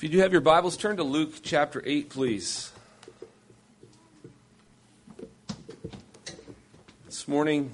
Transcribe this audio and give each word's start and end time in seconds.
If 0.00 0.04
you 0.04 0.08
do 0.08 0.18
have 0.20 0.32
your 0.32 0.40
Bibles, 0.40 0.78
turn 0.78 0.96
to 0.96 1.02
Luke 1.02 1.34
chapter 1.42 1.82
8, 1.84 2.08
please. 2.08 2.72
This 7.04 7.28
morning, 7.28 7.70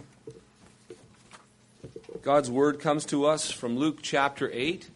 God's 2.23 2.51
Word 2.51 2.81
comes 2.81 3.05
to 3.05 3.27
us 3.27 3.53
from 3.53 3.79
Luke 3.79 4.01
chapter 4.03 4.51
8. 4.53 4.91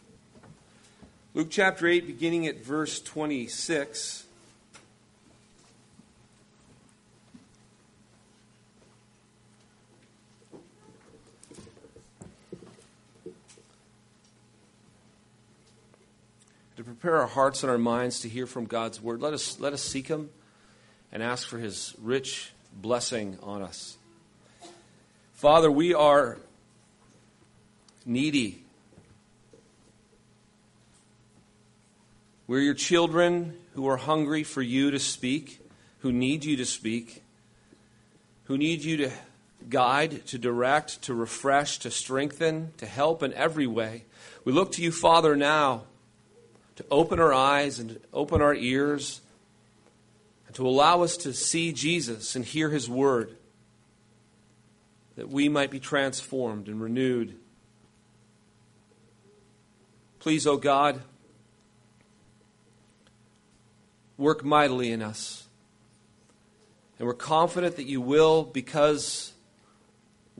Luke 1.34 1.46
chapter 1.50 1.86
8, 1.86 2.04
beginning 2.04 2.48
at 2.48 2.64
verse 2.64 3.00
26. 3.00 4.24
Prepare 17.00 17.18
our 17.18 17.26
hearts 17.26 17.62
and 17.62 17.70
our 17.70 17.78
minds 17.78 18.20
to 18.20 18.28
hear 18.28 18.46
from 18.46 18.66
God's 18.66 19.00
word. 19.00 19.22
Let 19.22 19.32
us, 19.32 19.58
let 19.58 19.72
us 19.72 19.82
seek 19.82 20.08
Him 20.08 20.28
and 21.10 21.22
ask 21.22 21.48
for 21.48 21.56
His 21.56 21.94
rich 21.98 22.52
blessing 22.74 23.38
on 23.42 23.62
us. 23.62 23.96
Father, 25.32 25.70
we 25.70 25.94
are 25.94 26.36
needy. 28.04 28.62
We're 32.46 32.60
your 32.60 32.74
children 32.74 33.56
who 33.72 33.88
are 33.88 33.96
hungry 33.96 34.44
for 34.44 34.60
you 34.60 34.90
to 34.90 34.98
speak, 34.98 35.66
who 36.00 36.12
need 36.12 36.44
you 36.44 36.58
to 36.58 36.66
speak, 36.66 37.22
who 38.44 38.58
need 38.58 38.84
you 38.84 38.98
to 38.98 39.10
guide, 39.70 40.26
to 40.26 40.36
direct, 40.36 41.00
to 41.04 41.14
refresh, 41.14 41.78
to 41.78 41.90
strengthen, 41.90 42.74
to 42.76 42.84
help 42.84 43.22
in 43.22 43.32
every 43.32 43.66
way. 43.66 44.04
We 44.44 44.52
look 44.52 44.72
to 44.72 44.82
you, 44.82 44.92
Father, 44.92 45.34
now 45.34 45.84
to 46.80 46.86
open 46.90 47.20
our 47.20 47.34
eyes 47.34 47.78
and 47.78 48.00
open 48.10 48.40
our 48.40 48.54
ears 48.54 49.20
and 50.46 50.56
to 50.56 50.66
allow 50.66 51.02
us 51.02 51.18
to 51.18 51.34
see 51.34 51.74
Jesus 51.74 52.34
and 52.34 52.42
hear 52.42 52.70
his 52.70 52.88
word, 52.88 53.36
that 55.16 55.28
we 55.28 55.50
might 55.50 55.70
be 55.70 55.78
transformed 55.78 56.68
and 56.68 56.80
renewed. 56.80 57.36
Please, 60.20 60.46
O 60.46 60.52
oh 60.52 60.56
God, 60.56 61.02
work 64.16 64.42
mightily 64.42 64.90
in 64.90 65.02
us. 65.02 65.48
And 66.98 67.06
we're 67.06 67.12
confident 67.12 67.76
that 67.76 67.84
you 67.84 68.00
will 68.00 68.42
because 68.42 69.34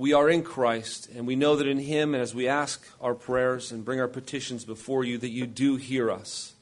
we 0.01 0.15
are 0.15 0.31
in 0.31 0.43
Christ, 0.43 1.11
and 1.15 1.27
we 1.27 1.37
know 1.37 1.57
that 1.57 1.67
in 1.67 1.79
Him, 1.79 2.15
and 2.15 2.23
as 2.23 2.35
we 2.35 2.49
ask 2.49 2.83
our 3.03 3.15
prayers 3.15 3.71
and 3.71 3.85
bring 3.85 4.01
our 4.01 4.09
petitions 4.09 4.65
before 4.65 5.05
you, 5.05 5.19
that 5.19 5.29
you 5.29 5.47
do 5.47 5.77
hear 5.77 6.11
us 6.11 6.55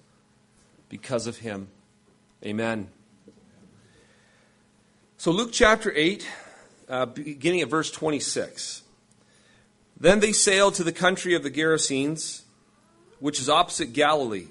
because 0.89 1.29
of 1.29 1.39
Him. 1.39 1.69
Amen. 2.45 2.89
So, 5.19 5.31
Luke 5.31 5.51
chapter 5.53 5.93
8, 5.95 6.29
uh, 6.89 7.07
beginning 7.07 7.61
at 7.61 7.69
verse 7.69 7.93
26. 7.93 8.83
Then 9.97 10.19
they 10.19 10.33
sailed 10.33 10.75
to 10.75 10.83
the 10.83 10.91
country 10.91 11.37
of 11.37 11.45
the 11.45 11.51
Gerasenes, 11.51 12.43
which 13.21 13.39
is 13.39 13.49
opposite 13.49 13.93
Galilee. 13.93 14.49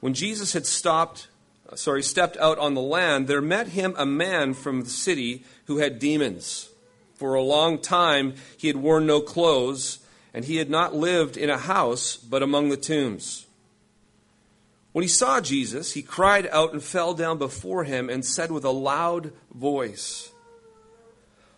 When 0.00 0.14
Jesus 0.14 0.54
had 0.54 0.64
stopped, 0.64 1.28
sorry, 1.74 2.02
stepped 2.02 2.38
out 2.38 2.58
on 2.58 2.72
the 2.72 2.80
land, 2.80 3.28
there 3.28 3.42
met 3.42 3.68
him 3.68 3.94
a 3.98 4.06
man 4.06 4.54
from 4.54 4.84
the 4.84 4.90
city 4.90 5.44
who 5.66 5.76
had 5.76 5.98
demons. 5.98 6.70
For 7.18 7.34
a 7.34 7.42
long 7.42 7.80
time 7.80 8.34
he 8.56 8.68
had 8.68 8.76
worn 8.76 9.04
no 9.04 9.20
clothes, 9.20 9.98
and 10.32 10.44
he 10.44 10.56
had 10.56 10.70
not 10.70 10.94
lived 10.94 11.36
in 11.36 11.50
a 11.50 11.58
house, 11.58 12.16
but 12.16 12.44
among 12.44 12.68
the 12.68 12.76
tombs. 12.76 13.46
When 14.92 15.02
he 15.02 15.08
saw 15.08 15.40
Jesus, 15.40 15.92
he 15.92 16.02
cried 16.02 16.46
out 16.46 16.72
and 16.72 16.82
fell 16.82 17.14
down 17.14 17.38
before 17.38 17.82
him 17.82 18.08
and 18.08 18.24
said 18.24 18.52
with 18.52 18.64
a 18.64 18.70
loud 18.70 19.32
voice, 19.52 20.30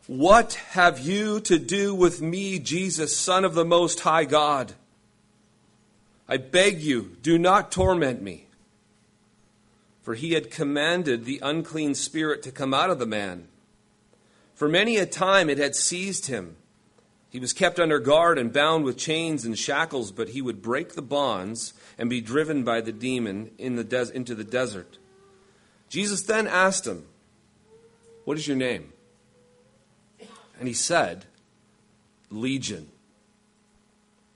What 0.07 0.55
have 0.71 0.99
you 0.99 1.41
to 1.41 1.59
do 1.59 1.95
with 1.95 2.23
me, 2.23 2.59
Jesus, 2.59 3.15
Son 3.15 3.45
of 3.45 3.53
the 3.53 3.65
Most 3.65 4.01
High 4.01 4.25
God? 4.25 4.73
I 6.27 6.39
beg 6.39 6.81
you, 6.81 7.19
do 7.21 7.37
not 7.37 7.71
torment 7.71 8.23
me. 8.23 8.47
For 10.01 10.15
he 10.15 10.33
had 10.33 10.51
commanded 10.51 11.27
the 11.27 11.41
unclean 11.43 11.95
spirit 11.95 12.43
to 12.45 12.51
come 12.51 12.73
out 12.73 12.89
of 12.89 12.99
the 12.99 13.07
man 13.07 13.49
for 14.61 14.69
many 14.69 14.99
a 14.99 15.07
time 15.07 15.49
it 15.49 15.57
had 15.57 15.75
seized 15.75 16.27
him. 16.27 16.55
He 17.31 17.41
was 17.41 17.55
kept 17.55 17.81
under 17.81 17.99
guard 17.99 18.37
and 18.37 18.53
bound 18.53 18.85
with 18.85 18.99
chains 18.99 19.47
and 19.47 19.59
shackles, 19.59 20.13
but 20.13 20.29
he 20.29 20.43
would 20.43 20.61
break 20.61 20.93
the 20.93 21.01
bonds 21.01 21.73
and 21.97 22.11
be 22.11 22.21
driven 22.21 22.63
by 22.63 22.83
the 22.83 22.93
demon 22.93 23.53
in 23.57 23.77
the 23.77 23.85
des- 23.85 24.13
into 24.13 24.35
the 24.35 24.45
desert. 24.45 24.99
Jesus 25.89 26.21
then 26.21 26.47
asked 26.47 26.87
him, 26.87 27.07
What 28.27 28.37
is 28.37 28.47
your 28.47 28.59
name? 28.59 28.93
And 30.59 30.69
he 30.69 30.75
said, 30.75 31.25
Legion. 32.29 32.91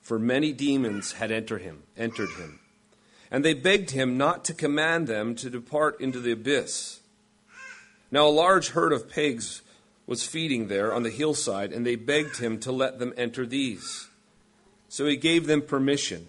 For 0.01 0.19
many 0.19 0.55
demons 0.55 1.13
had 1.13 1.33
entered 1.33 1.61
him, 1.61 1.83
entered 1.99 2.31
him. 2.31 2.61
And 3.31 3.45
they 3.45 3.53
begged 3.53 3.91
him 3.91 4.17
not 4.17 4.43
to 4.47 4.55
command 4.55 5.07
them 5.07 5.35
to 5.35 5.51
depart 5.51 6.01
into 6.01 6.19
the 6.19 6.33
abyss. 6.33 7.01
Now 8.11 8.27
a 8.27 8.31
large 8.31 8.71
herd 8.71 8.95
of 8.95 9.11
pigs 9.11 9.61
was 10.07 10.27
feeding 10.27 10.69
there 10.69 10.93
on 10.93 11.03
the 11.03 11.11
hillside, 11.11 11.73
and 11.73 11.87
they 11.87 11.97
begged 11.97 12.39
him 12.39 12.59
to 12.61 12.73
let 12.73 12.99
them 12.99 13.15
enter 13.17 13.47
these. 13.47 14.09
So 14.89 15.07
he 15.07 15.17
gave 15.17 15.47
them 15.47 15.63
permission. 15.63 16.27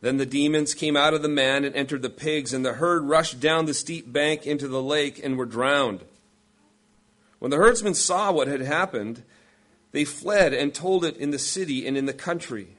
Then 0.00 0.16
the 0.16 0.26
demons 0.26 0.74
came 0.74 0.96
out 0.96 1.14
of 1.14 1.22
the 1.22 1.28
man 1.28 1.64
and 1.64 1.74
entered 1.74 2.02
the 2.02 2.10
pigs, 2.10 2.52
and 2.52 2.64
the 2.64 2.74
herd 2.74 3.04
rushed 3.04 3.40
down 3.40 3.66
the 3.66 3.74
steep 3.74 4.12
bank 4.12 4.46
into 4.46 4.68
the 4.68 4.82
lake 4.82 5.20
and 5.22 5.36
were 5.36 5.46
drowned. 5.46 6.04
When 7.38 7.50
the 7.50 7.56
herdsmen 7.56 7.94
saw 7.94 8.32
what 8.32 8.48
had 8.48 8.60
happened, 8.60 9.22
they 9.92 10.04
fled 10.04 10.52
and 10.52 10.74
told 10.74 11.04
it 11.04 11.16
in 11.16 11.30
the 11.30 11.38
city 11.38 11.86
and 11.86 11.96
in 11.96 12.06
the 12.06 12.12
country. 12.12 12.76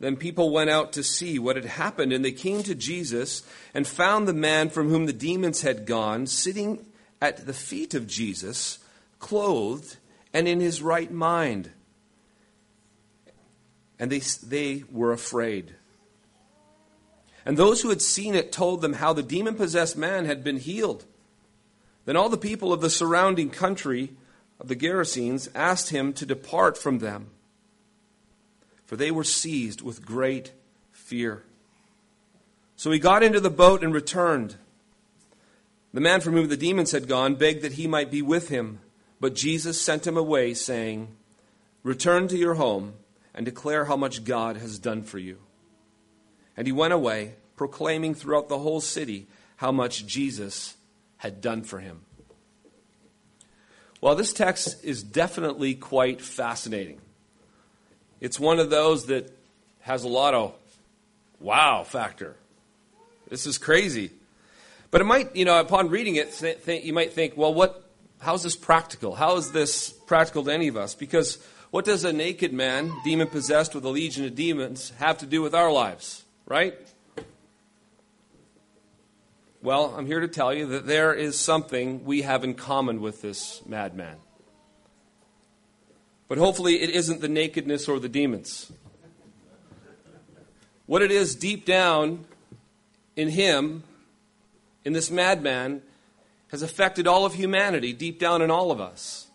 Then 0.00 0.16
people 0.16 0.50
went 0.50 0.70
out 0.70 0.92
to 0.94 1.02
see 1.02 1.38
what 1.38 1.56
had 1.56 1.64
happened, 1.64 2.12
and 2.12 2.24
they 2.24 2.32
came 2.32 2.62
to 2.64 2.74
Jesus 2.74 3.42
and 3.74 3.86
found 3.86 4.26
the 4.26 4.32
man 4.32 4.70
from 4.70 4.88
whom 4.88 5.06
the 5.06 5.12
demons 5.12 5.62
had 5.62 5.86
gone 5.86 6.26
sitting 6.26 6.84
at 7.20 7.46
the 7.46 7.52
feet 7.52 7.94
of 7.94 8.06
Jesus, 8.06 8.78
clothed 9.18 9.96
and 10.32 10.48
in 10.48 10.60
his 10.60 10.82
right 10.82 11.10
mind. 11.10 11.70
And 13.98 14.10
they, 14.10 14.20
they 14.20 14.84
were 14.90 15.12
afraid. 15.12 15.74
And 17.44 17.56
those 17.56 17.82
who 17.82 17.88
had 17.88 18.02
seen 18.02 18.34
it 18.34 18.52
told 18.52 18.80
them 18.80 18.94
how 18.94 19.12
the 19.12 19.22
demon 19.22 19.54
possessed 19.54 19.96
man 19.96 20.24
had 20.24 20.44
been 20.44 20.58
healed. 20.58 21.04
Then 22.04 22.16
all 22.16 22.28
the 22.28 22.36
people 22.36 22.72
of 22.72 22.80
the 22.80 22.90
surrounding 22.90 23.50
country 23.50 24.10
of 24.58 24.68
the 24.68 24.76
Gerasenes 24.76 25.48
asked 25.54 25.90
him 25.90 26.12
to 26.14 26.26
depart 26.26 26.76
from 26.76 26.98
them, 26.98 27.28
for 28.84 28.96
they 28.96 29.10
were 29.10 29.24
seized 29.24 29.80
with 29.80 30.04
great 30.04 30.52
fear. 30.92 31.42
So 32.76 32.90
he 32.90 32.98
got 32.98 33.22
into 33.22 33.40
the 33.40 33.50
boat 33.50 33.82
and 33.82 33.92
returned. 33.92 34.56
The 35.92 36.00
man 36.00 36.20
from 36.20 36.34
whom 36.34 36.48
the 36.48 36.56
demons 36.56 36.92
had 36.92 37.08
gone 37.08 37.34
begged 37.34 37.62
that 37.62 37.72
he 37.72 37.86
might 37.86 38.10
be 38.10 38.22
with 38.22 38.48
him, 38.48 38.80
but 39.18 39.34
Jesus 39.34 39.80
sent 39.80 40.06
him 40.06 40.16
away, 40.16 40.54
saying, 40.54 41.08
Return 41.82 42.28
to 42.28 42.36
your 42.36 42.54
home 42.54 42.94
and 43.34 43.44
declare 43.44 43.86
how 43.86 43.96
much 43.96 44.24
God 44.24 44.56
has 44.56 44.78
done 44.78 45.02
for 45.02 45.18
you. 45.18 45.38
And 46.56 46.66
he 46.66 46.72
went 46.72 46.92
away, 46.92 47.34
proclaiming 47.56 48.14
throughout 48.14 48.48
the 48.48 48.58
whole 48.58 48.80
city 48.80 49.26
how 49.56 49.72
much 49.72 50.06
Jesus 50.06 50.76
had 51.18 51.40
done 51.40 51.62
for 51.62 51.80
him. 51.80 52.02
Well, 54.00 54.14
this 54.14 54.32
text 54.32 54.82
is 54.84 55.02
definitely 55.02 55.74
quite 55.74 56.22
fascinating. 56.22 57.00
It's 58.20 58.40
one 58.40 58.58
of 58.58 58.70
those 58.70 59.06
that 59.06 59.30
has 59.80 60.04
a 60.04 60.08
lot 60.08 60.34
of 60.34 60.54
wow 61.40 61.84
factor. 61.84 62.36
This 63.28 63.46
is 63.46 63.58
crazy. 63.58 64.10
But 64.90 65.00
it 65.00 65.04
might, 65.04 65.36
you 65.36 65.44
know, 65.44 65.60
upon 65.60 65.88
reading 65.88 66.16
it, 66.16 66.32
th- 66.32 66.64
th- 66.64 66.84
you 66.84 66.92
might 66.92 67.12
think, 67.12 67.36
well, 67.36 67.54
what, 67.54 67.88
how 68.18 68.34
is 68.34 68.42
this 68.42 68.56
practical? 68.56 69.14
How 69.14 69.36
is 69.36 69.52
this 69.52 69.90
practical 69.90 70.44
to 70.44 70.52
any 70.52 70.68
of 70.68 70.76
us? 70.76 70.94
Because 70.94 71.38
what 71.70 71.84
does 71.84 72.04
a 72.04 72.12
naked 72.12 72.52
man, 72.52 72.92
demon 73.04 73.28
possessed 73.28 73.74
with 73.74 73.84
a 73.84 73.88
legion 73.88 74.24
of 74.24 74.34
demons, 74.34 74.90
have 74.98 75.18
to 75.18 75.26
do 75.26 75.42
with 75.42 75.54
our 75.54 75.70
lives, 75.70 76.24
right? 76.46 76.74
Well, 79.62 79.94
I'm 79.96 80.06
here 80.06 80.20
to 80.20 80.28
tell 80.28 80.52
you 80.52 80.66
that 80.68 80.86
there 80.86 81.12
is 81.12 81.38
something 81.38 82.04
we 82.04 82.22
have 82.22 82.42
in 82.42 82.54
common 82.54 83.00
with 83.00 83.22
this 83.22 83.60
madman. 83.66 84.16
But 86.26 86.38
hopefully, 86.38 86.80
it 86.80 86.90
isn't 86.90 87.20
the 87.20 87.28
nakedness 87.28 87.88
or 87.88 88.00
the 88.00 88.08
demons. 88.08 88.72
What 90.86 91.02
it 91.02 91.10
is 91.10 91.36
deep 91.36 91.64
down 91.64 92.24
in 93.16 93.28
him 93.28 93.84
in 94.84 94.92
this 94.92 95.10
madman 95.10 95.82
has 96.48 96.62
affected 96.62 97.06
all 97.06 97.24
of 97.24 97.34
humanity 97.34 97.92
deep 97.92 98.18
down 98.18 98.42
in 98.42 98.50
all 98.50 98.70
of 98.70 98.80
us. 98.80 99.28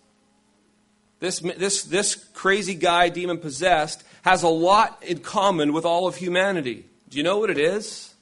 This, 1.20 1.40
this, 1.40 1.84
this 1.84 2.16
crazy 2.34 2.76
guy, 2.76 3.10
demon 3.10 3.38
possessed, 3.38 4.04
has 4.24 4.44
a 4.44 4.50
lot 4.50 5.02
in 5.02 5.20
common 5.20 5.72
with 5.72 5.86
all 5.86 6.08
of 6.08 6.18
humanity. 6.18 6.86
Do 7.10 7.18
you 7.18 7.24
know 7.24 7.38
what 7.38 7.50
it 7.50 7.58
is? 7.58 8.16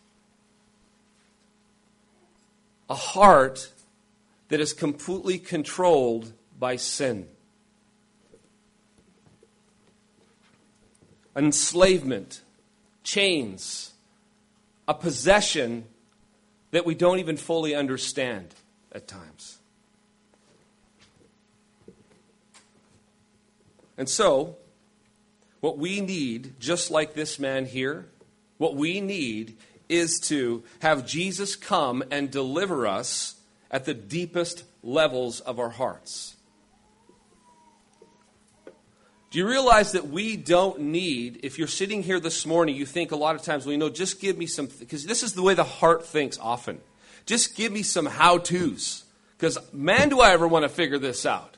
a 2.90 2.96
heart 2.96 3.72
that 4.50 4.60
is 4.60 4.72
completely 4.72 5.40
controlled 5.40 6.32
by 6.60 6.76
sin. 6.76 7.28
Enslavement, 11.36 12.42
chains, 13.04 13.94
a 14.88 14.94
possession 14.94 15.86
that 16.74 16.88
we 16.88 16.96
don't 16.96 17.20
even 17.20 17.38
fully 17.38 17.76
understand 17.76 18.48
at 18.92 19.08
times. 19.08 19.60
And 23.96 24.10
so, 24.10 24.58
what 25.60 25.78
we 25.78 26.02
need, 26.02 26.56
just 26.60 26.90
like 26.90 27.14
this 27.14 27.38
man 27.38 27.68
here, 27.68 28.08
what 28.58 28.76
we 28.76 29.02
need 29.02 29.56
is 29.88 30.20
to 30.24 30.64
have 30.82 31.06
Jesus 31.06 31.56
come 31.56 32.04
and 32.10 32.32
deliver 32.32 32.88
us 32.88 33.36
at 33.70 33.86
the 33.86 33.94
deepest 33.94 34.64
levels 34.82 35.42
of 35.42 35.60
our 35.60 35.70
hearts. 35.70 36.36
Do 39.34 39.40
you 39.40 39.48
realize 39.48 39.94
that 39.94 40.10
we 40.10 40.38
don't 40.38 40.80
need, 40.80 41.40
if 41.42 41.58
you're 41.58 41.68
sitting 41.68 42.04
here 42.04 42.20
this 42.20 42.46
morning, 42.46 42.76
you 42.76 42.86
think 42.86 43.12
a 43.12 43.16
lot 43.16 43.34
of 43.34 43.42
times, 43.42 43.66
well, 43.66 43.72
you 43.72 43.80
know, 43.80 43.90
just 43.90 44.22
give 44.22 44.38
me 44.38 44.46
some, 44.46 44.68
because 44.68 45.08
this 45.08 45.24
is 45.24 45.34
the 45.34 45.42
way 45.42 45.56
the 45.56 45.64
heart 45.64 46.06
thinks 46.06 46.38
often. 46.38 46.80
Just 47.26 47.56
give 47.56 47.72
me 47.72 47.82
some 47.82 48.06
how 48.06 48.38
to's. 48.38 49.04
Because, 49.36 49.58
man, 49.74 50.10
do 50.10 50.20
I 50.20 50.34
ever 50.34 50.48
want 50.48 50.66
to 50.66 50.70
figure 50.70 51.00
this 51.00 51.26
out. 51.26 51.58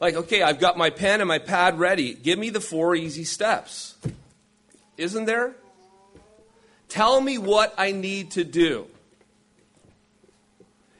Like, 0.00 0.16
okay, 0.16 0.42
I've 0.42 0.58
got 0.58 0.76
my 0.76 0.90
pen 0.90 1.20
and 1.20 1.28
my 1.28 1.38
pad 1.38 1.78
ready. 1.78 2.12
Give 2.12 2.36
me 2.36 2.50
the 2.50 2.60
four 2.60 2.96
easy 2.96 3.22
steps. 3.22 3.94
Isn't 4.96 5.26
there? 5.26 5.54
Tell 6.88 7.20
me 7.20 7.38
what 7.38 7.72
I 7.78 7.92
need 7.92 8.32
to 8.32 8.42
do. 8.42 8.88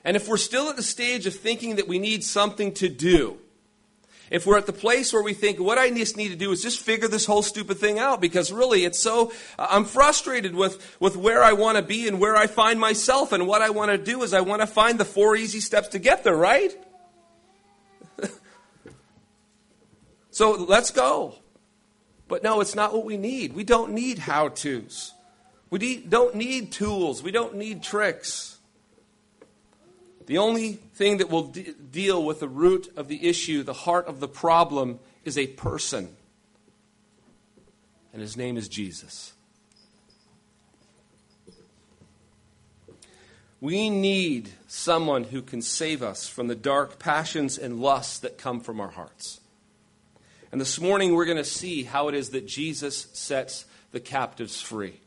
And 0.05 0.17
if 0.17 0.29
we're 0.29 0.37
still 0.37 0.69
at 0.69 0.77
the 0.77 0.85
stage 0.85 1.27
of 1.27 1.35
thinking 1.35 1.75
that 1.77 1.89
we 1.89 1.99
need 1.99 2.23
something 2.23 2.73
to 2.75 2.89
do, 2.89 3.37
if 4.31 4.47
we're 4.47 4.57
at 4.57 4.67
the 4.67 4.73
place 4.73 5.13
where 5.13 5.23
we 5.23 5.35
think 5.35 5.59
what 5.59 5.77
I 5.77 5.91
just 5.91 6.17
need 6.17 6.29
to 6.29 6.37
do 6.37 6.53
is 6.53 6.63
just 6.63 6.81
figure 6.81 7.09
this 7.09 7.27
whole 7.27 7.43
stupid 7.43 7.79
thing 7.79 7.99
out 7.99 8.21
because 8.21 8.53
really 8.53 8.85
it's 8.85 8.99
so 8.99 9.33
I'm 9.59 9.85
frustrated 9.85 10.55
with 10.55 10.97
with 11.01 11.17
where 11.17 11.43
I 11.43 11.53
want 11.53 11.77
to 11.77 11.83
be 11.83 12.07
and 12.07 12.21
where 12.21 12.37
I 12.37 12.47
find 12.47 12.79
myself 12.79 13.33
and 13.33 13.47
what 13.47 13.61
I 13.61 13.71
want 13.71 13.91
to 13.91 13.99
do 13.99 14.23
is 14.23 14.33
I 14.33 14.41
want 14.41 14.63
to 14.63 14.67
find 14.67 14.99
the 14.99 15.05
four 15.05 15.37
easy 15.37 15.61
steps 15.61 15.89
to 15.89 15.99
get 15.99 16.23
there, 16.23 16.37
right? 16.37 16.73
so 20.31 20.53
let's 20.53 20.91
go. 20.91 21.35
But 22.29 22.45
no, 22.45 22.61
it's 22.61 22.77
not 22.77 22.93
what 22.93 23.05
we 23.05 23.17
need. 23.17 23.55
We 23.55 23.65
don't 23.65 23.93
need 23.93 24.21
how-tos. 24.21 25.13
We 25.71 25.97
don't 25.97 26.35
need 26.37 26.71
tools. 26.71 27.23
We 27.23 27.33
don't 27.33 27.57
need 27.57 27.83
tricks. 27.83 28.50
The 30.27 30.39
only 30.39 30.75
thing 30.75 31.19
that 31.19 31.31
will 31.31 31.45
de- 31.45 31.73
deal 31.73 32.25
with 32.25 32.41
the 32.41 32.49
root 32.49 32.93
of 32.97 33.09
the 33.09 33.29
issue, 33.29 33.63
the 33.63 33.73
heart 33.73 34.07
of 34.07 34.21
the 34.21 34.29
problem, 34.29 35.01
is 35.25 35.37
a 35.37 35.47
person. 35.47 36.15
And 38.13 38.23
his 38.23 38.37
name 38.37 38.57
is 38.57 38.69
Jesus. 38.69 39.33
We 43.61 43.91
need 43.91 44.51
someone 44.67 45.25
who 45.25 45.43
can 45.43 45.61
save 45.61 46.03
us 46.03 46.27
from 46.27 46.49
the 46.49 46.55
dark 46.55 46.99
passions 46.99 47.59
and 47.59 47.81
lusts 47.81 48.19
that 48.21 48.39
come 48.39 48.61
from 48.61 48.81
our 48.81 48.89
hearts. 48.89 49.41
And 50.51 50.61
this 50.61 50.81
morning 50.81 51.15
we're 51.15 51.27
going 51.27 51.37
to 51.37 51.45
see 51.45 51.85
how 51.85 52.09
it 52.09 52.15
is 52.15 52.31
that 52.31 52.47
Jesus 52.47 53.09
sets 53.13 53.67
the 53.93 54.01
captives 54.01 54.61
free. 54.61 55.01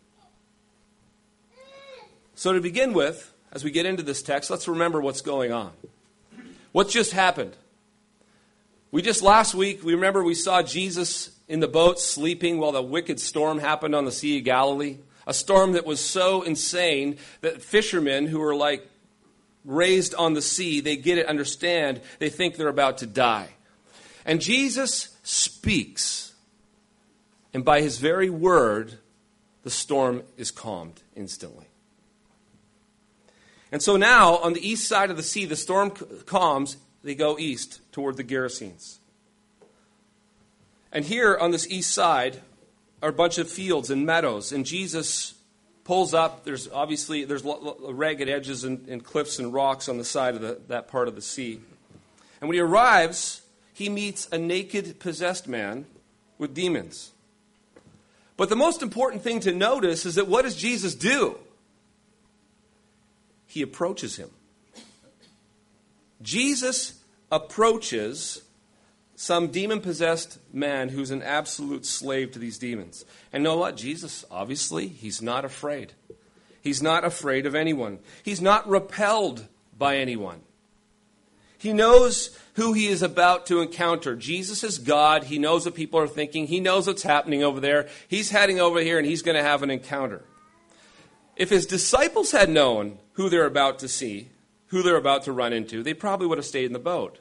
So, 2.36 2.54
to 2.54 2.62
begin 2.62 2.94
with, 2.94 3.32
as 3.53 3.63
we 3.63 3.71
get 3.71 3.85
into 3.85 4.03
this 4.03 4.21
text, 4.21 4.50
let's 4.50 4.67
remember 4.67 5.00
what's 5.00 5.21
going 5.21 5.51
on. 5.51 5.71
What 6.71 6.89
just 6.89 7.13
happened? 7.13 7.55
We 8.91 9.03
just 9.03 9.21
last 9.21 9.53
week, 9.53 9.83
we 9.83 9.94
remember 9.94 10.23
we 10.23 10.33
saw 10.33 10.63
Jesus 10.63 11.29
in 11.47 11.59
the 11.59 11.67
boat 11.67 12.00
sleeping 12.00 12.57
while 12.57 12.71
the 12.71 12.81
wicked 12.81 13.19
storm 13.19 13.59
happened 13.59 13.94
on 13.94 14.05
the 14.05 14.11
Sea 14.11 14.39
of 14.39 14.44
Galilee. 14.44 14.97
A 15.27 15.33
storm 15.33 15.73
that 15.73 15.85
was 15.85 16.01
so 16.01 16.41
insane 16.41 17.17
that 17.41 17.61
fishermen 17.61 18.25
who 18.25 18.39
were 18.39 18.55
like 18.55 18.89
raised 19.63 20.15
on 20.15 20.33
the 20.33 20.41
sea, 20.41 20.81
they 20.81 20.95
get 20.95 21.19
it, 21.19 21.27
understand, 21.27 22.01
they 22.19 22.29
think 22.29 22.55
they're 22.55 22.67
about 22.67 22.97
to 22.97 23.07
die. 23.07 23.50
And 24.25 24.41
Jesus 24.41 25.15
speaks. 25.21 26.33
And 27.53 27.63
by 27.63 27.81
his 27.81 28.00
very 28.00 28.31
word, 28.31 28.97
the 29.61 29.69
storm 29.69 30.23
is 30.38 30.50
calmed 30.50 31.03
instantly. 31.15 31.67
And 33.74 33.81
so 33.81 33.98
now, 33.98 34.38
on 34.38 34.54
the 34.54 34.66
east 34.66 34.88
side 34.88 35.10
of 35.10 35.18
the 35.18 35.24
sea, 35.24 35.46
the 35.46 35.56
storm 35.56 35.90
calms. 36.28 36.78
They 37.04 37.16
go 37.16 37.40
east 37.40 37.81
toward 37.92 38.18
the 38.18 38.24
Gerasenes. 38.24 39.00
And 40.92 41.04
here 41.04 41.36
on 41.36 41.50
this 41.50 41.68
east 41.68 41.92
side 41.92 42.40
are 43.02 43.10
a 43.10 43.14
bunch 43.14 43.40
of 43.40 43.50
fields 43.50 43.90
and 43.90 44.06
meadows. 44.06 44.52
And 44.52 44.64
Jesus 44.64 45.34
pulls 45.86 46.14
up. 46.14 46.46
There's 46.46 46.70
obviously 46.70 47.25
there's 47.25 47.44
ragged 47.44 48.30
edges 48.30 48.64
and, 48.64 48.88
and 48.88 49.04
cliffs 49.04 49.40
and 49.40 49.52
rocks 49.52 49.90
on 49.90 49.98
the 49.98 50.06
side 50.06 50.36
of 50.36 50.42
the, 50.42 50.60
that 50.68 50.88
part 50.88 51.08
of 51.08 51.16
the 51.16 51.22
sea. 51.22 51.60
And 52.42 52.48
when 52.48 52.54
he 52.54 52.62
arrives, 52.62 53.42
he 53.74 53.90
meets 53.90 54.30
a 54.31 54.38
naked, 54.38 55.00
possessed 55.00 55.48
man 55.48 55.88
with 56.38 56.54
demons. 56.54 57.12
But 58.38 58.50
the 58.50 58.56
most 58.56 58.84
important 58.84 59.24
thing 59.24 59.40
to 59.40 59.52
notice 59.52 60.06
is 60.06 60.14
that 60.14 60.28
what 60.28 60.44
does 60.44 60.56
Jesus 60.56 60.94
do? 60.94 61.40
He 63.53 63.61
approaches 63.61 64.15
him. 64.15 64.31
Jesus 66.23 67.00
approaches 67.31 68.41
some 69.15 69.50
demon 69.50 69.79
possessed 69.79 70.39
man 70.51 70.89
who's 70.89 71.11
an 71.11 71.21
absolute 71.21 71.85
slave 71.85 72.31
to 72.31 72.39
these 72.39 72.57
demons. 72.57 73.05
And 73.31 73.44
know 73.44 73.55
what? 73.55 73.77
Jesus, 73.77 74.25
obviously, 74.31 74.88
he's 74.88 75.21
not 75.21 75.45
afraid. 75.45 75.94
He's 76.61 76.81
not 76.81 77.05
afraid 77.05 77.45
of 77.45 77.53
anyone, 77.53 78.00
he's 78.23 78.41
not 78.41 78.67
repelled 78.67 79.47
by 79.77 79.97
anyone. 79.97 80.41
He 81.59 81.73
knows 81.73 82.35
who 82.55 82.73
he 82.73 82.88
is 82.88 83.03
about 83.03 83.45
to 83.45 83.61
encounter. 83.61 84.15
Jesus 84.15 84.63
is 84.63 84.79
God. 84.79 85.25
He 85.25 85.38
knows 85.38 85.63
what 85.63 85.75
people 85.75 86.00
are 86.00 86.07
thinking. 86.07 86.47
He 86.47 86.59
knows 86.59 86.88
what's 86.88 87.03
happening 87.03 87.44
over 87.44 87.59
there. 87.59 87.88
He's 88.07 88.31
heading 88.31 88.59
over 88.59 88.81
here 88.81 88.97
and 88.97 89.07
he's 89.07 89.21
going 89.21 89.38
to 89.38 89.44
have 89.44 89.63
an 89.63 89.69
encounter. 89.69 90.25
If 91.38 91.50
his 91.50 91.65
disciples 91.65 92.31
had 92.31 92.50
known 92.50 93.00
who 93.13 93.29
they're 93.29 93.46
about 93.46 93.79
to 93.79 93.88
see, 93.88 94.29
who 94.67 94.82
they're 94.82 94.98
about 94.98 95.24
to 95.24 95.32
run 95.32 95.53
into, 95.53 95.84
they 95.84 95.93
probably 95.93 96.27
would 96.27 96.38
have 96.38 96.46
stayed 96.46 96.65
in 96.65 96.74
the 96.74 96.79
boat. 96.79 97.20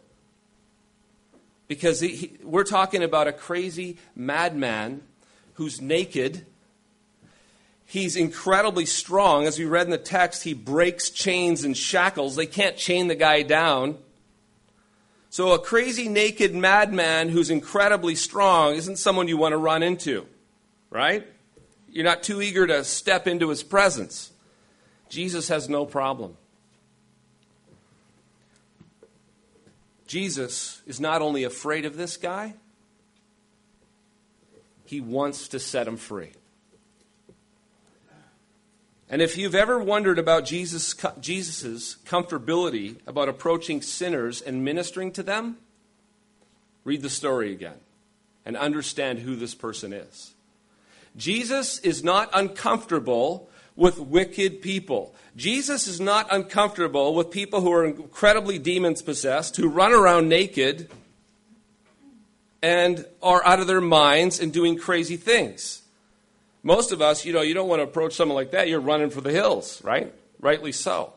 Because 1.69 2.01
he, 2.01 2.09
he, 2.09 2.39
we're 2.43 2.65
talking 2.65 3.03
about 3.03 3.29
a 3.29 3.33
crazy 3.33 3.97
madman 4.15 5.03
who's 5.55 5.81
naked. 5.81 6.45
He's 7.85 8.17
incredibly 8.17 8.87
strong. 8.87 9.47
As 9.47 9.59
we 9.59 9.65
read 9.65 9.87
in 9.87 9.91
the 9.91 9.99
text, 9.99 10.45
he 10.45 10.55
breaks 10.55 11.11
chains 11.11 11.65
and 11.65 11.77
shackles. 11.77 12.37
They 12.37 12.47
can't 12.47 12.77
chain 12.77 13.09
the 13.09 13.15
guy 13.15 13.43
down. 13.43 13.99
So, 15.31 15.53
a 15.53 15.59
crazy 15.59 16.09
naked 16.09 16.55
madman 16.55 17.31
who's 17.31 17.49
incredibly 17.49 18.15
strong 18.17 18.75
isn't 18.75 18.97
someone 18.97 19.29
you 19.29 19.39
want 19.39 19.53
to 19.53 19.57
run 19.57 19.83
into, 19.83 20.27
right? 20.91 21.27
You're 21.89 22.05
not 22.05 22.23
too 22.23 22.43
eager 22.43 22.67
to 22.67 22.85
step 22.85 23.27
into 23.27 23.49
his 23.49 23.63
presence. 23.63 24.32
Jesus 25.13 25.49
has 25.49 25.69
no 25.69 25.85
problem. 25.85 26.39
Jesus 30.07 30.81
is 30.87 31.01
not 31.01 31.21
only 31.21 31.45
afraid 31.45 31.85
of 31.85 31.99
this 31.99 32.17
guy, 32.17 32.55
he 34.87 35.03
wants 35.03 35.49
to 35.49 35.59
set 35.59 35.87
him 35.87 35.99
free. 35.99 36.31
And 39.11 39.21
if 39.21 39.37
you've 39.37 39.55
ever 39.55 39.79
wondered 39.83 40.19
about 40.19 40.47
Jesus' 40.47 40.95
Jesus's 41.21 41.99
comfortability 42.07 42.97
about 43.07 43.29
approaching 43.29 43.83
sinners 43.83 44.41
and 44.41 44.65
ministering 44.65 45.13
to 45.13 45.23
them, 45.23 45.59
read 46.85 47.03
the 47.03 47.11
story 47.11 47.53
again 47.53 47.81
and 48.47 48.57
understand 48.57 49.19
who 49.19 49.37
this 49.37 49.55
person 49.55 49.93
is. 49.93 50.33
Jesus 51.19 51.81
is 51.81 52.03
not 52.03 52.31
uncomfortable 52.33 53.51
with 53.77 53.99
wicked 53.99 54.61
people. 54.63 55.15
Jesus 55.37 55.87
is 55.87 56.01
not 56.01 56.29
uncomfortable 56.31 57.15
with 57.15 57.31
people 57.31 57.61
who 57.63 57.73
are 57.73 57.85
incredibly 57.85 58.59
demons 58.59 59.01
possessed, 59.03 59.57
who 59.57 59.69
run 59.69 59.93
around 59.93 60.29
naked 60.29 60.91
and 62.63 63.05
are 63.23 63.45
out 63.45 63.61
of 63.61 63.67
their 63.67 63.81
minds 63.81 64.41
and 64.41 64.53
doing 64.53 64.79
crazy 64.79 65.17
things. 65.17 65.83
Most 66.63 66.93
of 66.93 67.03
us, 67.03 67.25
you 67.25 67.33
know, 67.33 67.43
you 67.43 67.55
don't 67.55 67.69
want 67.69 67.81
to 67.81 67.85
approach 67.85 68.13
someone 68.13 68.37
like 68.37 68.53
that. 68.53 68.69
You're 68.69 68.81
running 68.81 69.11
for 69.11 69.21
the 69.21 69.33
hills, 69.33 69.83
right? 69.83 70.13
Rightly 70.39 70.71
so. 70.71 71.13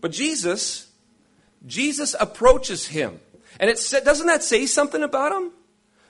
But 0.00 0.12
Jesus, 0.12 0.90
Jesus 1.66 2.14
approaches 2.18 2.86
him. 2.86 3.20
And 3.60 3.68
it 3.68 3.76
doesn't 4.04 4.26
that 4.26 4.42
say 4.42 4.64
something 4.66 5.02
about 5.02 5.32
him? 5.32 5.50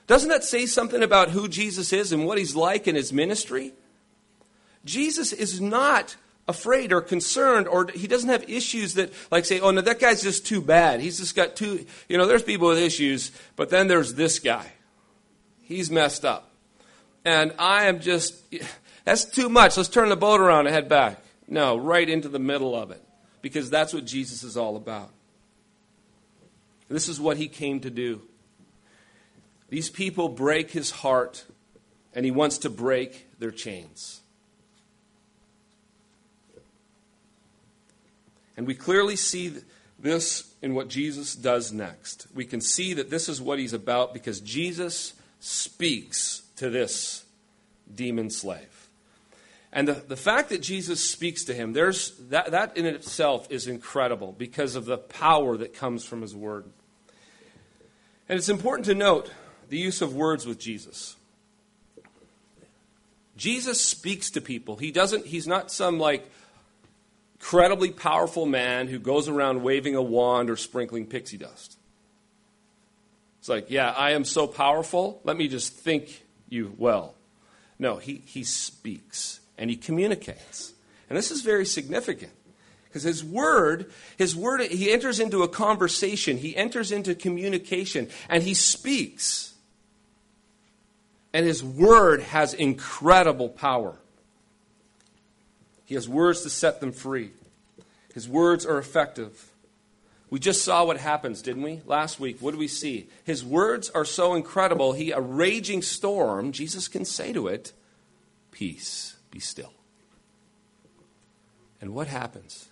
Doesn't 0.07 0.29
that 0.29 0.43
say 0.43 0.65
something 0.65 1.03
about 1.03 1.31
who 1.31 1.47
Jesus 1.47 1.91
is 1.91 2.11
and 2.11 2.25
what 2.25 2.37
he's 2.37 2.55
like 2.55 2.87
in 2.87 2.95
his 2.95 3.11
ministry? 3.11 3.73
Jesus 4.85 5.33
is 5.33 5.61
not 5.61 6.15
afraid 6.47 6.91
or 6.91 7.01
concerned 7.01 7.67
or 7.67 7.87
he 7.93 8.07
doesn't 8.07 8.29
have 8.29 8.49
issues 8.49 8.95
that 8.95 9.13
like 9.31 9.45
say 9.45 9.59
oh 9.61 9.71
no 9.71 9.79
that 9.79 9.99
guy's 9.99 10.21
just 10.21 10.45
too 10.45 10.61
bad. 10.61 10.99
He's 10.99 11.17
just 11.17 11.35
got 11.35 11.55
too 11.55 11.85
you 12.09 12.17
know 12.17 12.25
there's 12.25 12.43
people 12.43 12.67
with 12.67 12.79
issues 12.79 13.31
but 13.55 13.69
then 13.69 13.87
there's 13.87 14.15
this 14.15 14.39
guy. 14.39 14.71
He's 15.61 15.89
messed 15.89 16.25
up. 16.25 16.49
And 17.25 17.53
i 17.57 17.85
am 17.85 18.01
just 18.01 18.35
that's 19.05 19.25
too 19.25 19.49
much. 19.49 19.77
Let's 19.77 19.89
turn 19.89 20.09
the 20.09 20.17
boat 20.17 20.41
around 20.41 20.67
and 20.67 20.75
head 20.75 20.89
back. 20.89 21.19
No 21.47 21.77
right 21.77 22.07
into 22.07 22.27
the 22.27 22.39
middle 22.39 22.75
of 22.75 22.91
it 22.91 23.01
because 23.41 23.69
that's 23.69 23.93
what 23.93 24.05
jesus 24.05 24.43
is 24.43 24.57
all 24.57 24.75
about. 24.75 25.11
This 26.89 27.07
is 27.07 27.19
what 27.19 27.37
he 27.37 27.47
came 27.47 27.79
to 27.79 27.89
do. 27.89 28.21
These 29.69 29.89
people 29.89 30.29
break 30.29 30.71
his 30.71 30.91
heart 30.91 31.45
and 32.13 32.25
he 32.25 32.31
wants 32.31 32.59
to 32.59 32.69
break 32.69 33.27
their 33.39 33.49
chains 33.49 34.22
And 38.55 38.67
we 38.67 38.75
clearly 38.75 39.15
see 39.15 39.53
this 39.99 40.53
in 40.61 40.75
what 40.75 40.89
Jesus 40.89 41.35
does 41.35 41.71
next. 41.71 42.27
We 42.33 42.45
can 42.45 42.61
see 42.61 42.93
that 42.93 43.09
this 43.09 43.29
is 43.29 43.41
what 43.41 43.59
he's 43.59 43.73
about 43.73 44.13
because 44.13 44.41
Jesus 44.41 45.13
speaks 45.39 46.43
to 46.57 46.69
this 46.69 47.25
demon 47.93 48.29
slave. 48.29 48.87
And 49.71 49.87
the, 49.87 49.93
the 49.93 50.15
fact 50.15 50.49
that 50.49 50.61
Jesus 50.61 51.03
speaks 51.03 51.45
to 51.45 51.53
him, 51.53 51.73
there's, 51.73 52.11
that, 52.29 52.51
that 52.51 52.77
in 52.77 52.85
itself 52.85 53.47
is 53.49 53.67
incredible 53.67 54.31
because 54.31 54.75
of 54.75 54.85
the 54.85 54.97
power 54.97 55.57
that 55.57 55.73
comes 55.73 56.05
from 56.05 56.21
his 56.21 56.35
word. 56.35 56.65
And 58.29 58.37
it's 58.37 58.49
important 58.49 58.85
to 58.85 58.93
note 58.93 59.31
the 59.69 59.77
use 59.77 60.01
of 60.01 60.15
words 60.15 60.45
with 60.45 60.59
Jesus. 60.59 61.15
Jesus 63.35 63.81
speaks 63.81 64.29
to 64.31 64.41
people. 64.41 64.75
He 64.75 64.91
doesn't, 64.91 65.25
he's 65.25 65.47
not 65.47 65.71
some 65.71 65.99
like 65.99 66.29
incredibly 67.43 67.91
powerful 67.91 68.45
man 68.45 68.87
who 68.87 68.97
goes 68.97 69.27
around 69.27 69.63
waving 69.63 69.95
a 69.95 70.01
wand 70.01 70.49
or 70.49 70.55
sprinkling 70.55 71.05
pixie 71.05 71.37
dust. 71.37 71.77
It's 73.39 73.49
like, 73.49 73.69
yeah, 73.69 73.91
I 73.91 74.11
am 74.11 74.23
so 74.23 74.47
powerful. 74.47 75.19
Let 75.25 75.35
me 75.35 75.49
just 75.49 75.73
think 75.73 76.23
you 76.47 76.73
well. 76.77 77.15
No, 77.77 77.97
he, 77.97 78.23
he 78.25 78.45
speaks 78.45 79.41
and 79.57 79.69
he 79.69 79.75
communicates. 79.75 80.71
And 81.09 81.17
this 81.17 81.31
is 81.31 81.41
very 81.41 81.65
significant 81.65 82.31
because 82.85 83.03
his 83.03 83.25
word, 83.25 83.91
his 84.17 84.37
word, 84.37 84.61
he 84.61 84.93
enters 84.93 85.19
into 85.19 85.43
a 85.43 85.49
conversation, 85.49 86.37
he 86.37 86.55
enters 86.55 86.93
into 86.93 87.13
communication, 87.13 88.07
and 88.29 88.41
he 88.41 88.53
speaks. 88.53 89.53
And 91.33 91.45
his 91.45 91.61
word 91.61 92.21
has 92.21 92.53
incredible 92.53 93.49
power. 93.49 93.97
He 95.85 95.95
has 95.95 96.07
words 96.07 96.41
to 96.41 96.49
set 96.49 96.79
them 96.79 96.91
free. 96.91 97.31
His 98.13 98.29
words 98.29 98.65
are 98.65 98.77
effective. 98.77 99.51
We 100.29 100.39
just 100.39 100.63
saw 100.63 100.85
what 100.85 100.97
happens, 100.97 101.41
didn't 101.41 101.63
we? 101.63 101.81
Last 101.85 102.19
week, 102.19 102.37
what 102.39 102.51
did 102.51 102.59
we 102.59 102.67
see? 102.67 103.07
His 103.23 103.43
words 103.43 103.89
are 103.91 104.05
so 104.05 104.33
incredible, 104.33 104.93
he 104.93 105.11
a 105.11 105.19
raging 105.19 105.81
storm, 105.81 106.51
Jesus 106.51 106.87
can 106.87 107.05
say 107.05 107.33
to 107.33 107.47
it, 107.47 107.73
"Peace, 108.51 109.15
be 109.29 109.39
still." 109.39 109.73
And 111.81 111.93
what 111.93 112.07
happens? 112.07 112.69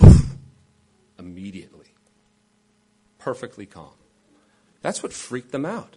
Immediately. 1.18 1.86
Perfectly 3.18 3.64
calm. 3.64 3.94
That's 4.82 5.02
what 5.02 5.12
freaked 5.12 5.52
them 5.52 5.64
out. 5.64 5.96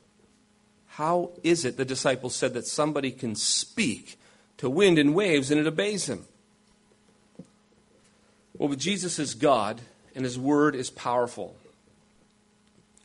How 0.86 1.32
is 1.44 1.66
it 1.66 1.78
the 1.78 1.86
disciples 1.86 2.36
said 2.36 2.54
that 2.54 2.68
somebody 2.68 3.12
can 3.12 3.36
speak 3.36 4.19
to 4.60 4.70
wind 4.70 4.98
and 4.98 5.14
waves 5.14 5.52
and 5.52 5.60
it 5.60 5.68
obeys 5.68 6.08
him. 6.08 6.26
Well, 8.58 8.74
Jesus 8.76 9.20
is 9.20 9.34
God 9.34 9.82
and 10.16 10.24
his 10.24 10.38
word 10.38 10.76
is 10.76 10.90
powerful. 10.90 11.56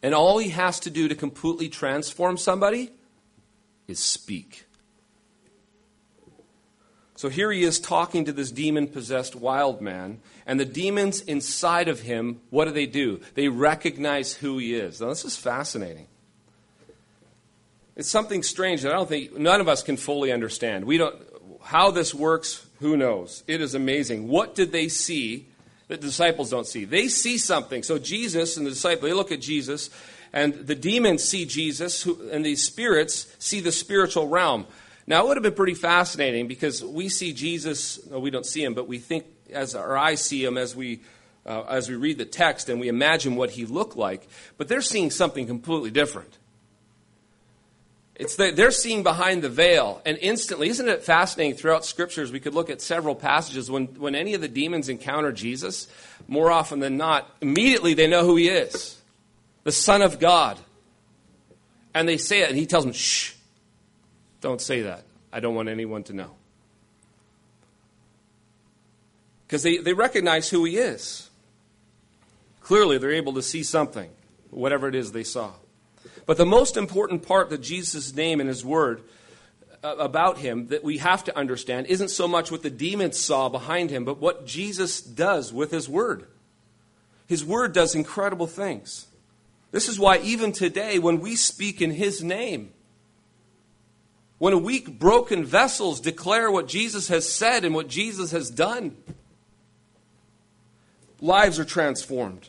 And 0.02 0.14
all 0.14 0.38
he 0.38 0.50
has 0.50 0.78
to 0.80 0.90
do 0.90 1.08
to 1.08 1.14
completely 1.14 1.68
transform 1.68 2.36
somebody 2.36 2.90
is 3.88 3.98
speak. 3.98 4.66
So 7.16 7.28
here 7.28 7.50
he 7.52 7.62
is 7.62 7.78
talking 7.78 8.24
to 8.24 8.32
this 8.32 8.50
demon 8.50 8.88
possessed 8.88 9.36
wild 9.36 9.80
man, 9.80 10.20
and 10.46 10.58
the 10.58 10.64
demons 10.64 11.20
inside 11.20 11.88
of 11.88 12.00
him, 12.00 12.40
what 12.50 12.64
do 12.64 12.72
they 12.72 12.86
do? 12.86 13.20
They 13.34 13.48
recognize 13.48 14.34
who 14.34 14.58
he 14.58 14.74
is. 14.74 15.00
Now, 15.00 15.08
this 15.08 15.24
is 15.24 15.36
fascinating. 15.36 16.08
It's 17.96 18.10
something 18.10 18.42
strange 18.42 18.82
that 18.82 18.92
I 18.92 18.96
don't 18.96 19.08
think 19.08 19.38
none 19.38 19.60
of 19.60 19.68
us 19.68 19.82
can 19.82 19.96
fully 19.96 20.32
understand. 20.32 20.84
We 20.84 20.98
don't, 20.98 21.16
how 21.64 21.90
this 21.90 22.14
works, 22.14 22.66
who 22.80 22.96
knows? 22.96 23.42
It 23.46 23.60
is 23.60 23.74
amazing. 23.74 24.28
What 24.28 24.54
did 24.54 24.70
they 24.70 24.88
see 24.88 25.46
that 25.88 26.00
the 26.00 26.06
disciples 26.06 26.50
don't 26.50 26.66
see? 26.66 26.84
They 26.84 27.08
see 27.08 27.38
something. 27.38 27.82
So 27.82 27.98
Jesus 27.98 28.56
and 28.56 28.66
the 28.66 28.70
disciples, 28.70 29.08
they 29.08 29.14
look 29.14 29.32
at 29.32 29.40
Jesus, 29.40 29.88
and 30.32 30.54
the 30.54 30.74
demons 30.74 31.24
see 31.24 31.46
Jesus, 31.46 32.04
and 32.04 32.44
these 32.44 32.62
spirits 32.62 33.34
see 33.38 33.60
the 33.60 33.72
spiritual 33.72 34.28
realm. 34.28 34.66
Now, 35.06 35.24
it 35.24 35.28
would 35.28 35.36
have 35.38 35.42
been 35.42 35.54
pretty 35.54 35.74
fascinating 35.74 36.48
because 36.48 36.84
we 36.84 37.08
see 37.08 37.32
Jesus, 37.32 38.04
no, 38.10 38.18
we 38.18 38.30
don't 38.30 38.46
see 38.46 38.62
him, 38.62 38.74
but 38.74 38.86
we 38.86 38.98
think, 38.98 39.24
as 39.50 39.74
our 39.74 39.96
eyes 39.96 40.22
see 40.22 40.44
him 40.44 40.58
as 40.58 40.76
we, 40.76 41.00
uh, 41.46 41.62
as 41.62 41.88
we 41.88 41.94
read 41.94 42.18
the 42.18 42.24
text 42.24 42.68
and 42.68 42.80
we 42.80 42.88
imagine 42.88 43.36
what 43.36 43.50
he 43.50 43.64
looked 43.64 43.96
like, 43.96 44.26
but 44.58 44.68
they're 44.68 44.82
seeing 44.82 45.10
something 45.10 45.46
completely 45.46 45.90
different. 45.90 46.38
It's 48.16 48.36
the, 48.36 48.52
they're 48.52 48.70
seeing 48.70 49.02
behind 49.02 49.42
the 49.42 49.48
veil, 49.48 50.00
and 50.06 50.16
instantly, 50.20 50.68
isn't 50.68 50.88
it 50.88 51.02
fascinating? 51.02 51.56
Throughout 51.56 51.84
scriptures, 51.84 52.30
we 52.30 52.38
could 52.38 52.54
look 52.54 52.70
at 52.70 52.80
several 52.80 53.16
passages 53.16 53.68
when, 53.68 53.86
when 53.86 54.14
any 54.14 54.34
of 54.34 54.40
the 54.40 54.48
demons 54.48 54.88
encounter 54.88 55.32
Jesus, 55.32 55.88
more 56.28 56.52
often 56.52 56.78
than 56.78 56.96
not, 56.96 57.28
immediately 57.40 57.94
they 57.94 58.06
know 58.06 58.24
who 58.24 58.36
he 58.36 58.48
is 58.48 59.00
the 59.64 59.72
Son 59.72 60.02
of 60.02 60.20
God. 60.20 60.58
And 61.94 62.08
they 62.08 62.18
say 62.18 62.42
it, 62.42 62.50
and 62.50 62.58
he 62.58 62.66
tells 62.66 62.84
them, 62.84 62.92
shh, 62.92 63.32
don't 64.40 64.60
say 64.60 64.82
that. 64.82 65.04
I 65.32 65.40
don't 65.40 65.54
want 65.54 65.68
anyone 65.68 66.02
to 66.04 66.12
know. 66.12 66.30
Because 69.46 69.62
they, 69.62 69.78
they 69.78 69.92
recognize 69.92 70.48
who 70.50 70.64
he 70.64 70.76
is. 70.76 71.30
Clearly, 72.60 72.98
they're 72.98 73.12
able 73.12 73.34
to 73.34 73.42
see 73.42 73.62
something, 73.62 74.10
whatever 74.50 74.88
it 74.88 74.94
is 74.94 75.12
they 75.12 75.24
saw. 75.24 75.52
But 76.26 76.36
the 76.36 76.46
most 76.46 76.76
important 76.76 77.26
part 77.26 77.50
that 77.50 77.60
Jesus' 77.60 78.14
name 78.14 78.40
and 78.40 78.48
his 78.48 78.64
word 78.64 79.02
uh, 79.82 79.96
about 79.96 80.38
him 80.38 80.68
that 80.68 80.82
we 80.82 80.98
have 80.98 81.24
to 81.24 81.36
understand 81.36 81.86
isn't 81.86 82.08
so 82.08 82.26
much 82.26 82.50
what 82.50 82.62
the 82.62 82.70
demons 82.70 83.20
saw 83.20 83.48
behind 83.48 83.90
him, 83.90 84.04
but 84.04 84.18
what 84.18 84.46
Jesus 84.46 85.00
does 85.00 85.52
with 85.52 85.70
his 85.70 85.88
word. 85.88 86.26
His 87.26 87.44
word 87.44 87.72
does 87.72 87.94
incredible 87.94 88.46
things. 88.46 89.06
This 89.70 89.88
is 89.88 89.98
why, 89.98 90.18
even 90.18 90.52
today, 90.52 90.98
when 90.98 91.20
we 91.20 91.36
speak 91.36 91.82
in 91.82 91.90
his 91.90 92.22
name, 92.22 92.72
when 94.38 94.62
weak, 94.62 94.98
broken 94.98 95.44
vessels 95.44 96.00
declare 96.00 96.50
what 96.50 96.68
Jesus 96.68 97.08
has 97.08 97.30
said 97.30 97.64
and 97.64 97.74
what 97.74 97.88
Jesus 97.88 98.30
has 98.30 98.50
done, 98.50 98.96
lives 101.20 101.58
are 101.58 101.64
transformed. 101.64 102.48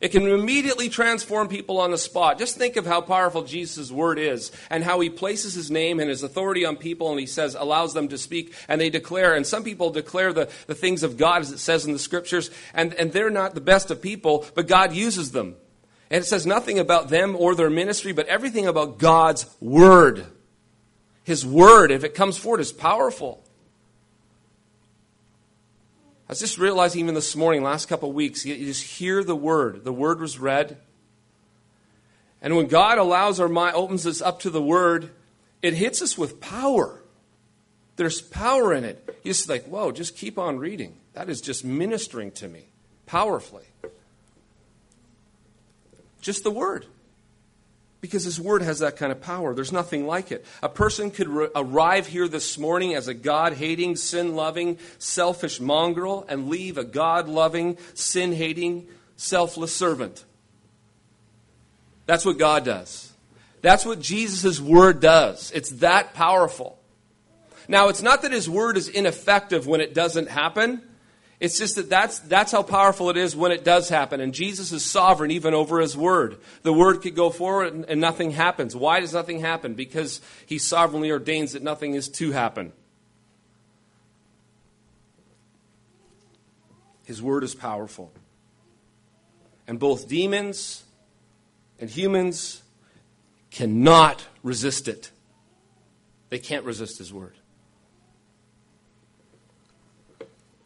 It 0.00 0.12
can 0.12 0.26
immediately 0.26 0.88
transform 0.88 1.48
people 1.48 1.78
on 1.78 1.90
the 1.90 1.98
spot. 1.98 2.38
Just 2.38 2.56
think 2.56 2.76
of 2.76 2.86
how 2.86 3.02
powerful 3.02 3.42
Jesus' 3.42 3.90
word 3.90 4.18
is 4.18 4.50
and 4.70 4.82
how 4.82 4.98
he 5.00 5.10
places 5.10 5.52
his 5.52 5.70
name 5.70 6.00
and 6.00 6.08
his 6.08 6.22
authority 6.22 6.64
on 6.64 6.76
people 6.76 7.10
and 7.10 7.20
he 7.20 7.26
says, 7.26 7.54
allows 7.54 7.92
them 7.92 8.08
to 8.08 8.16
speak 8.16 8.54
and 8.66 8.80
they 8.80 8.88
declare. 8.88 9.34
And 9.34 9.46
some 9.46 9.62
people 9.62 9.90
declare 9.90 10.32
the, 10.32 10.50
the 10.66 10.74
things 10.74 11.02
of 11.02 11.18
God 11.18 11.42
as 11.42 11.52
it 11.52 11.58
says 11.58 11.84
in 11.84 11.92
the 11.92 11.98
scriptures, 11.98 12.50
and, 12.72 12.94
and 12.94 13.12
they're 13.12 13.28
not 13.28 13.54
the 13.54 13.60
best 13.60 13.90
of 13.90 14.00
people, 14.00 14.46
but 14.54 14.66
God 14.66 14.94
uses 14.94 15.32
them. 15.32 15.56
And 16.10 16.22
it 16.22 16.26
says 16.26 16.46
nothing 16.46 16.78
about 16.78 17.08
them 17.08 17.36
or 17.36 17.54
their 17.54 17.70
ministry, 17.70 18.12
but 18.12 18.26
everything 18.26 18.66
about 18.66 18.98
God's 18.98 19.46
word. 19.60 20.26
His 21.24 21.44
word, 21.44 21.90
if 21.90 22.04
it 22.04 22.14
comes 22.14 22.38
forward, 22.38 22.60
is 22.60 22.72
powerful. 22.72 23.44
I 26.30 26.32
was 26.32 26.38
just 26.38 26.58
realizing 26.58 27.00
even 27.00 27.16
this 27.16 27.34
morning, 27.34 27.64
last 27.64 27.88
couple 27.88 28.08
of 28.08 28.14
weeks, 28.14 28.46
you 28.46 28.54
just 28.54 28.84
hear 28.84 29.24
the 29.24 29.34
word. 29.34 29.82
The 29.82 29.92
word 29.92 30.20
was 30.20 30.38
read. 30.38 30.76
And 32.40 32.54
when 32.54 32.68
God 32.68 32.98
allows 32.98 33.40
our 33.40 33.48
mind, 33.48 33.74
opens 33.74 34.06
us 34.06 34.22
up 34.22 34.38
to 34.42 34.50
the 34.50 34.62
word, 34.62 35.10
it 35.60 35.74
hits 35.74 36.00
us 36.00 36.16
with 36.16 36.40
power. 36.40 37.02
There's 37.96 38.22
power 38.22 38.72
in 38.72 38.84
it. 38.84 39.04
You 39.24 39.32
just 39.32 39.48
like, 39.48 39.64
whoa, 39.64 39.90
just 39.90 40.16
keep 40.16 40.38
on 40.38 40.60
reading. 40.60 40.94
That 41.14 41.28
is 41.28 41.40
just 41.40 41.64
ministering 41.64 42.30
to 42.34 42.46
me 42.46 42.66
powerfully. 43.06 43.64
Just 46.20 46.44
the 46.44 46.52
word 46.52 46.86
because 48.00 48.24
His 48.24 48.40
Word 48.40 48.62
has 48.62 48.78
that 48.80 48.96
kind 48.96 49.12
of 49.12 49.20
power. 49.20 49.54
There's 49.54 49.72
nothing 49.72 50.06
like 50.06 50.32
it. 50.32 50.44
A 50.62 50.68
person 50.68 51.10
could 51.10 51.28
re- 51.28 51.48
arrive 51.54 52.06
here 52.06 52.28
this 52.28 52.58
morning 52.58 52.94
as 52.94 53.08
a 53.08 53.14
God 53.14 53.54
hating, 53.54 53.96
sin 53.96 54.34
loving, 54.34 54.78
selfish 54.98 55.60
mongrel 55.60 56.24
and 56.28 56.48
leave 56.48 56.78
a 56.78 56.84
God 56.84 57.28
loving, 57.28 57.78
sin 57.94 58.32
hating, 58.32 58.86
selfless 59.16 59.74
servant. 59.74 60.24
That's 62.06 62.24
what 62.24 62.38
God 62.38 62.64
does. 62.64 63.12
That's 63.62 63.84
what 63.84 64.00
Jesus' 64.00 64.60
Word 64.60 65.00
does. 65.00 65.52
It's 65.52 65.70
that 65.70 66.14
powerful. 66.14 66.80
Now, 67.70 67.86
it's 67.88 68.02
not 68.02 68.22
that 68.22 68.32
his 68.32 68.50
word 68.50 68.76
is 68.76 68.88
ineffective 68.88 69.64
when 69.64 69.80
it 69.80 69.94
doesn't 69.94 70.28
happen. 70.28 70.82
It's 71.40 71.58
just 71.58 71.76
that 71.76 71.88
that's, 71.88 72.18
that's 72.18 72.52
how 72.52 72.62
powerful 72.62 73.08
it 73.08 73.16
is 73.16 73.34
when 73.34 73.50
it 73.50 73.64
does 73.64 73.88
happen. 73.88 74.20
And 74.20 74.34
Jesus 74.34 74.72
is 74.72 74.84
sovereign 74.84 75.30
even 75.30 75.54
over 75.54 75.80
his 75.80 75.96
word. 75.96 76.36
The 76.62 76.72
word 76.72 77.00
could 77.00 77.16
go 77.16 77.30
forward 77.30 77.72
and, 77.72 77.84
and 77.86 77.98
nothing 77.98 78.30
happens. 78.30 78.76
Why 78.76 79.00
does 79.00 79.14
nothing 79.14 79.40
happen? 79.40 79.72
Because 79.72 80.20
he 80.44 80.58
sovereignly 80.58 81.10
ordains 81.10 81.54
that 81.54 81.62
nothing 81.62 81.94
is 81.94 82.10
to 82.10 82.32
happen. 82.32 82.72
His 87.06 87.22
word 87.22 87.42
is 87.42 87.54
powerful. 87.54 88.12
And 89.66 89.78
both 89.78 90.08
demons 90.08 90.84
and 91.80 91.88
humans 91.88 92.62
cannot 93.50 94.26
resist 94.42 94.88
it. 94.88 95.10
They 96.28 96.38
can't 96.38 96.66
resist 96.66 96.98
his 96.98 97.12
word. 97.12 97.34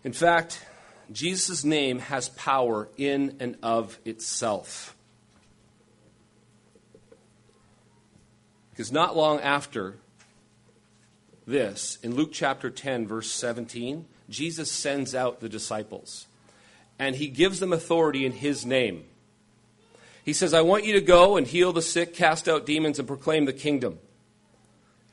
In 0.05 0.13
fact, 0.13 0.65
Jesus' 1.11 1.65
name 1.65 1.99
has 1.99 2.29
power 2.31 2.89
in 2.97 3.37
and 3.41 3.57
of 3.63 3.99
itself. 4.05 4.95
Because 8.71 8.93
not 8.93 9.17
long 9.17 9.41
after 9.41 9.97
this, 11.47 11.99
in 12.03 12.15
Luke 12.15 12.31
chapter 12.33 12.71
10, 12.71 13.07
verse 13.07 13.31
17, 13.31 14.07
Jesus 14.29 14.71
sends 14.71 15.15
out 15.15 15.41
the 15.41 15.49
disciples 15.49 16.27
and 16.99 17.17
he 17.17 17.29
gives 17.29 17.61
them 17.61 17.73
authority 17.73 18.25
in 18.25 18.33
his 18.33 18.65
name. 18.65 19.05
He 20.25 20.33
says, 20.33 20.55
I 20.55 20.63
want 20.63 20.85
you 20.85 20.95
to 20.95 21.01
go 21.01 21.37
and 21.37 21.47
heal 21.47 21.73
the 21.73 21.83
sick, 21.83 22.15
cast 22.15 22.49
out 22.49 22.67
demons, 22.67 22.99
and 22.99 23.07
proclaim 23.07 23.45
the 23.45 23.53
kingdom. 23.53 23.99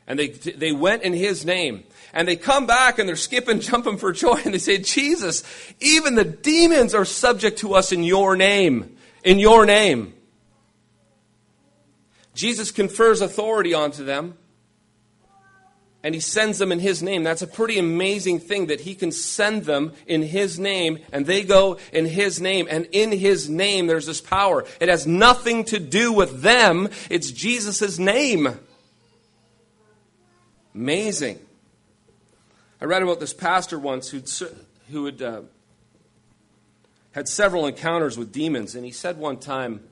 And 0.08 0.18
they, 0.18 0.30
they 0.30 0.72
went 0.72 1.04
in 1.04 1.14
his 1.14 1.46
name. 1.46 1.84
And 2.14 2.28
they 2.28 2.36
come 2.36 2.66
back 2.66 3.00
and 3.00 3.08
they're 3.08 3.16
skipping, 3.16 3.60
jumping 3.62 3.98
for 3.98 4.12
joy. 4.12 4.40
And 4.44 4.54
they 4.54 4.60
say, 4.60 4.78
Jesus, 4.78 5.44
even 5.80 6.16
the 6.16 6.26
demons 6.26 6.94
are 6.94 7.06
subject 7.06 7.60
to 7.60 7.74
us 7.74 7.92
in 7.92 8.04
your 8.04 8.36
name. 8.36 8.98
In 9.24 9.40
your 9.40 9.66
name. 9.66 10.14
Jesus 12.34 12.72
confers 12.72 13.22
authority 13.22 13.74
onto 13.74 14.04
them. 14.04 14.38
And 16.04 16.16
he 16.16 16.22
sends 16.22 16.58
them 16.58 16.72
in 16.72 16.80
his 16.80 17.04
name. 17.04 17.24
That's 17.24 17.44
a 17.44 17.48
pretty 17.48 17.78
amazing 17.78 18.40
thing 18.40 18.68
that 18.68 18.82
he 18.82 18.96
can 18.96 19.12
send 19.12 19.66
them 19.66 19.94
in 20.08 20.24
his 20.24 20.58
name 20.58 20.98
and 21.12 21.28
they 21.28 21.44
go 21.44 21.78
in 21.94 22.08
his 22.08 22.42
name. 22.42 22.68
And 22.72 22.88
in 22.92 23.12
his 23.12 23.48
name, 23.48 23.86
there's 23.86 24.08
this 24.08 24.20
power. 24.20 24.66
It 24.80 24.90
has 24.90 25.06
nothing 25.06 25.64
to 25.66 25.78
do 25.78 26.12
with 26.12 26.42
them. 26.42 26.90
It's 27.12 27.30
Jesus' 27.30 28.00
name. 28.00 28.58
Amazing. 30.74 31.40
I 32.82 32.86
read 32.86 33.04
about 33.04 33.20
this 33.20 33.34
pastor 33.34 33.78
once 33.78 34.10
who'd, 34.10 34.28
who 34.90 35.06
had, 35.06 35.22
uh, 35.22 35.42
had 37.12 37.28
several 37.28 37.68
encounters 37.68 38.18
with 38.18 38.32
demons, 38.32 38.74
and 38.74 38.84
he 38.84 38.92
said 38.92 39.18
one 39.18 39.38
time 39.38 39.84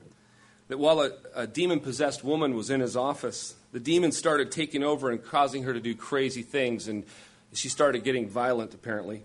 that 0.66 0.78
while 0.78 1.00
a, 1.00 1.12
a 1.36 1.46
demon 1.46 1.78
possessed 1.78 2.24
woman 2.24 2.56
was 2.56 2.68
in 2.68 2.80
his 2.80 2.96
office, 2.96 3.54
the 3.70 3.78
demon 3.78 4.10
started 4.10 4.50
taking 4.50 4.82
over 4.82 5.08
and 5.08 5.24
causing 5.24 5.62
her 5.62 5.72
to 5.72 5.78
do 5.78 5.94
crazy 5.94 6.42
things, 6.42 6.88
and 6.88 7.04
she 7.52 7.68
started 7.68 8.02
getting 8.02 8.28
violent, 8.28 8.74
apparently. 8.74 9.22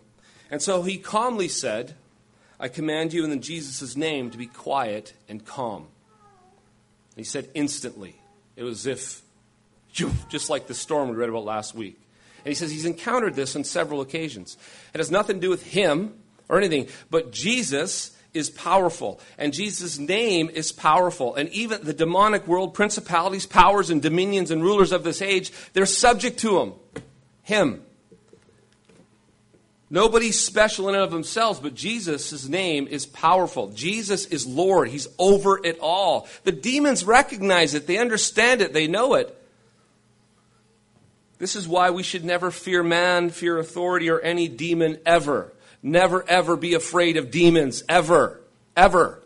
And 0.52 0.62
so 0.62 0.84
he 0.84 1.00
calmly 1.00 1.48
said, 1.48 1.96
I 2.60 2.68
command 2.68 3.14
you 3.14 3.26
in 3.26 3.42
Jesus' 3.42 3.96
name 3.96 4.30
to 4.30 4.38
be 4.38 4.46
quiet 4.46 5.14
and 5.28 5.44
calm. 5.44 5.88
And 7.16 7.18
he 7.18 7.24
said 7.24 7.50
instantly. 7.56 8.16
It 8.56 8.64
was 8.64 8.86
as 8.86 9.22
if 9.96 10.12
just 10.30 10.52
like 10.52 10.68
the 10.68 10.76
storm 10.76 11.10
we 11.10 11.16
read 11.16 11.30
about 11.30 11.46
last 11.46 11.74
week. 11.74 12.00
And 12.46 12.52
he 12.52 12.56
says 12.56 12.70
he's 12.70 12.86
encountered 12.86 13.34
this 13.34 13.56
on 13.56 13.64
several 13.64 14.02
occasions. 14.02 14.56
It 14.94 15.00
has 15.00 15.10
nothing 15.10 15.38
to 15.38 15.42
do 15.42 15.50
with 15.50 15.66
him 15.66 16.14
or 16.48 16.60
anything, 16.60 16.88
but 17.10 17.32
Jesus 17.32 18.16
is 18.36 18.52
powerful, 18.52 19.20
and 19.38 19.54
Jesus' 19.54 19.98
name 19.98 20.50
is 20.54 20.72
powerful. 20.72 21.34
And 21.36 21.50
even 21.50 21.84
the 21.84 21.94
demonic 21.94 22.46
world, 22.48 22.74
principalities, 22.74 23.46
powers, 23.46 23.90
and 23.90 24.02
dominions 24.02 24.52
and 24.52 24.62
rulers 24.62 24.92
of 24.92 25.04
this 25.04 25.22
age, 25.22 25.52
they're 25.74 25.86
subject 25.86 26.40
to 26.40 26.60
him. 26.60 26.74
Him. 27.44 27.82
Nobody's 29.90 30.40
special 30.40 30.90
in 30.90 30.96
and 30.96 31.04
of 31.04 31.12
themselves, 31.12 31.60
but 31.60 31.74
Jesus' 31.74 32.48
name 32.48 32.88
is 32.88 33.06
powerful. 33.06 33.70
Jesus 33.70 34.26
is 34.26 34.46
Lord. 34.46 34.90
He's 34.90 35.08
over 35.18 35.66
it 35.66 35.80
all. 35.80 36.28
The 36.44 36.52
demons 36.52 37.06
recognize 37.06 37.74
it, 37.74 37.88
they 37.88 37.98
understand 37.98 38.62
it, 38.62 38.74
they 38.74 38.88
know 38.88 39.16
it. 39.16 39.42
This 41.38 41.56
is 41.56 41.68
why 41.68 41.90
we 41.90 42.04
should 42.04 42.24
never 42.24 42.52
fear 42.52 42.84
man, 42.84 43.30
fear 43.30 43.58
authority, 43.58 44.10
or 44.10 44.20
any 44.20 44.48
demon 44.48 45.00
ever. 45.06 45.52
Never, 45.84 46.28
ever 46.28 46.56
be 46.56 46.74
afraid 46.74 47.18
of 47.18 47.32
demons, 47.32 47.84
ever. 47.90 48.42
Ever. 48.76 49.22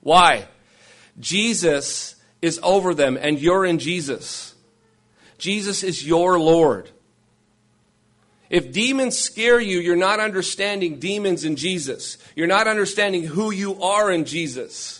Why? 0.00 0.46
Jesus 1.18 2.14
is 2.40 2.60
over 2.62 2.94
them, 2.94 3.18
and 3.20 3.40
you're 3.40 3.64
in 3.64 3.78
Jesus. 3.78 4.54
Jesus 5.38 5.82
is 5.82 6.06
your 6.06 6.38
Lord. 6.38 6.90
If 8.50 8.72
demons 8.72 9.18
scare 9.18 9.60
you, 9.60 9.78
you're 9.78 9.96
not 9.96 10.20
understanding 10.20 10.98
demons 10.98 11.44
in 11.44 11.56
Jesus. 11.56 12.18
You're 12.34 12.46
not 12.46 12.66
understanding 12.66 13.24
who 13.24 13.50
you 13.50 13.82
are 13.82 14.10
in 14.10 14.24
Jesus. 14.24 14.97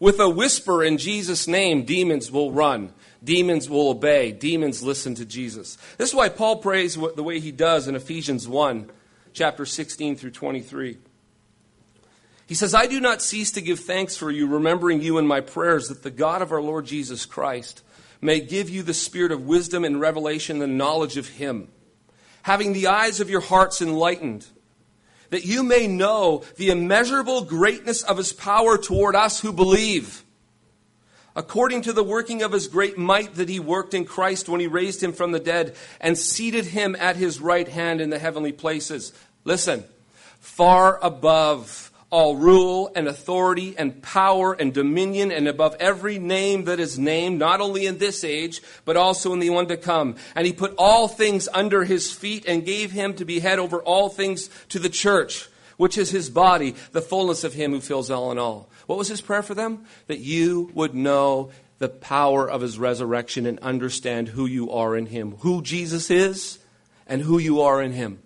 With 0.00 0.20
a 0.20 0.28
whisper 0.28 0.84
in 0.84 0.96
Jesus' 0.96 1.48
name, 1.48 1.84
demons 1.84 2.30
will 2.30 2.52
run. 2.52 2.92
Demons 3.22 3.68
will 3.68 3.90
obey. 3.90 4.30
Demons 4.30 4.82
listen 4.82 5.14
to 5.16 5.24
Jesus. 5.24 5.76
This 5.96 6.10
is 6.10 6.14
why 6.14 6.28
Paul 6.28 6.58
prays 6.58 6.94
the 6.94 7.22
way 7.22 7.40
he 7.40 7.50
does 7.50 7.88
in 7.88 7.96
Ephesians 7.96 8.46
1, 8.46 8.90
chapter 9.32 9.66
16 9.66 10.16
through 10.16 10.30
23. 10.30 10.98
He 12.46 12.54
says, 12.54 12.74
I 12.74 12.86
do 12.86 13.00
not 13.00 13.20
cease 13.20 13.50
to 13.52 13.60
give 13.60 13.80
thanks 13.80 14.16
for 14.16 14.30
you, 14.30 14.46
remembering 14.46 15.02
you 15.02 15.18
in 15.18 15.26
my 15.26 15.40
prayers, 15.40 15.88
that 15.88 16.02
the 16.02 16.10
God 16.10 16.42
of 16.42 16.52
our 16.52 16.62
Lord 16.62 16.86
Jesus 16.86 17.26
Christ 17.26 17.82
may 18.20 18.40
give 18.40 18.70
you 18.70 18.82
the 18.82 18.94
spirit 18.94 19.32
of 19.32 19.46
wisdom 19.46 19.84
and 19.84 20.00
revelation 20.00 20.62
and 20.62 20.78
knowledge 20.78 21.16
of 21.16 21.28
him, 21.28 21.68
having 22.42 22.72
the 22.72 22.86
eyes 22.86 23.20
of 23.20 23.28
your 23.28 23.40
hearts 23.40 23.82
enlightened, 23.82 24.46
that 25.30 25.44
you 25.44 25.62
may 25.62 25.86
know 25.86 26.44
the 26.56 26.70
immeasurable 26.70 27.42
greatness 27.44 28.02
of 28.02 28.16
his 28.16 28.32
power 28.32 28.78
toward 28.78 29.14
us 29.14 29.40
who 29.40 29.52
believe 29.52 30.24
according 31.38 31.82
to 31.82 31.92
the 31.92 32.02
working 32.02 32.42
of 32.42 32.50
his 32.50 32.66
great 32.66 32.98
might 32.98 33.36
that 33.36 33.48
he 33.48 33.60
worked 33.60 33.94
in 33.94 34.04
Christ 34.04 34.48
when 34.48 34.60
he 34.60 34.66
raised 34.66 35.00
him 35.00 35.12
from 35.12 35.30
the 35.30 35.38
dead 35.38 35.76
and 36.00 36.18
seated 36.18 36.64
him 36.64 36.96
at 36.96 37.14
his 37.14 37.40
right 37.40 37.68
hand 37.68 38.00
in 38.00 38.10
the 38.10 38.18
heavenly 38.18 38.50
places. 38.50 39.12
Listen, 39.44 39.84
far 40.40 40.98
above 41.00 41.87
all 42.10 42.36
rule 42.36 42.90
and 42.94 43.06
authority 43.06 43.74
and 43.76 44.02
power 44.02 44.54
and 44.54 44.72
dominion 44.72 45.30
and 45.30 45.46
above 45.46 45.76
every 45.78 46.18
name 46.18 46.64
that 46.64 46.80
is 46.80 46.98
named, 46.98 47.38
not 47.38 47.60
only 47.60 47.86
in 47.86 47.98
this 47.98 48.24
age, 48.24 48.62
but 48.84 48.96
also 48.96 49.32
in 49.32 49.40
the 49.40 49.50
one 49.50 49.66
to 49.68 49.76
come. 49.76 50.16
And 50.34 50.46
he 50.46 50.52
put 50.52 50.74
all 50.78 51.06
things 51.06 51.48
under 51.52 51.84
his 51.84 52.10
feet 52.10 52.46
and 52.46 52.64
gave 52.64 52.92
him 52.92 53.14
to 53.14 53.24
be 53.24 53.40
head 53.40 53.58
over 53.58 53.82
all 53.82 54.08
things 54.08 54.48
to 54.70 54.78
the 54.78 54.88
church, 54.88 55.48
which 55.76 55.98
is 55.98 56.10
his 56.10 56.30
body, 56.30 56.74
the 56.92 57.02
fullness 57.02 57.44
of 57.44 57.52
him 57.52 57.72
who 57.72 57.80
fills 57.80 58.10
all 58.10 58.32
in 58.32 58.38
all. 58.38 58.70
What 58.86 58.98
was 58.98 59.08
his 59.08 59.20
prayer 59.20 59.42
for 59.42 59.54
them? 59.54 59.84
That 60.06 60.20
you 60.20 60.70
would 60.72 60.94
know 60.94 61.50
the 61.78 61.90
power 61.90 62.48
of 62.50 62.62
his 62.62 62.78
resurrection 62.78 63.44
and 63.44 63.58
understand 63.60 64.28
who 64.28 64.46
you 64.46 64.72
are 64.72 64.96
in 64.96 65.06
him, 65.06 65.36
who 65.40 65.62
Jesus 65.62 66.10
is, 66.10 66.58
and 67.06 67.20
who 67.20 67.38
you 67.38 67.60
are 67.60 67.82
in 67.82 67.92
him. 67.92 68.18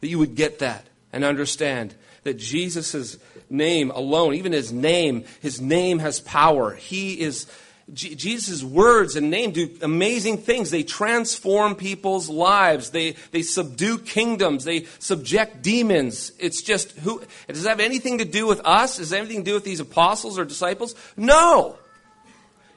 That 0.00 0.08
you 0.08 0.18
would 0.18 0.34
get 0.34 0.60
that 0.60 0.86
and 1.12 1.22
understand 1.22 1.94
that 2.28 2.36
Jesus' 2.36 3.16
name 3.48 3.90
alone, 3.90 4.34
even 4.34 4.52
his 4.52 4.70
name, 4.70 5.24
his 5.40 5.60
name 5.60 5.98
has 5.98 6.20
power. 6.20 6.74
He 6.74 7.18
is 7.20 7.46
Jesus' 7.94 8.62
words 8.62 9.16
and 9.16 9.30
name 9.30 9.52
do 9.52 9.74
amazing 9.80 10.38
things. 10.38 10.70
They 10.70 10.82
transform 10.82 11.74
people's 11.74 12.28
lives. 12.28 12.90
They, 12.90 13.12
they 13.30 13.40
subdue 13.40 13.98
kingdoms. 13.98 14.64
They 14.64 14.84
subject 14.98 15.62
demons. 15.62 16.32
It's 16.38 16.60
just 16.60 16.92
who, 16.98 17.22
does 17.46 17.64
it 17.64 17.68
have 17.68 17.80
anything 17.80 18.18
to 18.18 18.26
do 18.26 18.46
with 18.46 18.60
us? 18.66 18.98
Does 18.98 19.10
it 19.10 19.16
have 19.16 19.24
anything 19.24 19.44
to 19.44 19.50
do 19.50 19.54
with 19.54 19.64
these 19.64 19.80
apostles 19.80 20.38
or 20.38 20.44
disciples? 20.44 20.94
No. 21.16 21.78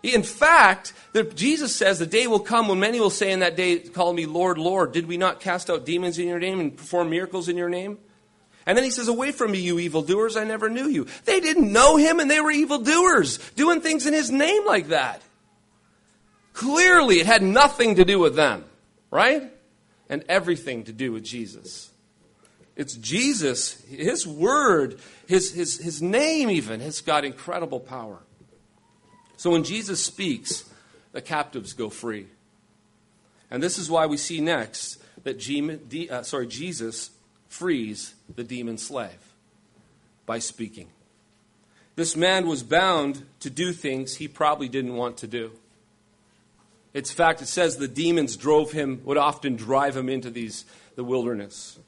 In 0.02 0.24
fact, 0.24 0.94
the, 1.12 1.24
Jesus 1.24 1.76
says 1.76 2.00
the 2.00 2.06
day 2.06 2.28
will 2.28 2.40
come 2.40 2.70
when 2.70 2.80
many 2.80 3.02
will 3.02 3.10
say 3.10 3.34
in 3.34 3.42
that 3.42 3.58
day, 3.58 3.80
call 3.80 4.14
me 4.14 4.26
Lord, 4.26 4.58
Lord. 4.58 4.94
Did 4.94 5.08
we 5.08 5.18
not 5.18 5.42
cast 5.42 5.70
out 5.70 5.86
demons 5.86 6.20
in 6.20 6.28
your 6.30 6.40
name 6.40 6.62
and 6.62 6.76
perform 6.76 7.10
miracles 7.10 7.50
in 7.50 7.58
your 7.58 7.70
name? 7.70 7.98
And 8.65 8.78
then 8.78 8.84
he 8.84 8.91
says, 8.91 9.08
Away 9.08 9.32
from 9.32 9.52
me, 9.52 9.60
you 9.60 9.80
evildoers, 9.80 10.38
I 10.38 10.43
never 10.43 10.69
knew 10.69 10.88
you. 10.88 11.08
They 11.26 11.39
didn't 11.39 11.71
know 11.71 11.97
him 11.97 12.19
and 12.19 12.30
they 12.30 12.41
were 12.41 12.52
evildoers, 12.52 13.38
doing 13.56 13.82
things 13.82 14.06
in 14.06 14.13
his 14.13 14.32
name 14.32 14.65
like 14.65 14.89
that. 14.89 15.21
Clearly, 16.54 17.19
it 17.19 17.26
had 17.26 17.41
nothing 17.41 17.95
to 17.95 18.06
do 18.06 18.19
with 18.19 18.36
them, 18.36 18.65
right? 19.10 19.52
And 20.10 20.24
everything 20.28 20.84
to 20.86 20.93
do 20.93 21.12
with 21.12 21.24
Jesus. 21.24 21.89
It's 22.76 22.95
Jesus, 22.95 23.82
his 23.82 24.26
word, 24.26 25.00
his, 25.28 25.54
his, 25.54 25.78
his 25.78 26.02
name 26.02 26.50
even 26.50 26.80
has 26.80 27.02
got 27.02 27.26
incredible 27.26 27.80
power. 27.80 28.19
So 29.38 29.52
when 29.52 29.63
Jesus 29.63 30.04
speaks, 30.04 30.69
the 31.12 31.21
captives 31.21 31.74
go 31.74 31.89
free. 31.89 32.28
And 33.50 33.62
this 33.62 33.78
is 33.78 33.89
why 33.89 34.06
we 34.06 34.17
see 34.17 34.39
next 34.39 35.02
that 35.24 36.10
uh, 36.10 36.24
sorry, 36.24 36.47
Jesus 36.47 37.12
frees 37.50 38.15
the 38.36 38.44
demon 38.44 38.78
slave 38.78 39.34
by 40.26 40.39
speaking. 40.39 40.88
This 41.96 42.15
man 42.15 42.48
was 42.48 42.63
bound 42.63 43.26
to 43.41 43.50
do 43.50 43.74
things 43.74 44.15
he 44.15 44.28
probably 44.28 44.70
didn't 44.70 44.96
want 44.96 45.17
to 45.17 45.28
do. 45.28 45.52
It's 46.94 47.12
fact, 47.12 47.41
it 47.41 47.48
says 47.48 47.78
the 47.78 47.88
demons 47.88 48.36
drove 48.38 48.72
him, 48.72 49.02
would 49.06 49.17
often 49.17 49.56
drive 49.56 49.96
him 49.96 50.10
into 50.10 50.30
these, 50.30 50.65
the 50.96 51.04
wilderness. 51.04 51.80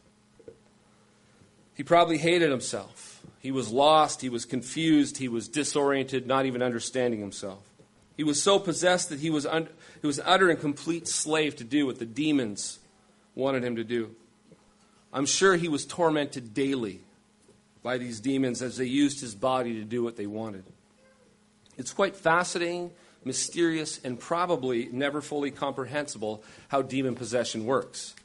He 1.75 1.83
probably 1.83 2.17
hated 2.17 2.51
himself. 2.51 3.21
He 3.39 3.51
was 3.51 3.71
lost, 3.71 4.21
he 4.21 4.29
was 4.29 4.45
confused, 4.45 5.17
he 5.17 5.27
was 5.27 5.47
disoriented, 5.47 6.27
not 6.27 6.45
even 6.45 6.61
understanding 6.61 7.19
himself. 7.19 7.63
He 8.15 8.23
was 8.23 8.41
so 8.41 8.59
possessed 8.59 9.09
that 9.09 9.19
he 9.19 9.29
was, 9.29 9.45
un- 9.45 9.67
he 9.99 10.07
was 10.07 10.19
utter 10.23 10.49
and 10.49 10.59
complete 10.59 11.07
slave 11.07 11.55
to 11.57 11.63
do 11.63 11.85
what 11.85 11.99
the 11.99 12.05
demons 12.05 12.79
wanted 13.35 13.63
him 13.63 13.75
to 13.75 13.83
do. 13.83 14.15
I'm 15.13 15.27
sure 15.27 15.55
he 15.55 15.67
was 15.67 15.85
tormented 15.85 16.55
daily 16.55 17.01
by 17.83 17.99
these 17.99 18.19
demons 18.19 18.61
as 18.63 18.77
they 18.77 18.85
used 18.85 19.21
his 19.21 19.35
body 19.35 19.75
to 19.75 19.83
do 19.83 20.01
what 20.03 20.17
they 20.17 20.25
wanted. 20.25 20.63
It's 21.77 21.93
quite 21.93 22.15
fascinating, 22.15 22.91
mysterious, 23.23 23.99
and 24.03 24.19
probably 24.19 24.89
never 24.91 25.21
fully 25.21 25.51
comprehensible 25.51 26.43
how 26.69 26.81
demon 26.81 27.13
possession 27.13 27.65
works. 27.65 28.15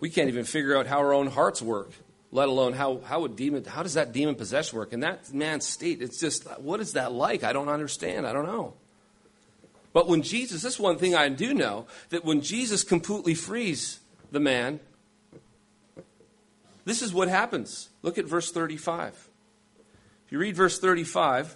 We 0.00 0.10
can't 0.10 0.28
even 0.28 0.44
figure 0.44 0.76
out 0.76 0.86
how 0.86 0.98
our 0.98 1.14
own 1.14 1.28
hearts 1.28 1.62
work, 1.62 1.92
let 2.30 2.48
alone 2.48 2.74
how, 2.74 3.00
how 3.04 3.20
would 3.20 3.36
demon 3.36 3.64
how 3.64 3.82
does 3.82 3.94
that 3.94 4.12
demon 4.12 4.34
possession 4.34 4.78
work? 4.78 4.92
In 4.92 5.00
that 5.00 5.32
man's 5.32 5.66
state, 5.66 6.02
it's 6.02 6.20
just 6.20 6.44
what 6.60 6.80
is 6.80 6.92
that 6.92 7.12
like? 7.12 7.44
I 7.44 7.52
don't 7.54 7.68
understand. 7.68 8.26
I 8.26 8.32
don't 8.32 8.46
know. 8.46 8.74
But 9.94 10.08
when 10.08 10.22
Jesus, 10.22 10.60
this 10.60 10.78
one 10.78 10.98
thing 10.98 11.14
I 11.14 11.28
do 11.28 11.54
know, 11.54 11.86
that 12.10 12.24
when 12.24 12.40
Jesus 12.40 12.82
completely 12.82 13.34
frees 13.34 14.00
the 14.32 14.40
man, 14.40 14.80
this 16.84 17.02
is 17.02 17.12
what 17.12 17.28
happens. 17.28 17.88
Look 18.02 18.18
at 18.18 18.26
verse 18.26 18.50
35. 18.50 19.28
If 20.26 20.32
you 20.32 20.38
read 20.38 20.56
verse 20.56 20.78
35 20.78 21.54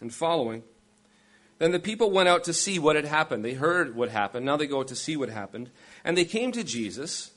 and 0.00 0.12
following, 0.12 0.62
then 1.58 1.72
the 1.72 1.80
people 1.80 2.10
went 2.10 2.28
out 2.28 2.44
to 2.44 2.52
see 2.52 2.78
what 2.78 2.96
had 2.96 3.04
happened. 3.04 3.44
They 3.44 3.54
heard 3.54 3.96
what 3.96 4.10
happened. 4.10 4.46
Now 4.46 4.56
they 4.56 4.66
go 4.66 4.80
out 4.80 4.88
to 4.88 4.96
see 4.96 5.16
what 5.16 5.28
happened. 5.28 5.70
And 6.04 6.16
they 6.16 6.24
came 6.24 6.52
to 6.52 6.62
Jesus, 6.62 7.32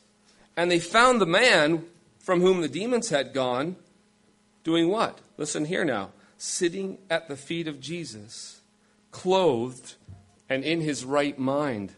and 0.56 0.69
they 0.69 0.80
found 0.80 1.19
the 1.19 1.25
man 1.25 1.86
from 2.19 2.41
whom 2.41 2.62
the 2.62 2.67
demons 2.67 3.10
had 3.10 3.34
gone 3.34 3.77
doing 4.63 4.89
what? 4.89 5.19
Listen 5.38 5.65
here 5.65 5.84
now. 5.84 6.12
Sitting 6.38 6.97
at 7.10 7.27
the 7.27 7.36
feet 7.36 7.67
of 7.67 7.80
Jesus, 7.80 8.62
clothed 9.12 9.95
and 10.49 10.63
in 10.63 10.82
his 10.82 11.04
right 11.04 11.38
mind. 11.38 11.93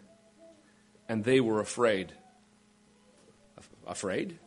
And 1.09 1.23
they 1.23 1.39
were 1.41 1.59
afraid. 1.59 2.13
Afraid? 3.87 4.37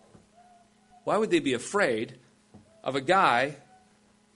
Why 1.05 1.17
would 1.17 1.31
they 1.31 1.41
be 1.41 1.55
afraid 1.55 2.15
of 2.83 2.97
a 2.97 3.01
guy 3.01 3.57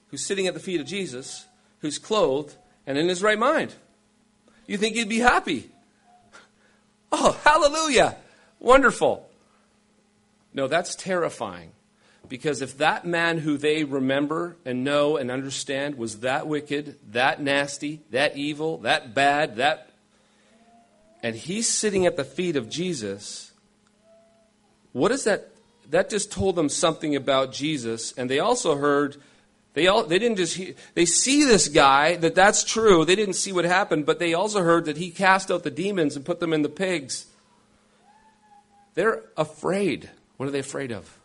who's 0.08 0.24
sitting 0.24 0.46
at 0.46 0.54
the 0.54 0.60
feet 0.60 0.80
of 0.80 0.86
Jesus, 0.86 1.46
who's 1.80 1.98
clothed 1.98 2.56
and 2.86 2.96
in 2.96 3.08
his 3.08 3.22
right 3.22 3.38
mind? 3.38 3.74
You 4.66 4.76
think 4.76 4.96
he'd 4.96 5.08
be 5.08 5.18
happy? 5.18 5.70
Oh, 7.12 7.32
hallelujah! 7.42 8.16
Wonderful. 8.60 9.28
No, 10.54 10.68
that's 10.68 10.94
terrifying. 10.94 11.72
Because 12.28 12.62
if 12.62 12.78
that 12.78 13.04
man 13.04 13.38
who 13.38 13.56
they 13.56 13.82
remember 13.82 14.56
and 14.64 14.84
know 14.84 15.16
and 15.16 15.30
understand 15.30 15.96
was 15.96 16.20
that 16.20 16.46
wicked, 16.46 16.96
that 17.10 17.42
nasty, 17.42 18.00
that 18.10 18.36
evil, 18.36 18.78
that 18.78 19.14
bad, 19.14 19.56
that. 19.56 19.90
And 21.22 21.34
he's 21.34 21.68
sitting 21.68 22.06
at 22.06 22.16
the 22.16 22.24
feet 22.24 22.54
of 22.54 22.70
Jesus, 22.70 23.49
what 24.92 25.12
is 25.12 25.24
that? 25.24 25.48
That 25.90 26.08
just 26.08 26.30
told 26.30 26.56
them 26.56 26.68
something 26.68 27.16
about 27.16 27.52
Jesus, 27.52 28.12
and 28.12 28.30
they 28.30 28.38
also 28.38 28.76
heard. 28.76 29.16
They 29.72 29.86
all 29.86 30.02
they 30.02 30.18
didn't 30.18 30.36
just 30.36 30.56
hear, 30.56 30.74
they 30.94 31.06
see 31.06 31.44
this 31.44 31.68
guy 31.68 32.16
that 32.16 32.34
that's 32.34 32.64
true. 32.64 33.04
They 33.04 33.14
didn't 33.14 33.34
see 33.34 33.52
what 33.52 33.64
happened, 33.64 34.04
but 34.04 34.18
they 34.18 34.34
also 34.34 34.62
heard 34.62 34.86
that 34.86 34.96
he 34.96 35.10
cast 35.10 35.50
out 35.50 35.62
the 35.62 35.70
demons 35.70 36.16
and 36.16 36.24
put 36.24 36.40
them 36.40 36.52
in 36.52 36.62
the 36.62 36.68
pigs. 36.68 37.26
They're 38.94 39.22
afraid. 39.36 40.10
What 40.36 40.48
are 40.48 40.52
they 40.52 40.58
afraid 40.58 40.90
of? 40.90 41.16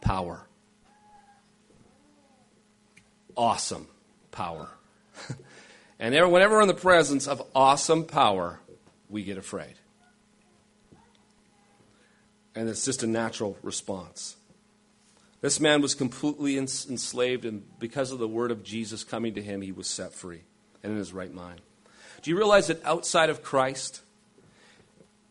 Power. 0.00 0.46
Awesome 3.36 3.86
power. 4.32 4.68
and 6.00 6.12
whenever 6.12 6.56
we're 6.56 6.62
in 6.62 6.68
the 6.68 6.74
presence 6.74 7.28
of 7.28 7.40
awesome 7.54 8.04
power, 8.04 8.58
we 9.08 9.22
get 9.22 9.38
afraid 9.38 9.74
and 12.56 12.68
it's 12.68 12.84
just 12.84 13.02
a 13.02 13.06
natural 13.06 13.56
response. 13.62 14.36
This 15.42 15.60
man 15.60 15.82
was 15.82 15.94
completely 15.94 16.56
enslaved, 16.58 17.44
and 17.44 17.62
because 17.78 18.10
of 18.10 18.18
the 18.18 18.26
word 18.26 18.50
of 18.50 18.64
Jesus 18.64 19.04
coming 19.04 19.34
to 19.34 19.42
him, 19.42 19.60
he 19.60 19.70
was 19.70 19.86
set 19.86 20.14
free 20.14 20.42
and 20.82 20.92
in 20.92 20.98
his 20.98 21.12
right 21.12 21.32
mind. 21.32 21.60
Do 22.22 22.30
you 22.30 22.36
realize 22.36 22.66
that 22.68 22.84
outside 22.84 23.28
of 23.28 23.42
Christ, 23.42 24.00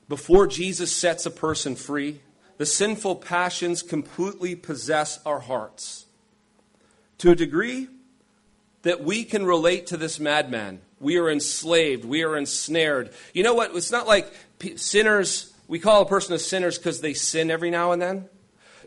before 0.07 0.45
Jesus 0.45 0.91
sets 0.91 1.25
a 1.25 1.31
person 1.31 1.75
free, 1.75 2.21
the 2.57 2.65
sinful 2.65 3.17
passions 3.17 3.81
completely 3.81 4.55
possess 4.55 5.19
our 5.25 5.39
hearts 5.39 6.05
to 7.17 7.31
a 7.31 7.35
degree 7.35 7.89
that 8.83 9.03
we 9.03 9.23
can 9.23 9.45
relate 9.45 9.87
to 9.87 9.97
this 9.97 10.19
madman. 10.19 10.79
We 10.99 11.17
are 11.17 11.29
enslaved, 11.29 12.05
we 12.05 12.23
are 12.23 12.37
ensnared. 12.37 13.11
You 13.33 13.43
know 13.43 13.55
what? 13.55 13.75
It's 13.75 13.91
not 13.91 14.07
like 14.07 14.31
sinners 14.75 15.54
we 15.67 15.79
call 15.79 16.01
a 16.01 16.05
person 16.05 16.33
a 16.33 16.39
sinner 16.39 16.71
because 16.71 17.01
they 17.01 17.13
sin 17.13 17.49
every 17.49 17.71
now 17.71 17.91
and 17.91 18.01
then. 18.01 18.29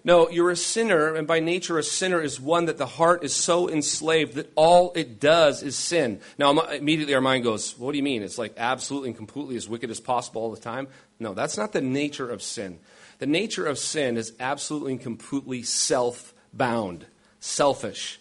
No, 0.04 0.30
you're 0.30 0.50
a 0.50 0.56
sinner, 0.56 1.14
and 1.14 1.26
by 1.26 1.40
nature, 1.40 1.76
a 1.76 1.82
sinner 1.82 2.22
is 2.22 2.40
one 2.40 2.66
that 2.66 2.78
the 2.78 2.86
heart 2.86 3.24
is 3.24 3.34
so 3.34 3.68
enslaved 3.68 4.34
that 4.34 4.50
all 4.54 4.92
it 4.94 5.18
does 5.18 5.62
is 5.62 5.76
sin. 5.76 6.20
Now, 6.38 6.58
immediately 6.60 7.14
our 7.14 7.20
mind 7.20 7.44
goes, 7.44 7.76
What 7.78 7.92
do 7.92 7.98
you 7.98 8.04
mean? 8.04 8.22
It's 8.22 8.38
like 8.38 8.54
absolutely 8.56 9.10
and 9.10 9.16
completely 9.16 9.56
as 9.56 9.68
wicked 9.68 9.90
as 9.90 10.00
possible 10.00 10.42
all 10.42 10.50
the 10.50 10.60
time? 10.60 10.88
No, 11.18 11.34
that's 11.34 11.58
not 11.58 11.72
the 11.72 11.80
nature 11.80 12.30
of 12.30 12.42
sin. 12.42 12.78
The 13.18 13.26
nature 13.26 13.66
of 13.66 13.78
sin 13.78 14.16
is 14.16 14.32
absolutely 14.38 14.92
and 14.92 15.00
completely 15.00 15.62
self 15.62 16.32
bound, 16.52 17.06
selfish. 17.40 18.20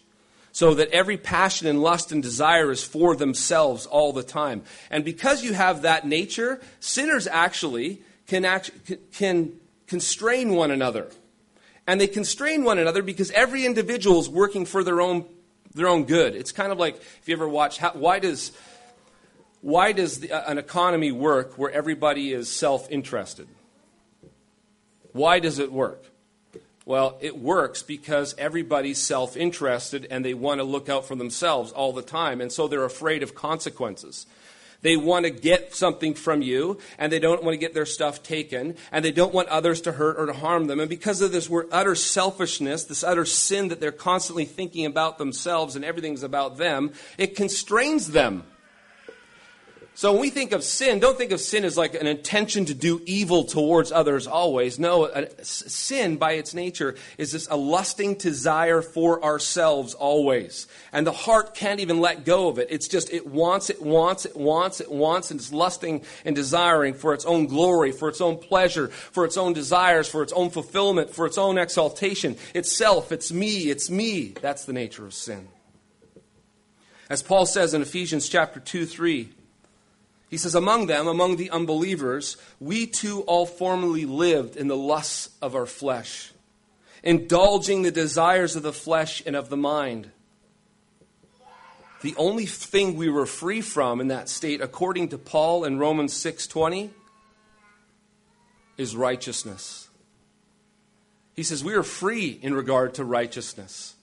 So 0.52 0.74
that 0.74 0.90
every 0.90 1.18
passion 1.18 1.68
and 1.68 1.84
lust 1.84 2.12
and 2.12 2.24
desire 2.24 2.72
is 2.72 2.84
for 2.84 3.16
themselves 3.16 3.86
all 3.86 4.12
the 4.12 4.24
time. 4.24 4.64
And 4.90 5.06
because 5.06 5.44
you 5.44 5.54
have 5.54 5.84
that 5.84 6.08
nature, 6.08 6.60
sinners 6.80 7.28
actually 7.28 8.02
can, 8.28 8.46
act, 8.46 8.72
can 9.14 9.54
constrain 9.88 10.54
one 10.54 10.72
another. 10.72 11.10
And 11.88 12.00
they 12.00 12.08
constrain 12.08 12.64
one 12.64 12.78
another 12.78 13.02
because 13.02 13.32
every 13.32 13.66
individual 13.66 14.20
is 14.20 14.30
working 14.30 14.66
for 14.66 14.84
their 14.84 15.02
own, 15.02 15.26
their 15.74 15.88
own 15.88 16.04
good. 16.04 16.36
It's 16.36 16.52
kind 16.52 16.72
of 16.72 16.78
like 16.78 16.98
if 16.98 17.22
you 17.26 17.34
ever 17.34 17.48
watch, 17.48 17.78
how, 17.78 17.92
why 17.92 18.20
does, 18.20 18.52
why 19.62 19.94
does 19.94 20.20
the, 20.20 20.32
uh, 20.32 20.52
an 20.52 20.58
economy 20.58 21.12
work 21.12 21.58
where 21.58 21.72
everybody 21.72 22.34
is 22.34 22.50
self 22.52 22.92
interested? 22.92 23.48
Why 25.14 25.40
does 25.40 25.60
it 25.60 25.72
work? 25.72 26.04
Well, 26.86 27.18
it 27.22 27.38
works 27.38 27.84
because 27.84 28.36
everybody's 28.38 28.98
self 28.98 29.36
interested 29.36 30.08
and 30.10 30.24
they 30.24 30.34
want 30.34 30.60
to 30.60 30.64
look 30.64 30.90
out 30.90 31.06
for 31.06 31.16
themselves 31.16 31.72
all 31.72 31.94
the 31.94 32.02
time, 32.02 32.40
and 32.42 32.52
so 32.52 32.68
they're 32.68 32.86
afraid 32.86 33.24
of 33.24 33.34
consequences. 33.34 34.26
They 34.82 34.98
want 34.98 35.26
to 35.26 35.30
get 35.30 35.76
something 35.76 36.14
from 36.14 36.42
you, 36.42 36.78
and 36.98 37.12
they 37.12 37.20
don't 37.20 37.44
want 37.44 37.54
to 37.54 37.58
get 37.58 37.74
their 37.74 37.86
stuff 37.86 38.24
taken, 38.24 38.76
and 38.92 39.04
they 39.04 39.12
don't 39.12 39.34
want 39.34 39.50
others 39.50 39.82
to 39.82 39.94
hurt 39.94 40.18
or 40.18 40.26
to 40.26 40.34
harm 40.34 40.68
them. 40.68 40.80
And 40.80 40.90
because 40.90 41.22
of 41.22 41.32
this 41.32 41.50
utter 41.72 41.96
selfishness, 41.96 42.84
this 42.86 43.04
utter 43.04 43.26
sin 43.26 43.70
that 43.70 43.80
they're 43.80 43.92
constantly 43.92 44.46
thinking 44.46 44.86
about 44.86 45.18
themselves 45.18 45.76
and 45.76 45.84
everything's 45.84 46.24
about 46.24 46.58
them, 46.58 46.92
it 47.18 47.36
constrains 47.36 48.12
them. 48.12 48.44
So 49.98 50.12
when 50.12 50.22
we 50.22 50.30
think 50.30 50.52
of 50.52 50.64
sin, 50.64 51.00
don't 51.00 51.18
think 51.18 51.32
of 51.32 51.42
sin 51.42 51.66
as 51.66 51.76
like 51.76 51.96
an 51.96 52.06
intention 52.06 52.66
to 52.66 52.76
do 52.76 53.02
evil 53.08 53.46
towards 53.46 53.92
others 53.92 54.28
always. 54.28 54.78
No, 54.78 55.10
sin 55.42 56.18
by 56.18 56.34
its 56.34 56.54
nature 56.54 56.94
is 57.18 57.32
this 57.32 57.48
a 57.50 57.58
lusting 57.58 58.14
desire 58.14 58.84
for 58.84 59.24
ourselves 59.24 59.96
always. 59.96 60.68
And 60.94 61.08
the 61.08 61.12
heart 61.12 61.56
can't 61.56 61.80
even 61.80 62.00
let 62.00 62.26
go 62.26 62.48
of 62.48 62.60
it. 62.60 62.68
It's 62.70 62.88
just, 62.88 63.12
it 63.12 63.26
wants, 63.26 63.72
it 63.72 63.82
wants, 63.82 64.28
it 64.28 64.38
wants, 64.38 64.82
it 64.82 64.92
wants, 64.92 65.32
and 65.32 65.40
it's 65.40 65.52
lusting 65.52 66.04
and 66.24 66.36
desiring 66.36 66.94
for 66.94 67.16
its 67.16 67.26
own 67.26 67.48
glory, 67.48 67.92
for 67.92 68.08
its 68.08 68.22
own 68.22 68.38
pleasure, 68.38 68.90
for 68.90 69.26
its 69.26 69.36
own 69.36 69.54
desires, 69.54 70.08
for 70.08 70.22
its 70.22 70.34
own 70.34 70.52
fulfillment, 70.52 71.10
for 71.10 71.26
its 71.26 71.40
own 71.40 71.58
exaltation. 71.58 72.38
It's 72.54 72.72
self, 72.72 73.12
it's 73.12 73.32
me, 73.32 73.72
it's 73.72 73.90
me. 73.90 74.36
That's 74.44 74.66
the 74.66 74.74
nature 74.74 75.08
of 75.08 75.16
sin. 75.16 75.48
As 77.10 77.24
Paul 77.24 77.48
says 77.48 77.74
in 77.74 77.82
Ephesians 77.82 78.30
chapter 78.30 78.60
2, 78.60 78.86
3, 78.86 79.30
he 80.30 80.38
says, 80.38 80.56
Among 80.56 80.88
them, 80.88 81.08
among 81.08 81.38
the 81.38 81.50
unbelievers, 81.50 82.38
we 82.60 82.86
too 82.86 83.22
all 83.22 83.46
formerly 83.46 84.06
lived 84.06 84.56
in 84.56 84.68
the 84.68 84.76
lusts 84.76 85.30
of 85.42 85.56
our 85.56 85.66
flesh, 85.66 86.32
indulging 87.04 87.82
the 87.82 87.92
desires 87.92 88.56
of 88.56 88.64
the 88.64 88.74
flesh 88.74 89.24
and 89.26 89.36
of 89.36 89.50
the 89.50 89.58
mind. 89.58 90.12
the 92.04 92.16
only 92.16 92.46
thing 92.46 92.96
we 92.96 93.10
were 93.10 93.26
free 93.26 93.60
from 93.60 94.00
in 94.00 94.10
that 94.10 94.30
state, 94.30 94.62
according 94.62 95.10
to 95.10 95.18
Paul 95.18 95.64
in 95.64 95.80
Romans 95.80 96.14
6:20, 96.14 96.92
is 98.78 98.96
righteousness. 98.96 99.90
He 101.34 101.44
says 101.44 101.64
we 101.64 101.74
are 101.74 101.84
free 101.84 102.40
in 102.42 102.54
regard 102.54 102.94
to 102.96 103.04
righteousness. 103.04 103.96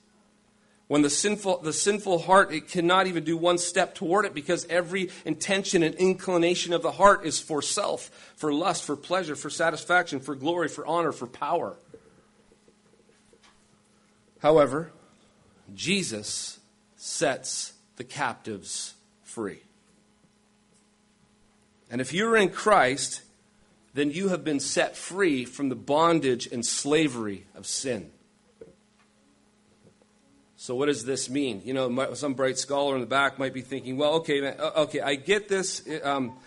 When 0.86 1.00
the 1.00 1.10
sinful, 1.10 1.58
the 1.58 1.72
sinful 1.72 2.20
heart, 2.20 2.52
it 2.52 2.68
cannot 2.68 3.06
even 3.06 3.24
do 3.24 3.36
one 3.36 3.56
step 3.56 3.94
toward 3.94 4.26
it 4.26 4.34
because 4.34 4.66
every 4.68 5.10
intention 5.24 5.82
and 5.82 5.94
inclination 5.94 6.74
of 6.74 6.82
the 6.82 6.92
heart 6.92 7.24
is 7.24 7.40
for 7.40 7.62
self, 7.62 8.10
for 8.36 8.52
lust, 8.52 8.84
for 8.84 8.94
pleasure, 8.94 9.34
for 9.34 9.48
satisfaction, 9.48 10.20
for 10.20 10.34
glory, 10.34 10.68
for 10.68 10.86
honor, 10.86 11.12
for 11.12 11.26
power. 11.26 11.76
However, 14.40 14.92
Jesus 15.74 16.60
sets 16.96 17.72
the 17.96 18.04
captives 18.04 18.94
free. 19.22 19.60
And 21.90 22.02
if 22.02 22.12
you're 22.12 22.36
in 22.36 22.50
Christ, 22.50 23.22
then 23.94 24.10
you 24.10 24.28
have 24.28 24.44
been 24.44 24.60
set 24.60 24.96
free 24.96 25.46
from 25.46 25.70
the 25.70 25.76
bondage 25.76 26.46
and 26.46 26.66
slavery 26.66 27.46
of 27.54 27.66
sin. 27.66 28.10
So, 30.64 30.74
what 30.74 30.86
does 30.86 31.04
this 31.04 31.28
mean? 31.28 31.60
You 31.66 31.74
know, 31.74 32.14
some 32.14 32.32
bright 32.32 32.56
scholar 32.56 32.94
in 32.94 33.02
the 33.02 33.06
back 33.06 33.38
might 33.38 33.52
be 33.52 33.60
thinking, 33.60 33.98
well, 33.98 34.14
okay, 34.14 34.40
man, 34.40 34.58
okay, 34.58 35.02
I 35.02 35.14
get 35.14 35.46
this. 35.46 35.86
Um, 36.02 36.38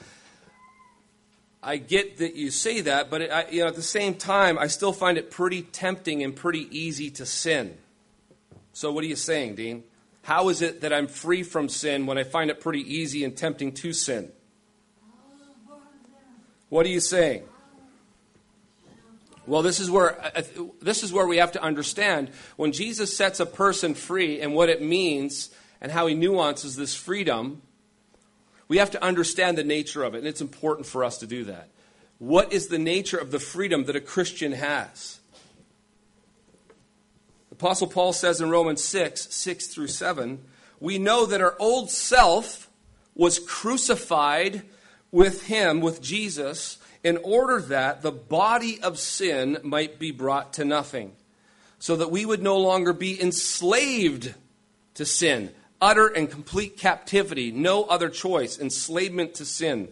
I 1.61 1.77
get 1.77 2.17
that 2.17 2.33
you 2.33 2.49
say 2.49 2.81
that, 2.81 3.11
but 3.11 3.21
it, 3.21 3.31
I, 3.31 3.45
you 3.51 3.61
know, 3.61 3.67
at 3.67 3.75
the 3.75 3.83
same 3.83 4.15
time, 4.15 4.57
I 4.57 4.65
still 4.65 4.91
find 4.91 5.19
it 5.19 5.29
pretty 5.29 5.61
tempting 5.61 6.23
and 6.23 6.35
pretty 6.35 6.67
easy 6.75 7.11
to 7.11 7.27
sin. 7.27 7.77
So, 8.73 8.91
what 8.91 9.03
are 9.03 9.07
you 9.07 9.15
saying, 9.15 9.53
Dean? 9.53 9.83
How 10.23 10.49
is 10.49 10.63
it 10.63 10.81
that 10.81 10.91
I'm 10.91 11.05
free 11.05 11.43
from 11.43 11.69
sin 11.69 12.07
when 12.07 12.17
I 12.17 12.23
find 12.23 12.49
it 12.49 12.59
pretty 12.59 12.81
easy 12.91 13.23
and 13.23 13.37
tempting 13.37 13.71
to 13.73 13.93
sin? 13.93 14.31
What 16.69 16.87
are 16.87 16.89
you 16.89 17.01
saying? 17.01 17.43
Well, 19.47 19.61
this 19.61 19.79
is 19.79 19.89
where 19.89 20.21
uh, 20.21 20.43
this 20.81 21.03
is 21.03 21.13
where 21.13 21.25
we 21.25 21.37
have 21.37 21.53
to 21.53 21.63
understand 21.63 22.29
when 22.57 22.73
Jesus 22.73 23.15
sets 23.15 23.39
a 23.39 23.45
person 23.45 23.95
free 23.95 24.41
and 24.41 24.53
what 24.53 24.69
it 24.69 24.81
means 24.81 25.49
and 25.79 25.89
how 25.89 26.05
he 26.07 26.15
nuances 26.15 26.75
this 26.75 26.93
freedom. 26.93 27.61
We 28.67 28.77
have 28.77 28.91
to 28.91 29.03
understand 29.03 29.57
the 29.57 29.63
nature 29.63 30.03
of 30.03 30.13
it, 30.13 30.19
and 30.19 30.27
it's 30.27 30.41
important 30.41 30.85
for 30.85 31.05
us 31.05 31.19
to 31.19 31.27
do 31.27 31.45
that. 31.45 31.69
What 32.19 32.51
is 32.51 32.67
the 32.67 32.77
nature 32.77 33.17
of 33.17 33.31
the 33.31 33.39
freedom 33.39 33.85
that 33.85 33.95
a 33.95 34.01
Christian 34.01 34.51
has? 34.51 35.19
Apostle 37.49 37.87
Paul 37.87 38.11
says 38.11 38.41
in 38.41 38.49
Romans 38.49 38.83
6, 38.83 39.33
6 39.33 39.67
through 39.67 39.87
7, 39.87 40.43
we 40.81 40.99
know 40.99 41.25
that 41.25 41.41
our 41.41 41.55
old 41.57 41.89
self 41.89 42.69
was 43.15 43.39
crucified 43.39 44.63
with 45.11 45.43
him, 45.43 45.79
with 45.79 46.01
Jesus, 46.01 46.77
in 47.07 47.15
order 47.23 47.61
that 47.61 48.01
the 48.01 48.11
body 48.11 48.81
of 48.81 48.99
sin 48.99 49.57
might 49.63 49.97
be 49.97 50.11
brought 50.11 50.51
to 50.51 50.65
nothing, 50.65 51.13
so 51.79 51.95
that 51.95 52.11
we 52.11 52.25
would 52.25 52.43
no 52.43 52.57
longer 52.57 52.91
be 52.91 53.21
enslaved 53.21 54.33
to 54.93 55.05
sin, 55.05 55.49
utter 55.79 56.07
and 56.07 56.29
complete 56.29 56.75
captivity, 56.75 57.49
no 57.49 57.85
other 57.85 58.09
choice, 58.09 58.59
enslavement 58.59 59.35
to 59.35 59.45
sin. 59.45 59.87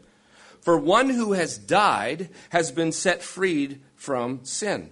For 0.60 0.78
one 0.78 1.10
who 1.10 1.32
has 1.32 1.58
died 1.58 2.28
has 2.50 2.70
been 2.74 2.92
set 2.92 3.24
freed 3.24 3.80
from 3.96 4.44
sin. 4.44 4.90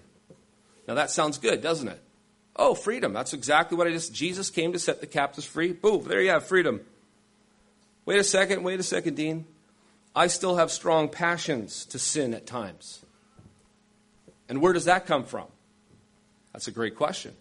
Now 0.87 0.93
that 0.93 1.11
sounds 1.11 1.37
good, 1.39 1.61
doesn't 1.61 1.89
it? 1.89 2.01
Oh, 2.55 2.73
freedom. 2.73 3.11
That's 3.11 3.33
exactly 3.33 3.77
what 3.77 3.87
I 3.87 3.91
just. 3.91 4.13
Jesus 4.13 4.49
came 4.49 4.71
to 4.71 4.79
set 4.79 5.01
the 5.01 5.07
captives 5.07 5.45
free. 5.45 5.73
Boom, 5.73 6.05
there 6.07 6.21
you 6.21 6.29
have 6.29 6.47
freedom. 6.47 6.79
Wait 8.05 8.17
a 8.17 8.23
second, 8.23 8.63
wait 8.63 8.79
a 8.79 8.83
second, 8.83 9.17
Dean. 9.17 9.45
I 10.15 10.27
still 10.27 10.57
have 10.57 10.71
strong 10.71 11.09
passions 11.09 11.85
to 11.85 11.99
sin 11.99 12.33
at 12.33 12.45
times. 12.45 13.03
And 14.47 14.61
where 14.61 14.73
does 14.73 14.85
that 14.85 15.05
come 15.05 15.23
from? 15.23 15.47
That's 16.51 16.67
a 16.67 16.71
great 16.71 16.95
question. 16.95 17.33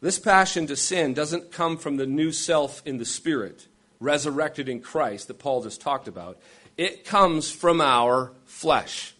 This 0.00 0.18
passion 0.18 0.66
to 0.66 0.76
sin 0.76 1.14
doesn't 1.14 1.52
come 1.52 1.76
from 1.76 1.96
the 1.96 2.06
new 2.06 2.32
self 2.32 2.82
in 2.86 2.96
the 2.96 3.04
Spirit, 3.04 3.68
resurrected 4.00 4.68
in 4.68 4.80
Christ, 4.80 5.28
that 5.28 5.38
Paul 5.38 5.62
just 5.62 5.80
talked 5.80 6.08
about. 6.08 6.38
It 6.76 7.04
comes 7.04 7.50
from 7.50 7.80
our 7.80 8.32
flesh. 8.46 9.14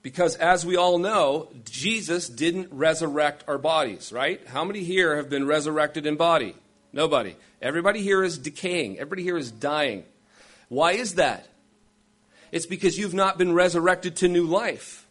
Because 0.00 0.34
as 0.36 0.66
we 0.66 0.76
all 0.76 0.98
know, 0.98 1.50
Jesus 1.64 2.28
didn't 2.28 2.72
resurrect 2.72 3.44
our 3.46 3.58
bodies, 3.58 4.10
right? 4.12 4.44
How 4.48 4.64
many 4.64 4.82
here 4.82 5.16
have 5.16 5.28
been 5.28 5.46
resurrected 5.46 6.06
in 6.06 6.16
body? 6.16 6.56
Nobody. 6.92 7.36
Everybody 7.60 8.02
here 8.02 8.22
is 8.22 8.38
decaying. 8.38 8.98
Everybody 8.98 9.22
here 9.22 9.36
is 9.36 9.50
dying. 9.50 10.04
Why 10.68 10.92
is 10.92 11.14
that? 11.14 11.48
It's 12.50 12.66
because 12.66 12.98
you've 12.98 13.14
not 13.14 13.38
been 13.38 13.54
resurrected 13.54 14.16
to 14.16 14.28
new 14.28 14.44
life. 14.44 15.06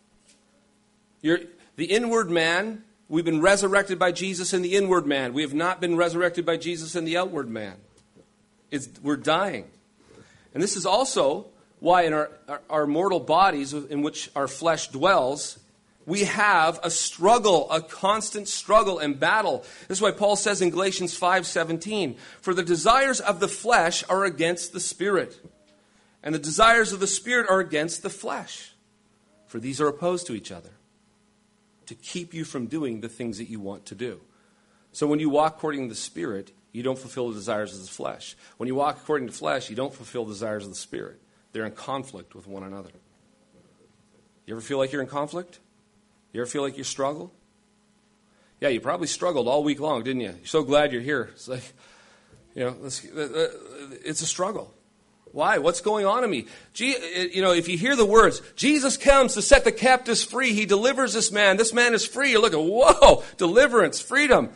You're, 1.21 1.39
the 1.75 1.85
inward 1.85 2.29
man, 2.29 2.83
we've 3.09 3.25
been 3.25 3.41
resurrected 3.41 3.97
by 3.97 4.11
Jesus 4.11 4.53
in 4.53 4.61
the 4.61 4.75
inward 4.75 5.07
man. 5.07 5.33
We 5.33 5.41
have 5.41 5.53
not 5.53 5.81
been 5.81 5.95
resurrected 5.95 6.45
by 6.45 6.57
Jesus 6.57 6.95
in 6.95 7.05
the 7.05 7.17
outward 7.17 7.49
man. 7.49 7.75
It's, 8.69 8.87
we're 9.01 9.17
dying. 9.17 9.65
And 10.53 10.61
this 10.61 10.75
is 10.75 10.85
also 10.85 11.47
why 11.79 12.03
in 12.03 12.13
our, 12.13 12.29
our, 12.47 12.61
our 12.69 12.87
mortal 12.87 13.19
bodies 13.19 13.73
in 13.73 14.01
which 14.03 14.29
our 14.35 14.47
flesh 14.47 14.89
dwells, 14.89 15.57
we 16.05 16.23
have 16.23 16.79
a 16.83 16.89
struggle, 16.89 17.69
a 17.71 17.81
constant 17.81 18.47
struggle 18.47 18.99
and 18.99 19.19
battle. 19.19 19.65
This 19.87 19.97
is 19.97 20.01
why 20.01 20.11
Paul 20.11 20.35
says 20.35 20.61
in 20.61 20.69
Galatians 20.69 21.15
5:17, 21.15 22.17
"For 22.41 22.53
the 22.53 22.63
desires 22.63 23.19
of 23.19 23.39
the 23.39 23.47
flesh 23.47 24.03
are 24.09 24.25
against 24.25 24.73
the 24.73 24.79
spirit, 24.79 25.39
and 26.23 26.33
the 26.33 26.39
desires 26.39 26.91
of 26.91 26.99
the 26.99 27.07
spirit 27.07 27.49
are 27.49 27.59
against 27.59 28.03
the 28.03 28.09
flesh, 28.09 28.73
for 29.47 29.59
these 29.59 29.79
are 29.79 29.87
opposed 29.87 30.27
to 30.27 30.33
each 30.33 30.51
other, 30.51 30.71
to 31.85 31.95
keep 31.95 32.33
you 32.33 32.45
from 32.45 32.67
doing 32.67 33.01
the 33.01 33.09
things 33.09 33.37
that 33.37 33.49
you 33.49 33.59
want 33.59 33.85
to 33.87 33.95
do." 33.95 34.21
So 34.91 35.07
when 35.07 35.19
you 35.19 35.29
walk 35.29 35.57
according 35.57 35.87
to 35.87 35.93
the 35.93 35.99
spirit, 35.99 36.51
you 36.71 36.83
don't 36.83 36.97
fulfill 36.97 37.29
the 37.29 37.35
desires 37.35 37.73
of 37.73 37.81
the 37.81 37.91
flesh. 37.91 38.35
When 38.57 38.67
you 38.67 38.75
walk 38.75 38.97
according 38.97 39.27
to 39.27 39.33
flesh, 39.33 39.69
you 39.69 39.75
don't 39.75 39.93
fulfill 39.93 40.25
the 40.25 40.33
desires 40.33 40.63
of 40.63 40.69
the 40.69 40.75
spirit. 40.75 41.21
They're 41.51 41.65
in 41.65 41.73
conflict 41.73 42.33
with 42.33 42.47
one 42.47 42.63
another. 42.63 42.91
You 44.45 44.55
ever 44.55 44.61
feel 44.61 44.77
like 44.77 44.91
you're 44.91 45.01
in 45.01 45.07
conflict? 45.07 45.59
You 46.33 46.41
ever 46.41 46.49
feel 46.49 46.61
like 46.61 46.77
you 46.77 46.83
struggle? 46.83 47.31
Yeah, 48.59 48.69
you 48.69 48.79
probably 48.79 49.07
struggled 49.07 49.47
all 49.47 49.63
week 49.63 49.79
long, 49.79 50.03
didn't 50.03 50.21
you? 50.21 50.29
You're 50.37 50.45
so 50.45 50.63
glad 50.63 50.93
you're 50.93 51.01
here. 51.01 51.29
It's 51.33 51.47
like, 51.47 51.63
you 52.55 52.63
know, 52.63 52.75
uh, 52.83 53.21
uh, 53.21 53.47
it's 54.05 54.21
a 54.21 54.25
struggle. 54.25 54.73
Why? 55.31 55.57
What's 55.57 55.81
going 55.81 56.05
on 56.05 56.23
in 56.23 56.29
me? 56.29 56.45
Uh, 56.79 56.83
you 56.83 57.41
know, 57.41 57.53
if 57.53 57.67
you 57.67 57.77
hear 57.77 57.95
the 57.95 58.05
words, 58.05 58.41
Jesus 58.55 58.97
comes 58.97 59.33
to 59.33 59.41
set 59.41 59.63
the 59.63 59.71
captives 59.71 60.23
free, 60.23 60.53
he 60.53 60.65
delivers 60.65 61.13
this 61.13 61.31
man, 61.31 61.57
this 61.57 61.73
man 61.73 61.93
is 61.93 62.05
free, 62.05 62.31
you're 62.31 62.41
looking, 62.41 62.59
whoa, 62.59 63.23
deliverance, 63.37 64.01
freedom. 64.01 64.49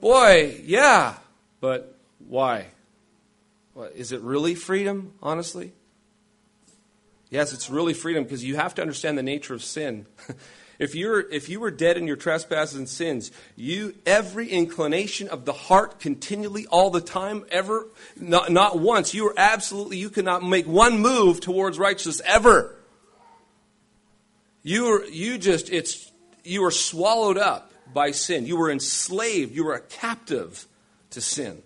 Boy, 0.00 0.60
yeah, 0.64 1.14
but 1.60 1.96
why? 2.28 2.66
What, 3.74 3.92
is 3.96 4.12
it 4.12 4.20
really 4.20 4.54
freedom, 4.54 5.14
honestly? 5.22 5.72
Yes, 7.30 7.54
it's 7.54 7.70
really 7.70 7.94
freedom 7.94 8.24
because 8.24 8.44
you 8.44 8.56
have 8.56 8.74
to 8.74 8.82
understand 8.82 9.16
the 9.16 9.22
nature 9.22 9.54
of 9.54 9.64
sin. 9.64 10.06
If, 10.82 10.96
you're, 10.96 11.20
if 11.20 11.48
you 11.48 11.60
were 11.60 11.70
dead 11.70 11.96
in 11.96 12.08
your 12.08 12.16
trespasses 12.16 12.76
and 12.76 12.88
sins, 12.88 13.30
you, 13.54 13.94
every 14.04 14.48
inclination 14.48 15.28
of 15.28 15.44
the 15.44 15.52
heart 15.52 16.00
continually, 16.00 16.66
all 16.66 16.90
the 16.90 17.00
time, 17.00 17.44
ever, 17.52 17.86
not, 18.16 18.50
not 18.50 18.80
once, 18.80 19.14
you 19.14 19.28
are 19.28 19.34
absolutely, 19.36 19.98
you 19.98 20.10
cannot 20.10 20.42
make 20.42 20.66
one 20.66 20.98
move 20.98 21.40
towards 21.40 21.78
righteousness 21.78 22.20
ever. 22.24 22.74
You 24.64 24.86
are, 24.86 25.04
you 25.04 25.38
just, 25.38 25.70
it's, 25.70 26.10
you 26.42 26.64
are 26.64 26.72
swallowed 26.72 27.38
up 27.38 27.70
by 27.94 28.10
sin. 28.10 28.44
You 28.44 28.56
were 28.56 28.68
enslaved. 28.68 29.54
You 29.54 29.66
were 29.66 29.74
a 29.74 29.80
captive 29.80 30.66
to 31.10 31.20
sin. 31.20 31.62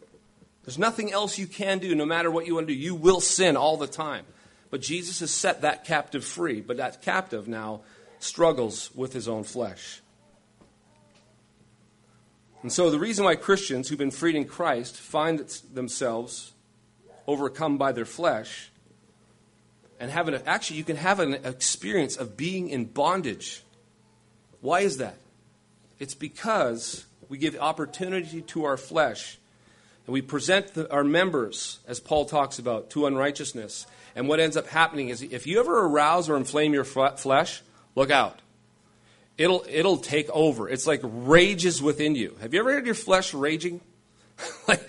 There's 0.67 0.79
nothing 0.79 1.11
else 1.11 1.39
you 1.39 1.47
can 1.47 1.79
do, 1.79 1.95
no 1.95 2.05
matter 2.05 2.31
what 2.31 2.47
you 2.47 2.57
want 2.57 2.69
to 2.69 2.75
do. 2.75 2.79
You 2.79 2.95
will 2.95 3.23
sin 3.23 3.57
all 3.57 3.79
the 3.79 3.87
time. 3.87 4.27
But 4.69 4.83
Jesus 4.83 5.21
has 5.21 5.31
set 5.31 5.63
that 5.63 5.87
captive 5.87 6.23
free. 6.23 6.61
But 6.61 6.77
that 6.77 7.01
captive 7.01 7.49
now 7.49 7.81
struggles 8.27 8.91
with 8.95 9.13
his 9.13 9.29
own 9.29 9.45
flesh. 9.45 10.03
And 12.63 12.73
so, 12.73 12.91
the 12.91 12.99
reason 12.99 13.25
why 13.25 13.37
Christians 13.37 13.89
who've 13.89 13.99
been 13.99 14.11
freed 14.11 14.35
in 14.35 14.45
Christ 14.45 14.97
find 14.97 15.39
themselves 15.73 16.53
overcome 17.27 17.79
by 17.79 17.93
their 17.93 18.05
flesh 18.05 18.71
and 20.01 20.11
have 20.11 20.29
an 20.29 20.41
actually, 20.47 20.79
you 20.79 20.85
can 20.85 20.97
have 20.97 21.21
an 21.21 21.35
experience 21.35 22.17
of 22.17 22.37
being 22.37 22.69
in 22.69 22.85
bondage. 22.85 23.63
Why 24.61 24.81
is 24.81 24.99
that? 24.99 25.17
It's 25.99 26.15
because 26.15 27.07
we 27.29 27.39
give 27.39 27.57
opportunity 27.57 28.43
to 28.43 28.65
our 28.65 28.77
flesh 28.77 29.39
and 30.07 30.13
we 30.13 30.23
present 30.23 30.75
the, 30.75 30.91
our 30.93 31.05
members, 31.05 31.81
as 31.87 32.01
Paul 32.01 32.27
talks 32.27 32.59
about, 32.59 32.91
to 32.91 33.07
unrighteousness. 33.07 33.87
And 34.15 34.29
what 34.29 34.41
ends 34.41 34.57
up 34.57 34.69
happening 34.69 35.09
is 35.09 35.23
if 35.23 35.47
you 35.47 35.59
ever 35.61 35.87
arouse 35.87 36.29
or 36.29 36.37
inflame 36.37 36.73
your 36.73 36.85
flesh, 36.85 37.63
Look 37.97 38.11
out. 38.13 38.41
it'll, 39.37 39.65
it'll 39.69 39.97
take 39.97 40.31
over. 40.31 40.69
It's 40.69 40.87
like 40.87 41.01
rages 41.03 41.83
within 41.83 42.15
you. 42.15 42.37
Have 42.41 42.55
you 42.55 42.61
ever 42.61 42.73
had 42.75 42.87
your 42.87 42.95
flesh 42.95 43.35
raging? 43.35 43.81
like, 44.69 44.89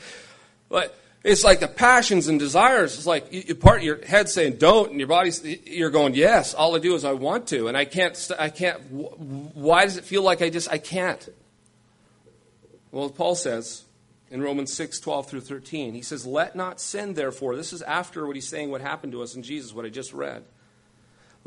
like, 0.70 0.94
it's 1.24 1.44
like 1.44 1.60
the 1.60 1.68
passions 1.68 2.28
and 2.28 2.40
desires. 2.40 2.96
It's 2.96 3.08
like 3.08 3.34
you, 3.34 3.56
part 3.56 3.80
of 3.80 3.84
your 3.84 4.06
head 4.06 4.30
saying 4.30 4.58
don't, 4.58 4.92
and 4.92 5.00
your 5.00 5.08
body's 5.08 5.44
you're 5.44 5.90
going 5.90 6.14
yes. 6.14 6.54
All 6.54 6.76
I 6.76 6.80
do 6.80 6.94
is 6.94 7.04
I 7.04 7.14
want 7.14 7.48
to, 7.48 7.68
and 7.68 7.76
I 7.76 7.86
can't. 7.86 8.32
I 8.38 8.50
can't. 8.50 8.80
Why 8.92 9.84
does 9.84 9.98
it 9.98 10.06
feel 10.06 10.22
like 10.22 10.42
I 10.42 10.50
just 10.50 10.72
I 10.72 10.78
can't? 10.78 11.28
Well, 12.92 13.10
Paul 13.10 13.36
says 13.36 13.84
in 14.30 14.42
Romans 14.42 14.74
6, 14.74 15.00
12 15.00 15.30
through 15.30 15.42
13, 15.42 15.94
he 15.94 16.02
says, 16.02 16.26
Let 16.26 16.56
not 16.56 16.80
sin, 16.80 17.14
therefore. 17.14 17.56
This 17.56 17.74
is 17.74 17.82
after 17.82 18.26
what 18.26 18.36
he's 18.36 18.48
saying, 18.48 18.72
what 18.72 18.82
happened 18.82 19.14
to 19.14 19.22
us 19.22 19.36
in 19.36 19.44
Jesus, 19.44 19.74
what 19.74 19.86
I 19.86 19.90
just 19.90 20.14
read. 20.14 20.44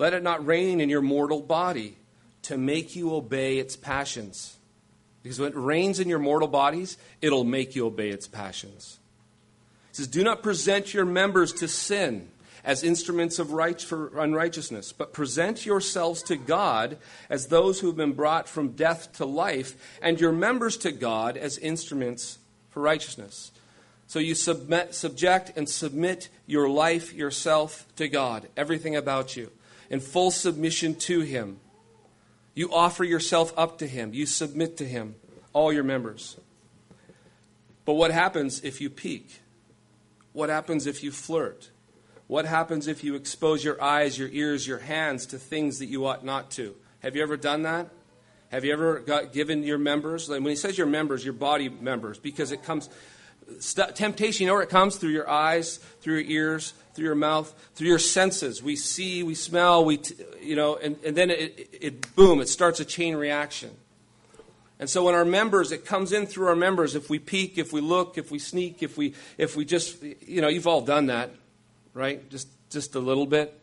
Let 0.01 0.15
it 0.15 0.23
not 0.23 0.47
reign 0.47 0.81
in 0.81 0.89
your 0.89 1.03
mortal 1.03 1.43
body 1.43 1.99
to 2.45 2.57
make 2.57 2.97
you 2.97 3.15
obey 3.15 3.59
its 3.59 3.77
passions. 3.77 4.57
Because 5.23 5.39
when 5.39 5.51
it 5.51 5.59
reigns 5.59 6.01
in 6.01 6.09
your 6.09 6.19
mortal 6.19 6.49
bodies, 6.49 6.97
it'll 7.21 7.45
make 7.45 7.77
you 7.77 7.85
obey 7.85 8.09
its 8.09 8.27
passions. 8.27 8.99
He 9.91 9.97
says, 9.97 10.07
Do 10.07 10.25
not 10.25 10.43
present 10.43 10.95
your 10.95 11.05
members 11.05 11.53
to 11.53 11.69
sin 11.69 12.31
as 12.65 12.83
instruments 12.83 13.39
of 13.39 13.53
right 13.53 13.79
for 13.79 14.19
unrighteousness, 14.19 14.95
but 14.95 15.13
present 15.13 15.67
yourselves 15.67 16.23
to 16.23 16.37
God 16.37 16.97
as 17.29 17.49
those 17.49 17.81
who 17.81 17.89
have 17.89 17.97
been 17.99 18.15
brought 18.15 18.49
from 18.49 18.71
death 18.71 19.13
to 19.19 19.27
life, 19.27 19.99
and 20.01 20.19
your 20.19 20.33
members 20.33 20.79
to 20.79 20.93
God 20.93 21.37
as 21.37 21.59
instruments 21.59 22.39
for 22.71 22.81
righteousness. 22.81 23.53
So 24.07 24.19
you 24.19 24.35
submit, 24.35 24.95
subject 24.95 25.53
and 25.57 25.69
submit 25.69 26.31
your 26.47 26.71
life, 26.71 27.13
yourself 27.13 27.87
to 27.97 28.09
God, 28.09 28.49
everything 28.57 28.97
about 28.97 29.37
you, 29.37 29.51
in 29.91 30.01
full 30.01 30.31
submission 30.31 30.95
to 30.95 31.21
Him. 31.21 31.59
You 32.55 32.73
offer 32.73 33.05
yourself 33.05 33.53
up 33.57 33.79
to 33.79 33.87
Him, 33.87 34.15
you 34.15 34.25
submit 34.25 34.77
to 34.79 34.87
Him, 34.87 35.17
all 35.53 35.73
your 35.73 35.85
members. 35.85 36.39
But 37.85 37.95
what 37.95 38.13
happens 38.13 38.63
if 38.63 38.81
you 38.81 38.89
peek? 38.89 39.43
What 40.33 40.49
happens 40.49 40.87
if 40.87 41.03
you 41.03 41.11
flirt? 41.11 41.71
What 42.29 42.47
happens 42.47 42.87
if 42.87 43.03
you 43.03 43.17
expose 43.17 43.65
your 43.65 43.83
eyes, 43.83 44.17
your 44.17 44.29
ears, 44.29 44.67
your 44.67 44.79
hands 44.79 45.27
to 45.27 45.39
things 45.39 45.81
that 45.81 45.87
you 45.87 46.07
ought 46.07 46.25
not 46.25 46.53
to? 46.53 46.77
Have 47.01 47.17
you 47.17 47.23
ever 47.23 47.37
done 47.37 47.63
that? 47.63 47.91
Have 48.51 48.65
you 48.65 48.73
ever 48.73 49.01
got 49.01 49.33
given 49.33 49.65
your 49.65 49.79
members? 49.79 50.29
when 50.29 50.45
he 50.45 50.57
says 50.57 50.79
your 50.79 50.87
members, 50.87 51.25
your 51.25 51.35
body 51.35 51.69
members, 51.69 52.19
because 52.19 52.53
it 52.53 52.63
comes, 52.63 52.89
st- 53.59 53.97
temptation, 53.97 54.45
you 54.45 54.49
know 54.49 54.55
where 54.55 54.63
it 54.63 54.69
comes? 54.69 54.97
Through 54.97 55.11
your 55.11 55.29
eyes, 55.29 55.79
through 56.01 56.19
your 56.19 56.31
ears, 56.31 56.73
through 56.95 57.07
your 57.07 57.15
mouth, 57.15 57.53
through 57.75 57.89
your 57.89 57.99
senses. 57.99 58.63
We 58.63 58.77
see, 58.77 59.23
we 59.23 59.35
smell, 59.35 59.85
we, 59.85 59.99
t- 59.99 60.15
you 60.41 60.57
know, 60.57 60.77
and, 60.77 60.97
and 61.05 61.17
then 61.17 61.31
it, 61.31 61.69
it, 61.73 62.15
boom, 62.17 62.41
it 62.41 62.49
starts 62.49 62.81
a 62.81 62.85
chain 62.85 63.17
reaction. 63.17 63.71
And 64.79 64.89
so 64.89 65.05
when 65.05 65.15
our 65.15 65.27
members, 65.27 65.73
it 65.73 65.85
comes 65.85 66.13
in 66.13 66.27
through 66.27 66.49
our 66.49 66.57
members. 66.57 66.95
If 66.95 67.11
we 67.11 67.19
peek, 67.19 67.59
if 67.59 67.73
we 67.73 67.81
look, 67.81 68.17
if 68.17 68.31
we 68.31 68.39
sneak, 68.39 68.83
if 68.83 68.97
we, 68.97 69.15
if 69.37 69.55
we 69.55 69.67
just, 69.67 70.03
you 70.03 70.41
know, 70.41 70.49
you've 70.49 70.67
all 70.67 70.81
done 70.81 71.07
that 71.07 71.31
right? 71.95 72.29
Just, 72.31 72.49
just 72.71 72.95
a 72.95 73.01
little 73.01 73.27
bit. 73.27 73.57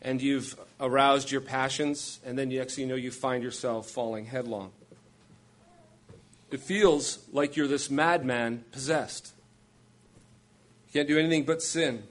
And 0.00 0.22
you've 0.22 0.58
aroused 0.80 1.30
your 1.30 1.40
passions, 1.40 2.20
and 2.24 2.38
then 2.38 2.50
you 2.50 2.60
actually 2.60 2.86
know, 2.86 2.94
you 2.94 3.10
find 3.10 3.42
yourself 3.42 3.90
falling 3.90 4.26
headlong. 4.26 4.70
It 6.50 6.60
feels 6.60 7.18
like 7.32 7.56
you're 7.56 7.68
this 7.68 7.90
madman 7.90 8.64
possessed. 8.72 9.32
You 10.88 11.00
can't 11.00 11.08
do 11.08 11.18
anything 11.18 11.44
but 11.44 11.62
sin. 11.62 12.02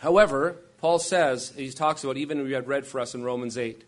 However, 0.00 0.56
Paul 0.80 0.98
says, 0.98 1.52
he 1.56 1.70
talks 1.70 2.04
about, 2.04 2.16
even 2.16 2.42
we 2.42 2.52
had 2.52 2.68
read 2.68 2.86
for 2.86 3.00
us 3.00 3.14
in 3.14 3.24
Romans 3.24 3.56
8. 3.56 3.82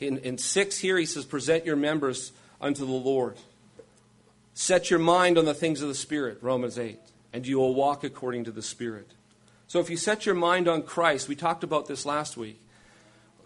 In, 0.00 0.18
in 0.18 0.38
6 0.38 0.78
here, 0.78 0.98
he 0.98 1.06
says, 1.06 1.24
present 1.24 1.64
your 1.64 1.76
members 1.76 2.32
unto 2.60 2.84
the 2.84 2.92
Lord. 2.92 3.36
Set 4.54 4.90
your 4.90 4.98
mind 4.98 5.38
on 5.38 5.44
the 5.44 5.54
things 5.54 5.82
of 5.82 5.88
the 5.88 5.94
Spirit, 5.94 6.38
Romans 6.40 6.78
8, 6.78 6.98
and 7.32 7.46
you 7.46 7.58
will 7.58 7.74
walk 7.74 8.04
according 8.04 8.44
to 8.44 8.50
the 8.50 8.62
Spirit. 8.62 9.10
So 9.68 9.80
if 9.80 9.90
you 9.90 9.96
set 9.96 10.26
your 10.26 10.34
mind 10.34 10.68
on 10.68 10.82
Christ, 10.82 11.28
we 11.28 11.36
talked 11.36 11.64
about 11.64 11.86
this 11.86 12.06
last 12.06 12.36
week, 12.36 12.60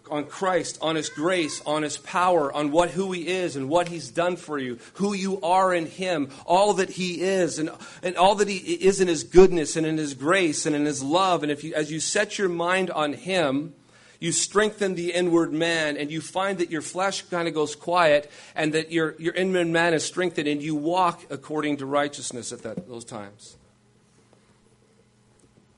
on 0.09 0.25
Christ, 0.25 0.77
on 0.81 0.95
his 0.95 1.09
grace, 1.09 1.61
on 1.65 1.83
his 1.83 1.97
power, 1.97 2.51
on 2.51 2.71
what 2.71 2.91
who 2.91 3.11
he 3.11 3.27
is 3.27 3.55
and 3.55 3.69
what 3.69 3.89
he's 3.89 4.09
done 4.09 4.35
for 4.35 4.57
you, 4.57 4.79
who 4.95 5.13
you 5.13 5.39
are 5.41 5.73
in 5.73 5.85
him, 5.85 6.29
all 6.45 6.73
that 6.73 6.91
he 6.91 7.21
is 7.21 7.59
and, 7.59 7.69
and 8.01 8.15
all 8.17 8.35
that 8.35 8.47
he 8.47 8.57
is 8.57 8.99
in 8.99 9.07
his 9.07 9.23
goodness 9.23 9.75
and 9.75 9.85
in 9.85 9.97
his 9.97 10.13
grace 10.13 10.65
and 10.65 10.75
in 10.75 10.85
his 10.85 11.03
love. 11.03 11.43
And 11.43 11.51
if 11.51 11.63
you 11.63 11.73
as 11.73 11.91
you 11.91 11.99
set 11.99 12.37
your 12.37 12.49
mind 12.49 12.89
on 12.91 13.13
him, 13.13 13.73
you 14.21 14.31
strengthen 14.31 14.93
the 14.93 15.13
inward 15.13 15.51
man 15.51 15.97
and 15.97 16.11
you 16.11 16.21
find 16.21 16.59
that 16.59 16.69
your 16.69 16.83
flesh 16.83 17.23
kind 17.23 17.47
of 17.47 17.55
goes 17.55 17.75
quiet 17.75 18.29
and 18.55 18.73
that 18.73 18.91
your, 18.91 19.15
your 19.17 19.33
inward 19.33 19.67
man 19.67 19.95
is 19.95 20.05
strengthened 20.05 20.47
and 20.47 20.61
you 20.61 20.75
walk 20.75 21.23
according 21.31 21.77
to 21.77 21.87
righteousness 21.87 22.53
at 22.53 22.61
that, 22.61 22.87
those 22.87 23.03
times. 23.03 23.57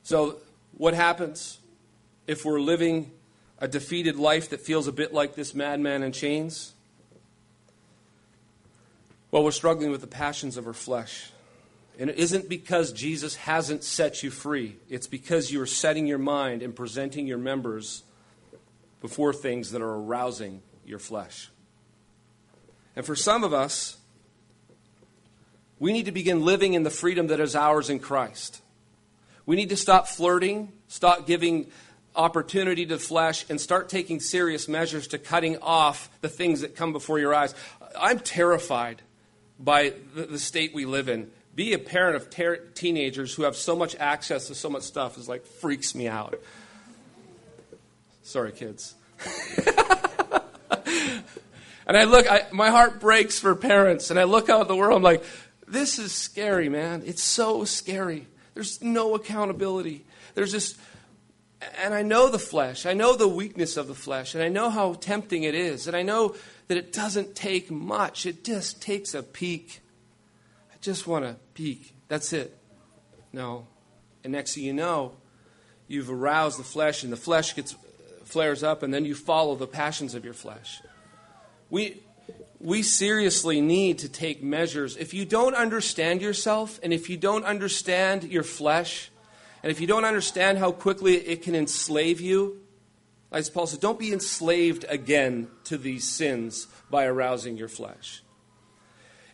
So, 0.03 0.39
what 0.77 0.93
happens 0.93 1.59
if 2.27 2.43
we're 2.43 2.59
living 2.59 3.11
a 3.63 3.67
defeated 3.69 4.17
life 4.17 4.49
that 4.49 4.59
feels 4.59 4.89
a 4.89 4.91
bit 4.91 5.13
like 5.13 5.35
this 5.35 5.55
madman 5.55 6.03
in 6.03 6.11
chains? 6.11 6.73
Well, 9.31 9.41
we're 9.41 9.51
struggling 9.51 9.89
with 9.89 10.01
the 10.01 10.07
passions 10.07 10.57
of 10.57 10.67
our 10.67 10.73
flesh. 10.73 11.31
And 11.97 12.09
it 12.09 12.17
isn't 12.17 12.49
because 12.49 12.91
Jesus 12.91 13.37
hasn't 13.37 13.85
set 13.85 14.21
you 14.21 14.31
free, 14.31 14.75
it's 14.89 15.07
because 15.07 15.49
you 15.49 15.61
are 15.61 15.65
setting 15.65 16.07
your 16.07 16.17
mind 16.17 16.61
and 16.61 16.75
presenting 16.75 17.25
your 17.25 17.37
members 17.37 18.03
before 18.99 19.31
things 19.31 19.71
that 19.71 19.81
are 19.81 19.95
arousing 19.95 20.61
your 20.85 20.99
flesh. 20.99 21.49
And 22.97 23.05
for 23.05 23.15
some 23.15 23.45
of 23.45 23.53
us, 23.53 23.95
we 25.79 25.93
need 25.93 26.05
to 26.07 26.11
begin 26.11 26.43
living 26.43 26.73
in 26.73 26.83
the 26.83 26.89
freedom 26.89 27.27
that 27.27 27.39
is 27.39 27.55
ours 27.55 27.89
in 27.89 27.99
Christ. 27.99 28.61
We 29.45 29.55
need 29.55 29.69
to 29.69 29.77
stop 29.77 30.09
flirting, 30.09 30.73
stop 30.89 31.25
giving 31.25 31.71
opportunity 32.15 32.85
to 32.85 32.95
the 32.95 33.01
flesh, 33.01 33.45
and 33.49 33.59
start 33.59 33.89
taking 33.89 34.19
serious 34.19 34.67
measures 34.67 35.07
to 35.07 35.17
cutting 35.17 35.57
off 35.57 36.09
the 36.21 36.29
things 36.29 36.61
that 36.61 36.75
come 36.75 36.93
before 36.93 37.19
your 37.19 37.33
eyes. 37.33 37.55
I'm 37.99 38.19
terrified 38.19 39.01
by 39.59 39.93
the, 40.15 40.39
state 40.39 40.73
we 40.73 40.85
live 40.85 41.09
in. 41.09 41.31
Be 41.55 41.73
a 41.73 41.79
parent 41.79 42.15
of 42.15 42.29
ter- 42.29 42.57
teenagers 42.57 43.33
who 43.33 43.43
have 43.43 43.55
so 43.55 43.75
much 43.75 43.95
access 43.95 44.47
to 44.47 44.55
so 44.55 44.69
much 44.69 44.83
stuff 44.83 45.17
is 45.17 45.29
like 45.29 45.45
freaks 45.45 45.93
me 45.95 46.07
out. 46.07 46.39
Sorry, 48.23 48.51
kids. 48.51 48.95
and 51.85 51.97
I 51.97 52.05
look, 52.05 52.29
I, 52.31 52.47
my 52.51 52.69
heart 52.69 52.99
breaks 52.99 53.39
for 53.39 53.55
parents, 53.55 54.09
and 54.09 54.19
I 54.19 54.23
look 54.23 54.49
out 54.49 54.61
at 54.61 54.67
the 54.67 54.75
world, 54.75 54.97
I'm 54.97 55.03
like, 55.03 55.23
this 55.67 55.99
is 55.99 56.11
scary, 56.11 56.69
man. 56.69 57.03
It's 57.05 57.23
so 57.23 57.63
scary. 57.65 58.27
There's 58.53 58.81
no 58.81 59.15
accountability. 59.15 60.05
There's 60.35 60.51
just, 60.51 60.77
and 61.77 61.93
I 61.93 62.01
know 62.01 62.29
the 62.29 62.39
flesh. 62.39 62.85
I 62.85 62.93
know 62.93 63.15
the 63.15 63.27
weakness 63.27 63.77
of 63.77 63.87
the 63.87 63.95
flesh. 63.95 64.33
And 64.33 64.43
I 64.43 64.49
know 64.49 64.69
how 64.69 64.93
tempting 64.93 65.43
it 65.43 65.55
is. 65.55 65.87
And 65.87 65.95
I 65.95 66.01
know 66.01 66.35
that 66.67 66.77
it 66.77 66.93
doesn't 66.93 67.35
take 67.35 67.69
much, 67.69 68.25
it 68.25 68.43
just 68.43 68.81
takes 68.81 69.13
a 69.13 69.23
peek. 69.23 69.81
I 70.71 70.77
just 70.81 71.07
want 71.07 71.25
to 71.25 71.35
peek. 71.53 71.93
That's 72.07 72.33
it. 72.33 72.57
No. 73.31 73.67
And 74.23 74.33
next 74.33 74.55
thing 74.55 74.63
you 74.63 74.73
know, 74.73 75.13
you've 75.87 76.09
aroused 76.09 76.57
the 76.57 76.63
flesh, 76.63 77.03
and 77.03 77.11
the 77.11 77.17
flesh 77.17 77.55
gets 77.55 77.75
flares 78.23 78.63
up, 78.63 78.83
and 78.83 78.93
then 78.93 79.05
you 79.05 79.15
follow 79.15 79.55
the 79.55 79.67
passions 79.67 80.15
of 80.15 80.23
your 80.23 80.33
flesh. 80.33 80.81
We, 81.69 82.01
we 82.59 82.81
seriously 82.81 83.59
need 83.59 83.99
to 83.99 84.09
take 84.09 84.41
measures. 84.41 84.95
If 84.95 85.13
you 85.13 85.25
don't 85.25 85.55
understand 85.55 86.21
yourself, 86.21 86.79
and 86.81 86.93
if 86.93 87.09
you 87.09 87.17
don't 87.17 87.43
understand 87.43 88.23
your 88.23 88.43
flesh, 88.43 89.11
and 89.63 89.71
if 89.71 89.79
you 89.79 89.87
don't 89.87 90.05
understand 90.05 90.57
how 90.57 90.71
quickly 90.71 91.15
it 91.15 91.41
can 91.41 91.55
enslave 91.55 92.19
you, 92.19 92.59
as 93.31 93.49
Paul 93.49 93.65
said, 93.65 93.79
don't 93.79 93.97
be 93.97 94.13
enslaved 94.13 94.85
again 94.89 95.47
to 95.63 95.77
these 95.77 96.07
sins 96.07 96.67
by 96.91 97.05
arousing 97.05 97.57
your 97.57 97.69
flesh. 97.69 98.21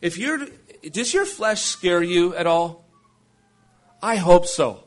If 0.01 0.17
you're, 0.17 0.47
does 0.91 1.13
your 1.13 1.25
flesh 1.25 1.63
scare 1.63 2.01
you 2.01 2.33
at 2.35 2.47
all? 2.47 2.85
I 4.01 4.15
hope 4.15 4.45
so. 4.45 4.85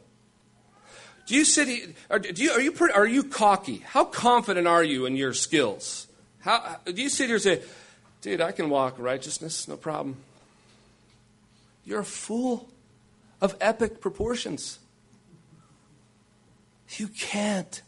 Do 1.26 1.34
you 1.34 1.44
sit? 1.44 1.94
Are, 2.08 2.18
do 2.18 2.42
you, 2.42 2.50
are 2.52 2.60
you 2.60 2.74
are 2.94 3.06
you 3.06 3.24
cocky? 3.24 3.78
How 3.78 4.04
confident 4.04 4.66
are 4.66 4.82
you 4.82 5.06
in 5.06 5.16
your 5.16 5.34
skills? 5.34 6.06
How 6.40 6.80
do 6.84 7.00
you 7.00 7.08
sit 7.08 7.26
here 7.26 7.36
and 7.36 7.42
say, 7.42 7.62
Dude, 8.22 8.40
I 8.40 8.52
can 8.52 8.70
walk 8.70 8.98
righteousness, 8.98 9.68
no 9.68 9.76
problem. 9.76 10.16
You're 11.84 12.00
a 12.00 12.04
fool 12.04 12.68
of 13.40 13.56
epic 13.60 14.00
proportions. 14.00 14.78
You 16.98 17.08
can't. 17.08 17.82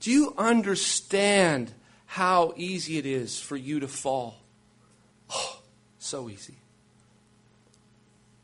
Do 0.00 0.10
you 0.10 0.34
understand 0.38 1.72
how 2.06 2.54
easy 2.56 2.98
it 2.98 3.06
is 3.06 3.40
for 3.40 3.56
you 3.56 3.80
to 3.80 3.88
fall? 3.88 4.38
Oh, 5.30 5.60
so 5.98 6.28
easy. 6.28 6.56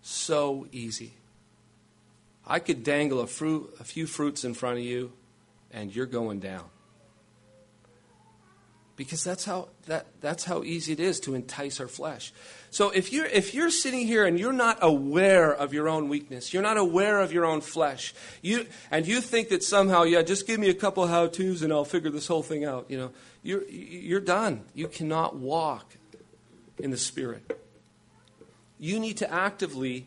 So 0.02 0.66
easy. 0.70 1.14
I 2.46 2.58
could 2.60 2.84
dangle 2.84 3.20
a, 3.20 3.26
fruit, 3.26 3.74
a 3.80 3.84
few 3.84 4.06
fruits 4.06 4.44
in 4.44 4.54
front 4.54 4.78
of 4.78 4.84
you, 4.84 5.12
and 5.72 5.94
you're 5.94 6.06
going 6.06 6.38
down. 6.38 6.64
Because 8.96 9.22
that's 9.22 9.44
how 9.44 9.68
that, 9.86 10.06
that's 10.20 10.44
how 10.44 10.62
easy 10.62 10.92
it 10.92 11.00
is 11.00 11.20
to 11.20 11.34
entice 11.34 11.80
our 11.80 11.88
flesh. 11.88 12.32
So 12.70 12.90
if 12.90 13.12
you're 13.12 13.26
if 13.26 13.54
you're 13.54 13.70
sitting 13.70 14.06
here 14.06 14.24
and 14.24 14.38
you're 14.38 14.52
not 14.52 14.78
aware 14.80 15.52
of 15.52 15.72
your 15.72 15.88
own 15.88 16.08
weakness, 16.08 16.52
you're 16.52 16.62
not 16.62 16.78
aware 16.78 17.20
of 17.20 17.32
your 17.32 17.44
own 17.44 17.60
flesh, 17.60 18.14
you 18.42 18.66
and 18.90 19.06
you 19.06 19.20
think 19.20 19.50
that 19.50 19.62
somehow, 19.62 20.02
yeah, 20.02 20.22
just 20.22 20.46
give 20.46 20.58
me 20.58 20.68
a 20.70 20.74
couple 20.74 21.06
how 21.06 21.26
tos 21.26 21.62
and 21.62 21.72
I'll 21.72 21.84
figure 21.84 22.10
this 22.10 22.26
whole 22.26 22.42
thing 22.42 22.64
out. 22.64 22.86
You 22.88 22.98
know, 22.98 23.10
you're 23.42 23.64
you're 23.68 24.20
done. 24.20 24.64
You 24.74 24.88
cannot 24.88 25.36
walk 25.36 25.96
in 26.78 26.90
the 26.90 26.98
spirit. 26.98 27.60
You 28.78 28.98
need 28.98 29.18
to 29.18 29.32
actively 29.32 30.06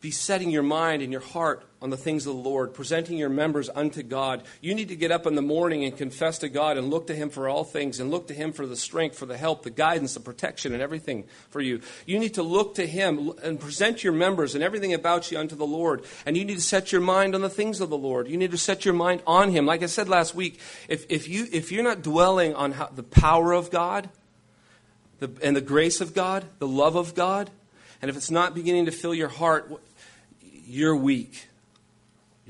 be 0.00 0.10
setting 0.10 0.50
your 0.50 0.62
mind 0.62 1.02
and 1.02 1.12
your 1.12 1.20
heart 1.20 1.64
on 1.82 1.90
the 1.90 1.96
things 1.96 2.26
of 2.26 2.34
the 2.34 2.42
Lord, 2.42 2.74
presenting 2.74 3.16
your 3.16 3.30
members 3.30 3.70
unto 3.74 4.02
God. 4.02 4.42
You 4.60 4.74
need 4.74 4.88
to 4.88 4.96
get 4.96 5.10
up 5.10 5.26
in 5.26 5.34
the 5.34 5.42
morning 5.42 5.84
and 5.84 5.96
confess 5.96 6.38
to 6.40 6.48
God 6.48 6.76
and 6.76 6.90
look 6.90 7.06
to 7.06 7.14
Him 7.14 7.30
for 7.30 7.48
all 7.48 7.64
things 7.64 8.00
and 8.00 8.10
look 8.10 8.28
to 8.28 8.34
Him 8.34 8.52
for 8.52 8.66
the 8.66 8.76
strength, 8.76 9.16
for 9.16 9.26
the 9.26 9.36
help, 9.36 9.62
the 9.62 9.70
guidance, 9.70 10.14
the 10.14 10.20
protection, 10.20 10.74
and 10.74 10.82
everything 10.82 11.24
for 11.48 11.60
you. 11.60 11.80
You 12.04 12.18
need 12.18 12.34
to 12.34 12.42
look 12.42 12.74
to 12.74 12.86
Him 12.86 13.32
and 13.42 13.58
present 13.58 14.04
your 14.04 14.12
members 14.12 14.54
and 14.54 14.62
everything 14.62 14.92
about 14.92 15.30
you 15.30 15.38
unto 15.38 15.56
the 15.56 15.66
Lord. 15.66 16.04
And 16.26 16.36
you 16.36 16.44
need 16.44 16.56
to 16.56 16.62
set 16.62 16.92
your 16.92 17.00
mind 17.00 17.34
on 17.34 17.40
the 17.40 17.48
things 17.48 17.80
of 17.80 17.88
the 17.88 17.98
Lord. 17.98 18.28
You 18.28 18.36
need 18.36 18.50
to 18.50 18.58
set 18.58 18.84
your 18.84 18.94
mind 18.94 19.22
on 19.26 19.50
Him. 19.50 19.64
Like 19.64 19.82
I 19.82 19.86
said 19.86 20.08
last 20.08 20.34
week, 20.34 20.60
if, 20.88 21.06
if, 21.08 21.28
you, 21.28 21.46
if 21.50 21.72
you're 21.72 21.84
not 21.84 22.02
dwelling 22.02 22.54
on 22.54 22.72
how, 22.72 22.86
the 22.86 23.02
power 23.02 23.52
of 23.52 23.70
God 23.70 24.10
the, 25.20 25.30
and 25.42 25.56
the 25.56 25.60
grace 25.60 26.00
of 26.00 26.14
God, 26.14 26.44
the 26.58 26.68
love 26.68 26.96
of 26.96 27.14
God, 27.14 27.50
and 28.02 28.10
if 28.10 28.16
it's 28.16 28.30
not 28.30 28.54
beginning 28.54 28.86
to 28.86 28.92
fill 28.92 29.14
your 29.14 29.28
heart, 29.28 29.70
you're 30.42 30.96
weak. 30.96 31.48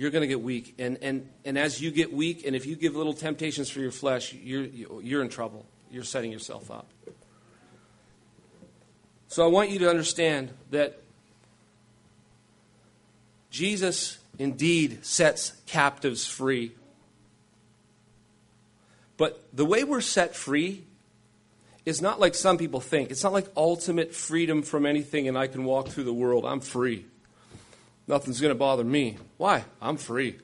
You're 0.00 0.10
going 0.10 0.22
to 0.22 0.26
get 0.26 0.40
weak. 0.40 0.76
And, 0.78 0.96
and, 1.02 1.28
and 1.44 1.58
as 1.58 1.78
you 1.78 1.90
get 1.90 2.10
weak, 2.10 2.46
and 2.46 2.56
if 2.56 2.64
you 2.64 2.74
give 2.74 2.96
little 2.96 3.12
temptations 3.12 3.68
for 3.68 3.80
your 3.80 3.90
flesh, 3.90 4.32
you're, 4.32 4.64
you're 4.64 5.20
in 5.20 5.28
trouble. 5.28 5.66
You're 5.90 6.04
setting 6.04 6.32
yourself 6.32 6.70
up. 6.70 6.88
So 9.28 9.44
I 9.44 9.48
want 9.48 9.68
you 9.68 9.78
to 9.80 9.90
understand 9.90 10.54
that 10.70 11.02
Jesus 13.50 14.16
indeed 14.38 15.04
sets 15.04 15.52
captives 15.66 16.26
free. 16.26 16.72
But 19.18 19.44
the 19.52 19.66
way 19.66 19.84
we're 19.84 20.00
set 20.00 20.34
free 20.34 20.84
is 21.84 22.00
not 22.00 22.18
like 22.18 22.34
some 22.34 22.56
people 22.56 22.80
think. 22.80 23.10
It's 23.10 23.22
not 23.22 23.34
like 23.34 23.48
ultimate 23.54 24.14
freedom 24.14 24.62
from 24.62 24.86
anything 24.86 25.28
and 25.28 25.36
I 25.36 25.46
can 25.46 25.64
walk 25.64 25.88
through 25.88 26.04
the 26.04 26.14
world. 26.14 26.46
I'm 26.46 26.60
free. 26.60 27.04
Nothing's 28.10 28.40
going 28.40 28.50
to 28.50 28.58
bother 28.58 28.82
me. 28.82 29.18
Why? 29.36 29.64
I'm 29.80 29.96
free. 29.96 30.36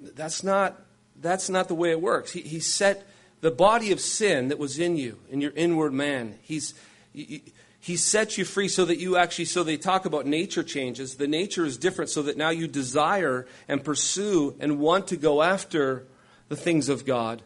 That's 0.00 0.42
not, 0.42 0.80
that's 1.20 1.50
not 1.50 1.68
the 1.68 1.74
way 1.74 1.90
it 1.90 2.00
works. 2.00 2.32
He, 2.32 2.40
he 2.40 2.60
set 2.60 3.06
the 3.42 3.50
body 3.50 3.92
of 3.92 4.00
sin 4.00 4.48
that 4.48 4.58
was 4.58 4.78
in 4.78 4.96
you, 4.96 5.18
in 5.28 5.42
your 5.42 5.52
inward 5.54 5.92
man, 5.92 6.38
he's, 6.40 6.72
he, 7.12 7.42
he 7.78 7.96
sets 7.98 8.38
you 8.38 8.46
free 8.46 8.68
so 8.68 8.86
that 8.86 8.98
you 8.98 9.18
actually, 9.18 9.44
so 9.44 9.62
they 9.62 9.76
talk 9.76 10.06
about 10.06 10.24
nature 10.24 10.62
changes. 10.62 11.16
The 11.16 11.28
nature 11.28 11.66
is 11.66 11.76
different 11.76 12.10
so 12.10 12.22
that 12.22 12.38
now 12.38 12.48
you 12.48 12.68
desire 12.68 13.46
and 13.68 13.84
pursue 13.84 14.56
and 14.60 14.78
want 14.78 15.08
to 15.08 15.18
go 15.18 15.42
after 15.42 16.06
the 16.48 16.56
things 16.56 16.88
of 16.88 17.04
God. 17.04 17.42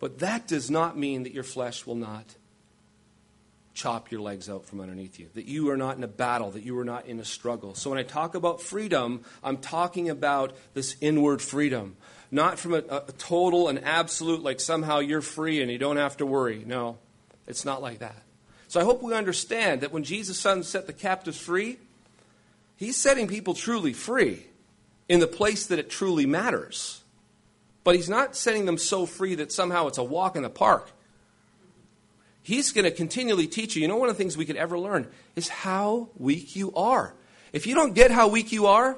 But 0.00 0.18
that 0.18 0.48
does 0.48 0.68
not 0.68 0.98
mean 0.98 1.22
that 1.22 1.32
your 1.32 1.44
flesh 1.44 1.86
will 1.86 1.94
not 1.94 2.34
chop 3.76 4.10
your 4.10 4.20
legs 4.20 4.48
out 4.48 4.64
from 4.64 4.80
underneath 4.80 5.20
you, 5.20 5.28
that 5.34 5.44
you 5.44 5.70
are 5.70 5.76
not 5.76 5.96
in 5.96 6.02
a 6.02 6.08
battle, 6.08 6.50
that 6.52 6.64
you 6.64 6.76
are 6.78 6.84
not 6.84 7.06
in 7.06 7.20
a 7.20 7.24
struggle. 7.24 7.74
So 7.74 7.90
when 7.90 7.98
I 7.98 8.02
talk 8.02 8.34
about 8.34 8.60
freedom, 8.60 9.22
I'm 9.44 9.58
talking 9.58 10.08
about 10.08 10.56
this 10.74 10.96
inward 11.00 11.42
freedom, 11.42 11.96
not 12.30 12.58
from 12.58 12.74
a, 12.74 12.78
a 12.78 13.12
total 13.18 13.68
and 13.68 13.84
absolute, 13.84 14.42
like 14.42 14.60
somehow 14.60 14.98
you're 14.98 15.20
free 15.20 15.62
and 15.62 15.70
you 15.70 15.78
don't 15.78 15.98
have 15.98 16.16
to 16.16 16.26
worry. 16.26 16.64
No, 16.66 16.96
it's 17.46 17.64
not 17.64 17.82
like 17.82 17.98
that. 17.98 18.22
So 18.68 18.80
I 18.80 18.84
hope 18.84 19.02
we 19.02 19.14
understand 19.14 19.82
that 19.82 19.92
when 19.92 20.02
Jesus' 20.02 20.40
Son 20.40 20.62
set 20.62 20.86
the 20.86 20.92
captives 20.92 21.38
free, 21.38 21.78
he's 22.76 22.96
setting 22.96 23.28
people 23.28 23.54
truly 23.54 23.92
free 23.92 24.46
in 25.08 25.20
the 25.20 25.26
place 25.26 25.66
that 25.66 25.78
it 25.78 25.90
truly 25.90 26.26
matters. 26.26 27.02
But 27.84 27.94
he's 27.94 28.08
not 28.08 28.34
setting 28.34 28.64
them 28.64 28.78
so 28.78 29.06
free 29.06 29.36
that 29.36 29.52
somehow 29.52 29.86
it's 29.86 29.98
a 29.98 30.02
walk 30.02 30.34
in 30.34 30.42
the 30.42 30.50
park. 30.50 30.90
He's 32.46 32.70
going 32.70 32.84
to 32.84 32.92
continually 32.92 33.48
teach 33.48 33.74
you. 33.74 33.82
You 33.82 33.88
know, 33.88 33.96
one 33.96 34.08
of 34.08 34.16
the 34.16 34.22
things 34.22 34.36
we 34.36 34.44
could 34.44 34.54
ever 34.54 34.78
learn 34.78 35.08
is 35.34 35.48
how 35.48 36.10
weak 36.16 36.54
you 36.54 36.72
are. 36.74 37.12
If 37.52 37.66
you 37.66 37.74
don't 37.74 37.92
get 37.92 38.12
how 38.12 38.28
weak 38.28 38.52
you 38.52 38.66
are, 38.66 38.96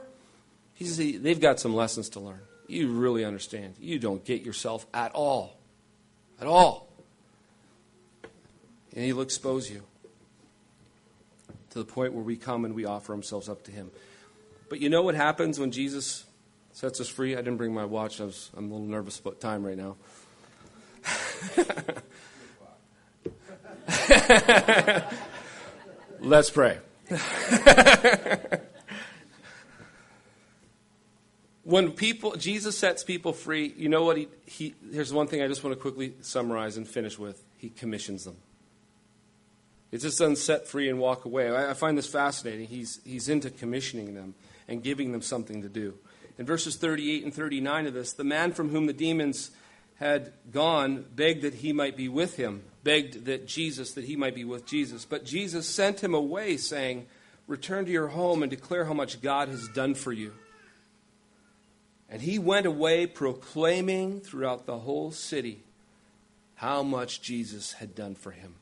he's, 0.74 0.98
they've 0.98 1.40
got 1.40 1.58
some 1.58 1.74
lessons 1.74 2.10
to 2.10 2.20
learn. 2.20 2.40
You 2.66 2.92
really 2.92 3.24
understand. 3.24 3.76
You 3.80 3.98
don't 3.98 4.22
get 4.22 4.42
yourself 4.42 4.86
at 4.92 5.12
all. 5.12 5.56
At 6.38 6.46
all. 6.46 6.90
And 8.94 9.06
he'll 9.06 9.22
expose 9.22 9.70
you 9.70 9.82
to 11.70 11.78
the 11.78 11.86
point 11.86 12.12
where 12.12 12.22
we 12.22 12.36
come 12.36 12.66
and 12.66 12.74
we 12.74 12.84
offer 12.84 13.14
ourselves 13.14 13.48
up 13.48 13.62
to 13.62 13.70
him. 13.70 13.90
But 14.68 14.82
you 14.82 14.90
know 14.90 15.00
what 15.00 15.14
happens 15.14 15.58
when 15.58 15.70
Jesus 15.70 16.26
sets 16.74 17.00
us 17.00 17.08
free? 17.08 17.32
I 17.32 17.38
didn't 17.38 17.56
bring 17.56 17.72
my 17.72 17.86
watch. 17.86 18.20
I 18.20 18.24
was, 18.24 18.50
I'm 18.54 18.70
a 18.70 18.74
little 18.74 18.86
nervous 18.86 19.18
about 19.18 19.40
time 19.40 19.64
right 19.64 19.78
now. 19.78 19.96
Let's 26.20 26.50
pray. 26.50 26.78
when 31.64 31.92
people 31.92 32.36
Jesus 32.36 32.76
sets 32.76 33.02
people 33.02 33.32
free, 33.32 33.72
you 33.76 33.88
know 33.88 34.04
what 34.04 34.18
he, 34.18 34.28
he 34.44 34.74
here's 34.92 35.10
one 35.12 35.26
thing 35.26 35.42
I 35.42 35.48
just 35.48 35.64
want 35.64 35.74
to 35.74 35.80
quickly 35.80 36.12
summarize 36.20 36.76
and 36.76 36.86
finish 36.86 37.18
with. 37.18 37.42
He 37.56 37.70
commissions 37.70 38.24
them. 38.24 38.36
It 39.90 40.02
just 40.02 40.18
doesn't 40.18 40.36
set 40.36 40.68
free 40.68 40.90
and 40.90 40.98
walk 40.98 41.24
away. 41.24 41.50
I, 41.50 41.70
I 41.70 41.74
find 41.74 41.96
this 41.96 42.06
fascinating. 42.06 42.66
He's 42.66 43.00
he's 43.04 43.30
into 43.30 43.50
commissioning 43.50 44.14
them 44.14 44.34
and 44.66 44.82
giving 44.82 45.12
them 45.12 45.22
something 45.22 45.62
to 45.62 45.68
do. 45.68 45.94
In 46.36 46.44
verses 46.44 46.76
38 46.76 47.24
and 47.24 47.32
39 47.32 47.86
of 47.86 47.94
this, 47.94 48.12
the 48.12 48.24
man 48.24 48.52
from 48.52 48.68
whom 48.68 48.84
the 48.86 48.92
demons 48.92 49.50
had 49.96 50.34
gone 50.52 51.06
begged 51.14 51.40
that 51.42 51.54
he 51.54 51.72
might 51.72 51.96
be 51.96 52.08
with 52.08 52.36
him 52.36 52.64
begged 52.88 53.26
that 53.26 53.46
Jesus, 53.46 53.92
that 53.92 54.06
he 54.06 54.16
might 54.16 54.34
be 54.34 54.44
with 54.44 54.64
Jesus. 54.64 55.04
But 55.04 55.26
Jesus 55.26 55.68
sent 55.68 56.02
him 56.02 56.14
away, 56.14 56.56
saying, 56.56 57.04
Return 57.46 57.84
to 57.84 57.90
your 57.90 58.08
home 58.08 58.42
and 58.42 58.48
declare 58.48 58.86
how 58.86 58.94
much 58.94 59.20
God 59.20 59.48
has 59.48 59.68
done 59.68 59.94
for 59.94 60.10
you. 60.10 60.32
And 62.08 62.22
he 62.22 62.38
went 62.38 62.64
away 62.64 63.06
proclaiming 63.06 64.20
throughout 64.22 64.64
the 64.64 64.78
whole 64.78 65.10
city 65.10 65.64
how 66.54 66.82
much 66.82 67.20
Jesus 67.20 67.74
had 67.74 67.94
done 67.94 68.14
for 68.14 68.30
him. 68.30 68.54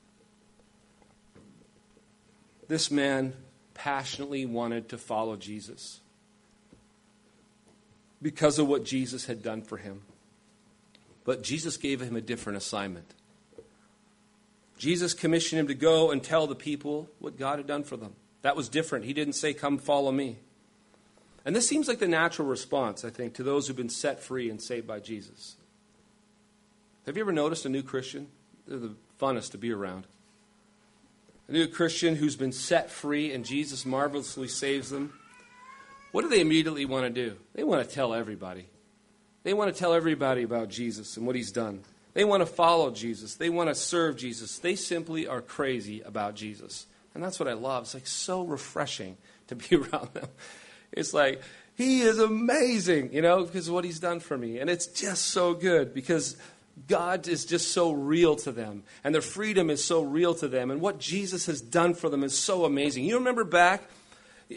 This 2.66 2.90
man 2.90 3.32
passionately 3.74 4.44
wanted 4.44 4.88
to 4.88 4.98
follow 4.98 5.36
Jesus 5.36 6.00
because 8.20 8.58
of 8.58 8.66
what 8.66 8.84
Jesus 8.84 9.26
had 9.26 9.40
done 9.40 9.62
for 9.62 9.76
him. 9.76 10.02
But 11.22 11.44
Jesus 11.44 11.76
gave 11.76 12.00
him 12.00 12.16
a 12.16 12.20
different 12.20 12.56
assignment. 12.56 13.14
Jesus 14.78 15.14
commissioned 15.14 15.60
him 15.60 15.68
to 15.68 15.74
go 15.74 16.10
and 16.10 16.22
tell 16.22 16.46
the 16.46 16.54
people 16.54 17.08
what 17.18 17.38
God 17.38 17.58
had 17.58 17.66
done 17.66 17.82
for 17.82 17.96
them. 17.96 18.14
That 18.42 18.56
was 18.56 18.68
different. 18.68 19.06
He 19.06 19.12
didn't 19.12 19.34
say, 19.34 19.54
Come 19.54 19.78
follow 19.78 20.12
me. 20.12 20.38
And 21.44 21.54
this 21.54 21.68
seems 21.68 21.88
like 21.88 22.00
the 22.00 22.08
natural 22.08 22.48
response, 22.48 23.04
I 23.04 23.10
think, 23.10 23.34
to 23.34 23.42
those 23.42 23.66
who've 23.66 23.76
been 23.76 23.88
set 23.88 24.22
free 24.22 24.50
and 24.50 24.60
saved 24.60 24.86
by 24.86 24.98
Jesus. 24.98 25.56
Have 27.06 27.16
you 27.16 27.22
ever 27.22 27.32
noticed 27.32 27.64
a 27.64 27.68
new 27.68 27.82
Christian? 27.82 28.26
They're 28.66 28.78
the 28.78 28.96
funnest 29.20 29.52
to 29.52 29.58
be 29.58 29.72
around. 29.72 30.06
A 31.48 31.52
new 31.52 31.68
Christian 31.68 32.16
who's 32.16 32.34
been 32.34 32.50
set 32.50 32.90
free 32.90 33.32
and 33.32 33.44
Jesus 33.44 33.86
marvelously 33.86 34.48
saves 34.48 34.90
them. 34.90 35.12
What 36.10 36.22
do 36.22 36.28
they 36.28 36.40
immediately 36.40 36.84
want 36.84 37.04
to 37.04 37.10
do? 37.10 37.36
They 37.54 37.62
want 37.62 37.88
to 37.88 37.94
tell 37.94 38.12
everybody. 38.12 38.66
They 39.44 39.54
want 39.54 39.72
to 39.72 39.78
tell 39.78 39.94
everybody 39.94 40.42
about 40.42 40.68
Jesus 40.68 41.16
and 41.16 41.24
what 41.24 41.36
he's 41.36 41.52
done. 41.52 41.84
They 42.16 42.24
want 42.24 42.40
to 42.40 42.46
follow 42.46 42.90
Jesus. 42.92 43.34
They 43.34 43.50
want 43.50 43.68
to 43.68 43.74
serve 43.74 44.16
Jesus. 44.16 44.58
They 44.58 44.74
simply 44.74 45.26
are 45.26 45.42
crazy 45.42 46.00
about 46.00 46.34
Jesus. 46.34 46.86
And 47.14 47.22
that's 47.22 47.38
what 47.38 47.46
I 47.46 47.52
love. 47.52 47.82
It's 47.82 47.92
like 47.92 48.06
so 48.06 48.42
refreshing 48.42 49.18
to 49.48 49.54
be 49.54 49.76
around 49.76 50.14
them. 50.14 50.28
It's 50.92 51.12
like, 51.12 51.42
he 51.74 52.00
is 52.00 52.18
amazing, 52.18 53.12
you 53.12 53.20
know, 53.20 53.44
because 53.44 53.68
of 53.68 53.74
what 53.74 53.84
he's 53.84 54.00
done 54.00 54.20
for 54.20 54.38
me. 54.38 54.60
And 54.60 54.70
it's 54.70 54.86
just 54.86 55.26
so 55.26 55.52
good 55.52 55.92
because 55.92 56.38
God 56.88 57.28
is 57.28 57.44
just 57.44 57.72
so 57.72 57.92
real 57.92 58.34
to 58.36 58.50
them. 58.50 58.84
And 59.04 59.14
their 59.14 59.20
freedom 59.20 59.68
is 59.68 59.84
so 59.84 60.00
real 60.00 60.34
to 60.36 60.48
them. 60.48 60.70
And 60.70 60.80
what 60.80 60.98
Jesus 60.98 61.44
has 61.44 61.60
done 61.60 61.92
for 61.92 62.08
them 62.08 62.24
is 62.24 62.34
so 62.36 62.64
amazing. 62.64 63.04
You 63.04 63.18
remember 63.18 63.44
back, 63.44 63.90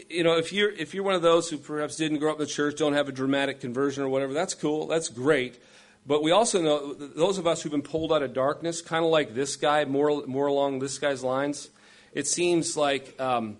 you 0.08 0.24
know, 0.24 0.38
if 0.38 0.50
you're, 0.50 0.70
if 0.70 0.94
you're 0.94 1.04
one 1.04 1.14
of 1.14 1.20
those 1.20 1.50
who 1.50 1.58
perhaps 1.58 1.96
didn't 1.96 2.20
grow 2.20 2.30
up 2.30 2.38
in 2.38 2.46
the 2.46 2.50
church, 2.50 2.78
don't 2.78 2.94
have 2.94 3.10
a 3.10 3.12
dramatic 3.12 3.60
conversion 3.60 4.02
or 4.02 4.08
whatever, 4.08 4.32
that's 4.32 4.54
cool. 4.54 4.86
That's 4.86 5.10
great. 5.10 5.60
But 6.06 6.22
we 6.22 6.30
also 6.30 6.62
know 6.62 6.94
those 6.94 7.38
of 7.38 7.46
us 7.46 7.62
who've 7.62 7.72
been 7.72 7.82
pulled 7.82 8.12
out 8.12 8.22
of 8.22 8.32
darkness, 8.32 8.80
kind 8.80 9.04
of 9.04 9.10
like 9.10 9.34
this 9.34 9.56
guy, 9.56 9.84
more, 9.84 10.26
more 10.26 10.46
along 10.46 10.78
this 10.78 10.98
guy's 10.98 11.22
lines, 11.22 11.68
it 12.12 12.26
seems 12.26 12.76
like, 12.76 13.20
um, 13.20 13.58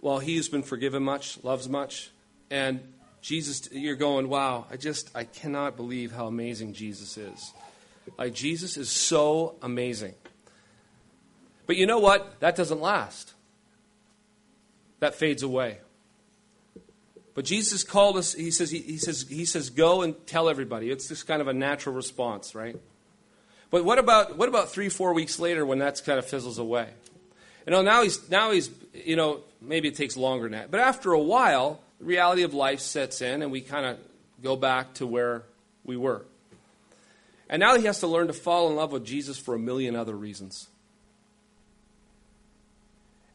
well, 0.00 0.18
he's 0.18 0.48
been 0.48 0.62
forgiven 0.62 1.02
much, 1.02 1.42
loves 1.42 1.68
much, 1.68 2.10
and 2.50 2.80
Jesus, 3.22 3.68
you're 3.72 3.96
going, 3.96 4.28
wow, 4.28 4.66
I 4.70 4.76
just, 4.76 5.10
I 5.16 5.24
cannot 5.24 5.76
believe 5.76 6.12
how 6.12 6.28
amazing 6.28 6.74
Jesus 6.74 7.16
is. 7.16 7.52
Like, 8.16 8.34
Jesus 8.34 8.76
is 8.76 8.88
so 8.88 9.56
amazing. 9.62 10.14
But 11.66 11.76
you 11.76 11.86
know 11.86 11.98
what? 11.98 12.38
That 12.38 12.54
doesn't 12.54 12.80
last, 12.80 13.32
that 15.00 15.16
fades 15.16 15.42
away. 15.42 15.78
But 17.36 17.44
Jesus 17.44 17.84
called 17.84 18.16
us, 18.16 18.32
he 18.32 18.50
says, 18.50 18.70
he, 18.70 18.78
he, 18.78 18.96
says, 18.96 19.26
he 19.28 19.44
says, 19.44 19.68
go 19.68 20.00
and 20.00 20.14
tell 20.26 20.48
everybody. 20.48 20.90
It's 20.90 21.06
just 21.06 21.26
kind 21.26 21.42
of 21.42 21.48
a 21.48 21.52
natural 21.52 21.94
response, 21.94 22.54
right? 22.54 22.80
But 23.70 23.84
what 23.84 23.98
about, 23.98 24.38
what 24.38 24.48
about 24.48 24.70
three, 24.70 24.88
four 24.88 25.12
weeks 25.12 25.38
later 25.38 25.66
when 25.66 25.80
that 25.80 26.02
kind 26.06 26.18
of 26.18 26.24
fizzles 26.24 26.56
away? 26.56 26.88
You 27.66 27.72
know, 27.72 27.82
now 27.82 28.02
he's, 28.02 28.30
now 28.30 28.52
he's, 28.52 28.70
you 28.94 29.16
know, 29.16 29.40
maybe 29.60 29.86
it 29.88 29.96
takes 29.96 30.16
longer 30.16 30.44
than 30.44 30.52
that. 30.52 30.70
But 30.70 30.80
after 30.80 31.12
a 31.12 31.20
while, 31.20 31.82
the 31.98 32.06
reality 32.06 32.42
of 32.42 32.54
life 32.54 32.80
sets 32.80 33.20
in 33.20 33.42
and 33.42 33.52
we 33.52 33.60
kind 33.60 33.84
of 33.84 33.98
go 34.42 34.56
back 34.56 34.94
to 34.94 35.06
where 35.06 35.42
we 35.84 35.98
were. 35.98 36.24
And 37.50 37.60
now 37.60 37.76
he 37.76 37.84
has 37.84 38.00
to 38.00 38.06
learn 38.06 38.28
to 38.28 38.32
fall 38.32 38.70
in 38.70 38.76
love 38.76 38.92
with 38.92 39.04
Jesus 39.04 39.36
for 39.36 39.54
a 39.54 39.58
million 39.58 39.94
other 39.94 40.16
reasons. 40.16 40.68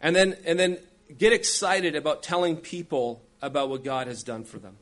And 0.02 0.16
then, 0.16 0.38
and 0.43 0.58
then 0.58 0.80
get 1.16 1.34
excited 1.34 1.95
about 1.95 2.24
telling 2.24 2.58
people 2.58 3.22
about 3.42 3.70
what 3.70 3.84
God 3.84 4.08
has 4.08 4.24
done 4.24 4.44
for 4.44 4.58
them. 4.58 4.78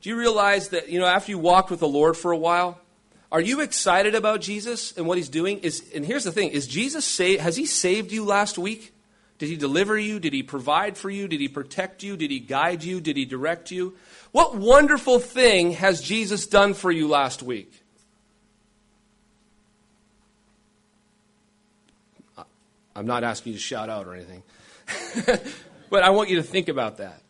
Do 0.00 0.10
you 0.10 0.16
realize 0.16 0.70
that, 0.70 0.88
you 0.88 0.98
know, 0.98 1.06
after 1.06 1.30
you 1.30 1.38
walked 1.38 1.70
with 1.70 1.80
the 1.80 1.88
Lord 1.88 2.16
for 2.16 2.32
a 2.32 2.36
while, 2.36 2.80
are 3.30 3.40
you 3.40 3.60
excited 3.60 4.14
about 4.14 4.40
Jesus 4.40 4.92
and 4.96 5.06
what 5.06 5.16
he's 5.16 5.28
doing? 5.28 5.60
Is, 5.60 5.90
and 5.94 6.04
here's 6.04 6.24
the 6.24 6.32
thing 6.32 6.50
is 6.50 6.66
Jesus 6.66 7.04
say, 7.04 7.36
has 7.36 7.56
he 7.56 7.66
saved 7.66 8.12
you 8.12 8.24
last 8.24 8.58
week? 8.58 8.92
Did 9.38 9.48
he 9.48 9.56
deliver 9.56 9.98
you? 9.98 10.20
Did 10.20 10.32
he 10.32 10.42
provide 10.42 10.96
for 10.96 11.10
you? 11.10 11.26
Did 11.26 11.40
he 11.40 11.48
protect 11.48 12.02
you? 12.02 12.16
Did 12.16 12.30
he 12.30 12.40
guide 12.40 12.84
you? 12.84 13.00
Did 13.00 13.16
he 13.16 13.24
direct 13.24 13.70
you? 13.70 13.96
What 14.32 14.56
wonderful 14.56 15.18
thing 15.18 15.72
has 15.72 16.00
Jesus 16.00 16.46
done 16.46 16.74
for 16.74 16.90
you 16.90 17.08
last 17.08 17.42
week? 17.42 17.72
I'm 22.94 23.06
not 23.06 23.24
asking 23.24 23.52
you 23.52 23.58
to 23.58 23.64
shout 23.64 23.88
out 23.88 24.06
or 24.06 24.14
anything. 24.14 24.42
but 25.90 26.02
I 26.02 26.10
want 26.10 26.28
you 26.28 26.36
to 26.36 26.42
think 26.42 26.68
about 26.68 26.98
that. 26.98 27.22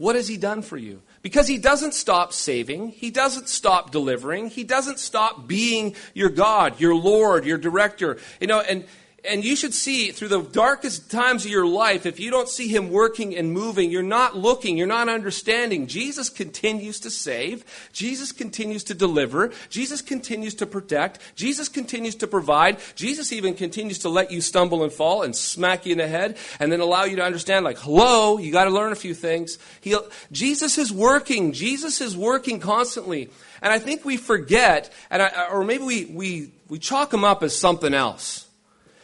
What 0.00 0.16
has 0.16 0.28
he 0.28 0.38
done 0.38 0.62
for 0.62 0.78
you? 0.78 1.02
Because 1.20 1.46
he 1.46 1.58
doesn't 1.58 1.92
stop 1.92 2.32
saving, 2.32 2.88
he 2.88 3.10
doesn't 3.10 3.50
stop 3.50 3.90
delivering, 3.90 4.48
he 4.48 4.64
doesn't 4.64 4.98
stop 4.98 5.46
being 5.46 5.94
your 6.14 6.30
God, 6.30 6.80
your 6.80 6.94
Lord, 6.94 7.44
your 7.44 7.58
director. 7.58 8.16
You 8.40 8.46
know, 8.46 8.60
and 8.60 8.86
and 9.24 9.44
you 9.44 9.56
should 9.56 9.74
see 9.74 10.10
through 10.12 10.28
the 10.28 10.42
darkest 10.42 11.10
times 11.10 11.44
of 11.44 11.50
your 11.50 11.66
life, 11.66 12.06
if 12.06 12.18
you 12.18 12.30
don't 12.30 12.48
see 12.48 12.68
him 12.68 12.90
working 12.90 13.36
and 13.36 13.52
moving, 13.52 13.90
you're 13.90 14.02
not 14.02 14.36
looking, 14.36 14.76
you're 14.76 14.86
not 14.86 15.08
understanding. 15.08 15.86
Jesus 15.86 16.28
continues 16.28 17.00
to 17.00 17.10
save. 17.10 17.64
Jesus 17.92 18.32
continues 18.32 18.84
to 18.84 18.94
deliver. 18.94 19.52
Jesus 19.68 20.02
continues 20.02 20.54
to 20.54 20.66
protect. 20.66 21.18
Jesus 21.34 21.68
continues 21.68 22.14
to 22.16 22.26
provide. 22.26 22.78
Jesus 22.94 23.32
even 23.32 23.54
continues 23.54 23.98
to 24.00 24.08
let 24.08 24.30
you 24.30 24.40
stumble 24.40 24.82
and 24.82 24.92
fall 24.92 25.22
and 25.22 25.34
smack 25.34 25.86
you 25.86 25.92
in 25.92 25.98
the 25.98 26.08
head 26.08 26.36
and 26.58 26.72
then 26.72 26.80
allow 26.80 27.04
you 27.04 27.16
to 27.16 27.22
understand, 27.22 27.64
like, 27.64 27.78
hello, 27.78 28.38
you 28.38 28.52
got 28.52 28.64
to 28.64 28.70
learn 28.70 28.92
a 28.92 28.96
few 28.96 29.14
things. 29.14 29.58
He, 29.80 29.96
Jesus 30.32 30.78
is 30.78 30.92
working. 30.92 31.52
Jesus 31.52 32.00
is 32.00 32.16
working 32.16 32.60
constantly. 32.60 33.30
And 33.62 33.72
I 33.72 33.78
think 33.78 34.04
we 34.04 34.16
forget, 34.16 34.92
and 35.10 35.22
I, 35.22 35.48
or 35.50 35.64
maybe 35.64 35.84
we, 35.84 36.04
we, 36.06 36.52
we 36.68 36.78
chalk 36.78 37.12
him 37.12 37.24
up 37.24 37.42
as 37.42 37.56
something 37.56 37.92
else. 37.92 38.46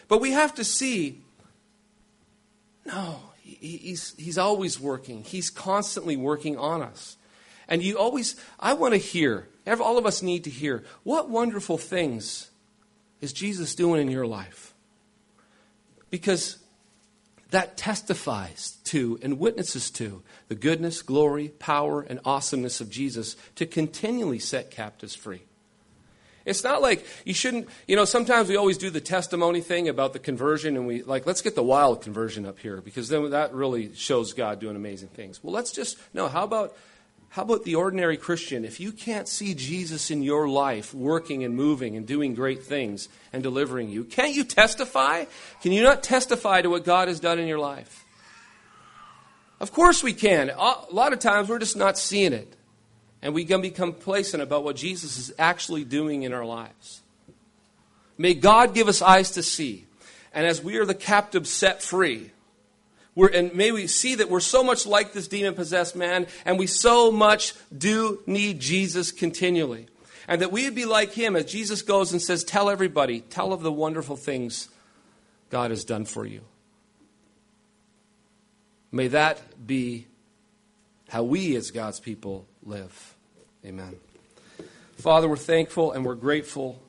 But 0.08 0.20
we 0.20 0.32
have 0.32 0.54
to 0.54 0.64
see 0.64 1.22
no, 2.86 3.18
he's, 3.42 4.14
he's 4.16 4.38
always 4.38 4.78
working. 4.78 5.24
He's 5.24 5.50
constantly 5.50 6.16
working 6.16 6.56
on 6.56 6.82
us. 6.82 7.16
And 7.68 7.82
you 7.82 7.98
always, 7.98 8.36
I 8.60 8.74
want 8.74 8.94
to 8.94 8.98
hear, 8.98 9.48
all 9.66 9.98
of 9.98 10.06
us 10.06 10.22
need 10.22 10.44
to 10.44 10.50
hear, 10.50 10.84
what 11.02 11.28
wonderful 11.28 11.78
things 11.78 12.50
is 13.20 13.32
Jesus 13.32 13.74
doing 13.74 14.00
in 14.00 14.10
your 14.10 14.26
life? 14.26 14.72
Because 16.10 16.58
that 17.50 17.76
testifies 17.76 18.76
to 18.84 19.18
and 19.22 19.38
witnesses 19.38 19.90
to 19.92 20.22
the 20.48 20.54
goodness, 20.54 21.02
glory, 21.02 21.48
power, 21.48 22.02
and 22.02 22.20
awesomeness 22.24 22.80
of 22.80 22.90
Jesus 22.90 23.36
to 23.56 23.66
continually 23.66 24.38
set 24.38 24.70
captives 24.70 25.16
free. 25.16 25.42
It's 26.46 26.62
not 26.62 26.80
like 26.80 27.04
you 27.24 27.34
shouldn't, 27.34 27.68
you 27.88 27.96
know, 27.96 28.04
sometimes 28.04 28.48
we 28.48 28.56
always 28.56 28.78
do 28.78 28.88
the 28.88 29.00
testimony 29.00 29.60
thing 29.60 29.88
about 29.88 30.12
the 30.12 30.20
conversion 30.20 30.76
and 30.76 30.86
we, 30.86 31.02
like, 31.02 31.26
let's 31.26 31.42
get 31.42 31.56
the 31.56 31.62
wild 31.62 32.02
conversion 32.02 32.46
up 32.46 32.60
here 32.60 32.80
because 32.80 33.08
then 33.08 33.30
that 33.30 33.52
really 33.52 33.92
shows 33.94 34.32
God 34.32 34.60
doing 34.60 34.76
amazing 34.76 35.08
things. 35.08 35.42
Well, 35.42 35.52
let's 35.52 35.72
just, 35.72 35.98
no, 36.14 36.28
how 36.28 36.44
about, 36.44 36.76
how 37.30 37.42
about 37.42 37.64
the 37.64 37.74
ordinary 37.74 38.16
Christian? 38.16 38.64
If 38.64 38.78
you 38.78 38.92
can't 38.92 39.26
see 39.26 39.54
Jesus 39.54 40.12
in 40.12 40.22
your 40.22 40.48
life 40.48 40.94
working 40.94 41.42
and 41.42 41.56
moving 41.56 41.96
and 41.96 42.06
doing 42.06 42.34
great 42.34 42.62
things 42.62 43.08
and 43.32 43.42
delivering 43.42 43.88
you, 43.88 44.04
can't 44.04 44.32
you 44.32 44.44
testify? 44.44 45.24
Can 45.62 45.72
you 45.72 45.82
not 45.82 46.04
testify 46.04 46.62
to 46.62 46.70
what 46.70 46.84
God 46.84 47.08
has 47.08 47.18
done 47.18 47.40
in 47.40 47.48
your 47.48 47.58
life? 47.58 48.04
Of 49.58 49.72
course 49.72 50.00
we 50.04 50.12
can. 50.12 50.50
A 50.50 50.74
lot 50.92 51.12
of 51.12 51.18
times 51.18 51.48
we're 51.48 51.58
just 51.58 51.76
not 51.76 51.98
seeing 51.98 52.32
it 52.32 52.56
and 53.22 53.34
we 53.34 53.44
can 53.44 53.60
become 53.60 53.92
complacent 53.92 54.42
about 54.42 54.64
what 54.64 54.76
Jesus 54.76 55.18
is 55.18 55.32
actually 55.38 55.84
doing 55.84 56.22
in 56.22 56.32
our 56.32 56.44
lives. 56.44 57.02
May 58.18 58.34
God 58.34 58.74
give 58.74 58.88
us 58.88 59.02
eyes 59.02 59.32
to 59.32 59.42
see. 59.42 59.86
And 60.32 60.46
as 60.46 60.62
we 60.62 60.76
are 60.76 60.84
the 60.84 60.94
captives 60.94 61.50
set 61.50 61.82
free, 61.82 62.30
we're, 63.14 63.28
and 63.28 63.54
may 63.54 63.72
we 63.72 63.86
see 63.86 64.16
that 64.16 64.28
we're 64.28 64.40
so 64.40 64.62
much 64.62 64.86
like 64.86 65.12
this 65.12 65.26
demon 65.26 65.54
possessed 65.54 65.96
man, 65.96 66.26
and 66.44 66.58
we 66.58 66.66
so 66.66 67.10
much 67.10 67.54
do 67.76 68.22
need 68.26 68.60
Jesus 68.60 69.10
continually. 69.10 69.86
And 70.28 70.42
that 70.42 70.52
we 70.52 70.64
would 70.64 70.74
be 70.74 70.84
like 70.84 71.12
him 71.12 71.36
as 71.36 71.46
Jesus 71.46 71.82
goes 71.82 72.12
and 72.12 72.20
says, 72.20 72.44
Tell 72.44 72.68
everybody, 72.68 73.20
tell 73.20 73.52
of 73.52 73.62
the 73.62 73.72
wonderful 73.72 74.16
things 74.16 74.68
God 75.50 75.70
has 75.70 75.84
done 75.84 76.04
for 76.04 76.26
you. 76.26 76.42
May 78.92 79.08
that 79.08 79.66
be 79.66 80.06
how 81.08 81.22
we 81.22 81.54
as 81.56 81.70
God's 81.70 82.00
people 82.00 82.46
live. 82.66 83.14
Amen. 83.64 83.94
Father, 84.96 85.28
we're 85.28 85.36
thankful 85.36 85.92
and 85.92 86.04
we're 86.04 86.16
grateful 86.16 86.80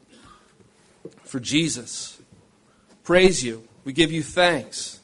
for 1.24 1.40
Jesus. 1.40 2.20
Praise 3.04 3.44
you. 3.44 3.68
We 3.86 3.94
give 3.94 4.12
you 4.12 4.24
thanks. 4.24 5.00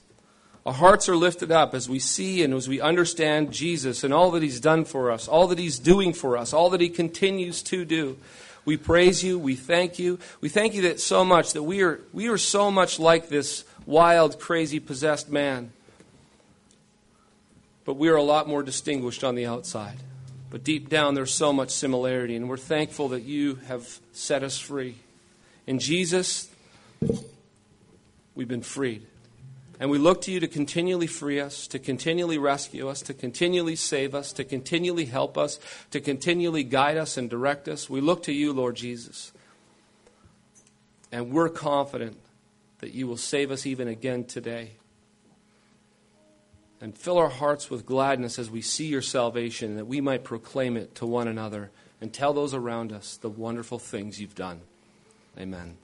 Our 0.65 0.73
hearts 0.73 1.07
are 1.09 1.15
lifted 1.15 1.51
up 1.51 1.73
as 1.73 1.87
we 1.87 1.99
see 1.99 2.41
and 2.41 2.53
as 2.53 2.67
we 2.67 2.81
understand 2.81 3.51
Jesus 3.51 4.03
and 4.03 4.13
all 4.13 4.31
that 4.31 4.41
He's 4.41 4.59
done 4.59 4.85
for 4.85 5.11
us, 5.11 5.27
all 5.27 5.47
that 5.47 5.59
He's 5.59 5.77
doing 5.77 6.13
for 6.13 6.37
us, 6.37 6.53
all 6.53 6.69
that 6.71 6.81
He 6.81 6.89
continues 6.89 7.61
to 7.63 7.85
do. 7.85 8.17
We 8.65 8.77
praise 8.77 9.23
you. 9.23 9.37
We 9.37 9.55
thank 9.55 9.99
you. 9.99 10.19
We 10.41 10.49
thank 10.49 10.73
you 10.73 10.83
that 10.83 10.99
so 10.99 11.23
much 11.23 11.53
that 11.53 11.63
we 11.63 11.83
are, 11.83 11.99
we 12.13 12.29
are 12.29 12.37
so 12.37 12.71
much 12.71 12.97
like 12.97 13.27
this 13.27 13.65
wild, 13.85 14.39
crazy, 14.39 14.79
possessed 14.79 15.29
man. 15.29 15.71
But 17.85 17.95
we 17.95 18.07
are 18.07 18.15
a 18.15 18.23
lot 18.23 18.47
more 18.47 18.63
distinguished 18.63 19.23
on 19.23 19.35
the 19.35 19.45
outside. 19.45 19.97
But 20.53 20.63
deep 20.63 20.87
down, 20.87 21.15
there's 21.15 21.33
so 21.33 21.51
much 21.51 21.71
similarity, 21.71 22.35
and 22.35 22.47
we're 22.47 22.57
thankful 22.57 23.09
that 23.09 23.23
you 23.23 23.55
have 23.65 23.99
set 24.11 24.43
us 24.43 24.59
free. 24.59 24.97
In 25.65 25.79
Jesus, 25.79 26.47
we've 28.35 28.47
been 28.47 28.61
freed. 28.61 29.07
And 29.79 29.89
we 29.89 29.97
look 29.97 30.21
to 30.21 30.31
you 30.31 30.39
to 30.41 30.47
continually 30.47 31.07
free 31.07 31.39
us, 31.39 31.65
to 31.69 31.79
continually 31.79 32.37
rescue 32.37 32.87
us, 32.87 33.01
to 33.01 33.15
continually 33.15 33.75
save 33.75 34.13
us, 34.13 34.31
to 34.33 34.43
continually 34.43 35.05
help 35.05 35.39
us, 35.39 35.59
to 35.89 35.99
continually 35.99 36.63
guide 36.63 36.97
us 36.97 37.17
and 37.17 37.31
direct 37.31 37.67
us. 37.67 37.89
We 37.89 37.99
look 37.99 38.21
to 38.23 38.31
you, 38.31 38.53
Lord 38.53 38.75
Jesus. 38.75 39.31
And 41.11 41.31
we're 41.31 41.49
confident 41.49 42.17
that 42.77 42.93
you 42.93 43.07
will 43.07 43.17
save 43.17 43.49
us 43.49 43.65
even 43.65 43.87
again 43.87 44.23
today 44.23 44.73
and 46.83 46.97
fill 46.97 47.17
our 47.17 47.29
hearts 47.29 47.69
with 47.69 47.85
gladness 47.85 48.37
as 48.37 48.51
we 48.51 48.61
see 48.61 48.87
your 48.87 49.01
salvation, 49.01 49.77
that 49.77 49.85
we 49.85 50.01
might 50.01 50.25
proclaim 50.25 50.75
it 50.75 50.93
to 50.95 51.05
one 51.05 51.29
another 51.29 51.71
and 52.01 52.11
tell 52.11 52.33
those 52.33 52.53
around 52.53 52.91
us 52.91 53.15
the 53.15 53.29
wonderful 53.29 53.79
things 53.79 54.19
you've 54.19 54.35
done. 54.35 54.59
Amen. 55.39 55.77